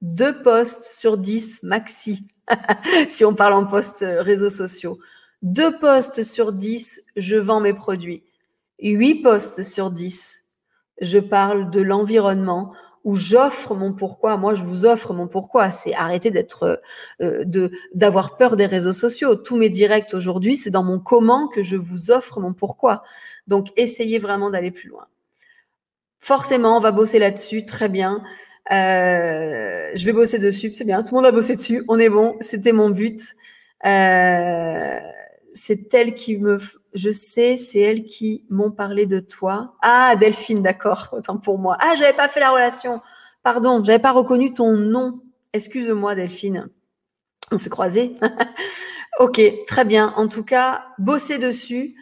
Deux 0.00 0.42
posts 0.42 0.84
sur 0.84 1.18
10 1.18 1.62
maxi, 1.64 2.26
si 3.08 3.24
on 3.24 3.34
parle 3.34 3.54
en 3.54 3.66
posts 3.66 4.02
euh, 4.02 4.22
réseaux 4.22 4.48
sociaux. 4.48 4.98
Deux 5.42 5.76
posts 5.78 6.22
sur 6.22 6.52
10, 6.52 7.02
je 7.16 7.36
vends 7.36 7.60
mes 7.60 7.74
produits. 7.74 8.24
Huit 8.80 9.22
posts 9.22 9.62
sur 9.62 9.90
10, 9.90 10.44
je 11.00 11.18
parle 11.18 11.70
de 11.70 11.80
l'environnement 11.80 12.72
où 13.04 13.16
j'offre 13.16 13.74
mon 13.74 13.92
pourquoi. 13.92 14.36
Moi, 14.36 14.54
je 14.54 14.62
vous 14.62 14.86
offre 14.86 15.12
mon 15.12 15.28
pourquoi. 15.28 15.70
C'est 15.70 15.94
arrêter 15.94 16.30
d'être, 16.30 16.80
euh, 17.20 17.44
de, 17.44 17.70
d'avoir 17.94 18.36
peur 18.36 18.56
des 18.56 18.66
réseaux 18.66 18.92
sociaux. 18.92 19.36
Tous 19.36 19.56
mes 19.56 19.68
directs 19.68 20.14
aujourd'hui, 20.14 20.56
c'est 20.56 20.70
dans 20.70 20.84
mon 20.84 20.98
comment 20.98 21.48
que 21.48 21.62
je 21.62 21.76
vous 21.76 22.10
offre 22.10 22.40
mon 22.40 22.52
pourquoi. 22.52 23.00
Donc, 23.46 23.68
essayez 23.76 24.18
vraiment 24.18 24.50
d'aller 24.50 24.70
plus 24.70 24.88
loin. 24.88 25.06
Forcément, 26.20 26.76
on 26.76 26.80
va 26.80 26.92
bosser 26.92 27.18
là-dessus. 27.18 27.64
Très 27.64 27.88
bien. 27.88 28.22
Euh, 28.70 29.90
je 29.94 30.04
vais 30.04 30.12
bosser 30.12 30.38
dessus. 30.38 30.72
C'est 30.74 30.84
bien. 30.84 31.02
Tout 31.02 31.14
le 31.14 31.16
monde 31.16 31.24
va 31.24 31.32
bosser 31.32 31.56
dessus. 31.56 31.84
On 31.88 31.98
est 31.98 32.10
bon. 32.10 32.36
C'était 32.40 32.72
mon 32.72 32.90
but. 32.90 33.20
Euh, 33.86 34.98
c'est 35.54 35.94
elle 35.94 36.14
qui 36.14 36.36
me, 36.36 36.58
je 36.94 37.10
sais, 37.10 37.56
c'est 37.56 37.80
elle 37.80 38.04
qui 38.04 38.44
m'ont 38.50 38.70
parlé 38.70 39.06
de 39.06 39.20
toi. 39.20 39.74
Ah, 39.82 40.16
Delphine, 40.16 40.62
d'accord, 40.62 41.08
autant 41.12 41.38
pour 41.38 41.58
moi. 41.58 41.76
Ah, 41.80 41.94
j'avais 41.96 42.16
pas 42.16 42.28
fait 42.28 42.40
la 42.40 42.50
relation. 42.50 43.00
Pardon, 43.42 43.82
j'avais 43.84 43.98
pas 43.98 44.12
reconnu 44.12 44.52
ton 44.54 44.76
nom. 44.76 45.20
Excuse-moi, 45.52 46.14
Delphine. 46.14 46.68
On 47.50 47.58
s'est 47.58 47.70
croisés. 47.70 48.14
ok, 49.20 49.40
très 49.66 49.84
bien. 49.84 50.12
En 50.16 50.28
tout 50.28 50.44
cas, 50.44 50.84
bossez 50.98 51.38
dessus. 51.38 51.94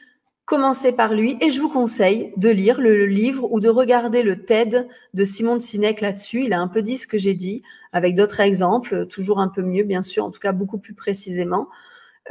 Commencez 0.44 0.92
par 0.92 1.12
lui 1.12 1.36
et 1.40 1.50
je 1.50 1.60
vous 1.60 1.68
conseille 1.68 2.32
de 2.36 2.48
lire 2.48 2.80
le, 2.80 3.04
livre 3.06 3.50
ou 3.50 3.58
de 3.58 3.68
regarder 3.68 4.22
le 4.22 4.44
TED 4.44 4.86
de 5.12 5.24
Simon 5.24 5.54
de 5.54 5.60
Sinek 5.60 6.00
là-dessus. 6.00 6.44
Il 6.44 6.52
a 6.52 6.60
un 6.60 6.68
peu 6.68 6.82
dit 6.82 6.96
ce 6.96 7.08
que 7.08 7.18
j'ai 7.18 7.34
dit 7.34 7.64
avec 7.92 8.14
d'autres 8.14 8.38
exemples, 8.38 9.06
toujours 9.06 9.40
un 9.40 9.48
peu 9.48 9.62
mieux, 9.62 9.82
bien 9.82 10.02
sûr, 10.02 10.24
en 10.24 10.30
tout 10.30 10.38
cas 10.38 10.52
beaucoup 10.52 10.78
plus 10.78 10.94
précisément. 10.94 11.66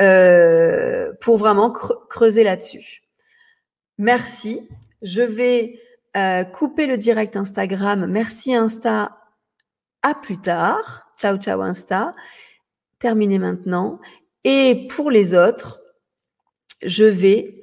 Euh, 0.01 1.13
pour 1.21 1.37
vraiment 1.37 1.71
creuser 1.71 2.43
là-dessus. 2.43 3.01
Merci. 3.97 4.67
Je 5.01 5.21
vais 5.21 5.79
euh, 6.17 6.43
couper 6.43 6.85
le 6.85 6.97
direct 6.97 7.37
Instagram. 7.37 8.05
Merci 8.05 8.53
Insta. 8.53 9.17
À 10.01 10.13
plus 10.13 10.39
tard. 10.39 11.07
Ciao, 11.17 11.37
ciao 11.37 11.61
Insta. 11.61 12.11
Terminé 12.99 13.39
maintenant. 13.39 13.99
Et 14.43 14.87
pour 14.89 15.11
les 15.11 15.33
autres, 15.33 15.79
je 16.83 17.05
vais 17.05 17.61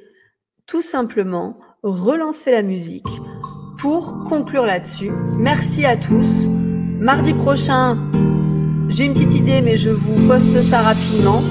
tout 0.67 0.83
simplement 0.83 1.61
relancer 1.83 2.51
la 2.51 2.63
musique 2.63 3.07
pour 3.79 4.25
conclure 4.29 4.65
là-dessus. 4.65 5.11
Merci 5.35 5.85
à 5.85 5.97
tous. 5.97 6.47
Mardi 6.99 7.35
prochain, 7.35 7.99
j'ai 8.89 9.05
une 9.05 9.13
petite 9.13 9.35
idée, 9.35 9.61
mais 9.61 9.77
je 9.77 9.91
vous 9.91 10.27
poste 10.29 10.61
ça 10.63 10.81
rapidement 10.81 11.43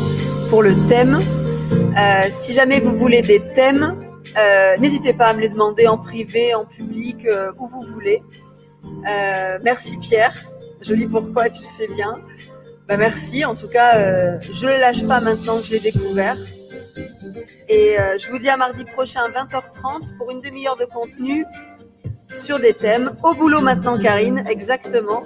pour 0.51 0.63
le 0.63 0.75
thème. 0.89 1.17
Euh, 1.17 2.21
si 2.29 2.51
jamais 2.51 2.81
vous 2.81 2.91
voulez 2.91 3.21
des 3.21 3.39
thèmes, 3.55 3.95
euh, 4.37 4.75
n'hésitez 4.79 5.13
pas 5.13 5.27
à 5.27 5.33
me 5.33 5.39
les 5.39 5.47
demander 5.47 5.87
en 5.87 5.97
privé, 5.97 6.53
en 6.53 6.65
public, 6.65 7.25
euh, 7.25 7.53
où 7.57 7.67
vous 7.67 7.81
voulez. 7.93 8.21
merci 9.63 9.95
Pierre, 9.95 10.35
je 10.81 10.93
lis 10.93 11.07
pourquoi 11.07 11.49
tu 11.49 11.61
le 11.63 11.69
fais 11.77 11.93
bien. 11.93 12.19
Bah, 12.89 12.97
merci, 12.97 13.45
en 13.45 13.55
tout 13.55 13.69
cas, 13.69 13.91
je 14.41 14.65
ne 14.65 14.71
le 14.73 14.77
lâche 14.77 15.07
pas 15.07 15.21
maintenant 15.21 15.57
que 15.57 15.63
je 15.63 15.71
l'ai 15.71 15.79
découvert. 15.79 16.35
Et 17.69 17.95
je 18.17 18.29
vous 18.29 18.37
dis 18.37 18.49
à 18.49 18.57
mardi 18.57 18.83
prochain 18.83 19.21
20h30 19.29 20.17
pour 20.17 20.31
une 20.31 20.41
demi-heure 20.41 20.75
de 20.75 20.85
contenu 20.85 21.45
sur 22.31 22.59
des 22.59 22.73
thèmes. 22.73 23.11
Au 23.23 23.33
boulot 23.33 23.61
maintenant, 23.61 23.99
Karine, 23.99 24.43
exactement. 24.47 25.23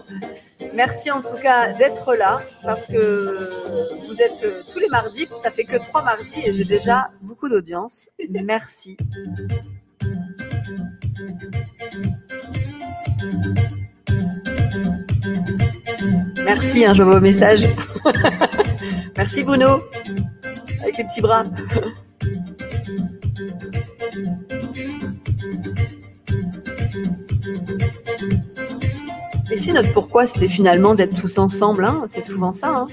Merci 0.73 1.11
en 1.11 1.21
tout 1.21 1.37
cas 1.41 1.73
d'être 1.73 2.15
là 2.15 2.37
parce 2.63 2.87
que 2.87 3.37
vous 4.07 4.21
êtes 4.21 4.43
euh, 4.43 4.61
tous 4.71 4.79
les 4.79 4.89
mardis. 4.89 5.27
Ça 5.41 5.51
fait 5.51 5.63
que 5.63 5.77
trois 5.77 6.03
mardis 6.03 6.41
et 6.43 6.51
j'ai 6.51 6.65
déjà 6.65 7.07
beaucoup 7.21 7.47
d'audience. 7.47 8.09
Merci. 8.29 8.97
Merci, 16.43 16.85
hein, 16.85 16.93
je 16.93 17.03
vois 17.03 17.15
vos 17.15 17.21
messages. 17.21 17.65
Merci 19.17 19.43
Bruno, 19.43 19.81
avec 20.81 20.97
les 20.97 21.03
petits 21.03 21.21
bras. 21.21 21.45
Et 29.55 29.57
si 29.57 29.71
notre 29.71 29.93
pourquoi, 29.93 30.25
c'était 30.25 30.49
finalement 30.49 30.95
d'être 30.95 31.15
tous 31.15 31.37
ensemble, 31.37 31.85
hein 31.85 32.03
c'est 32.09 32.19
souvent 32.19 32.51
ça. 32.51 32.75
Hein 32.75 32.87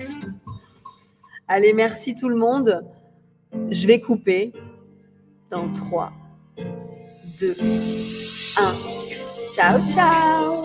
Allez, 1.48 1.72
merci 1.72 2.14
tout 2.14 2.28
le 2.28 2.36
monde. 2.36 2.84
Je 3.72 3.84
vais 3.88 3.98
couper 3.98 4.52
dans 5.50 5.72
3, 5.72 6.12
2, 7.40 7.56
1. 7.58 8.72
Ciao, 9.52 9.80
ciao 9.88 10.64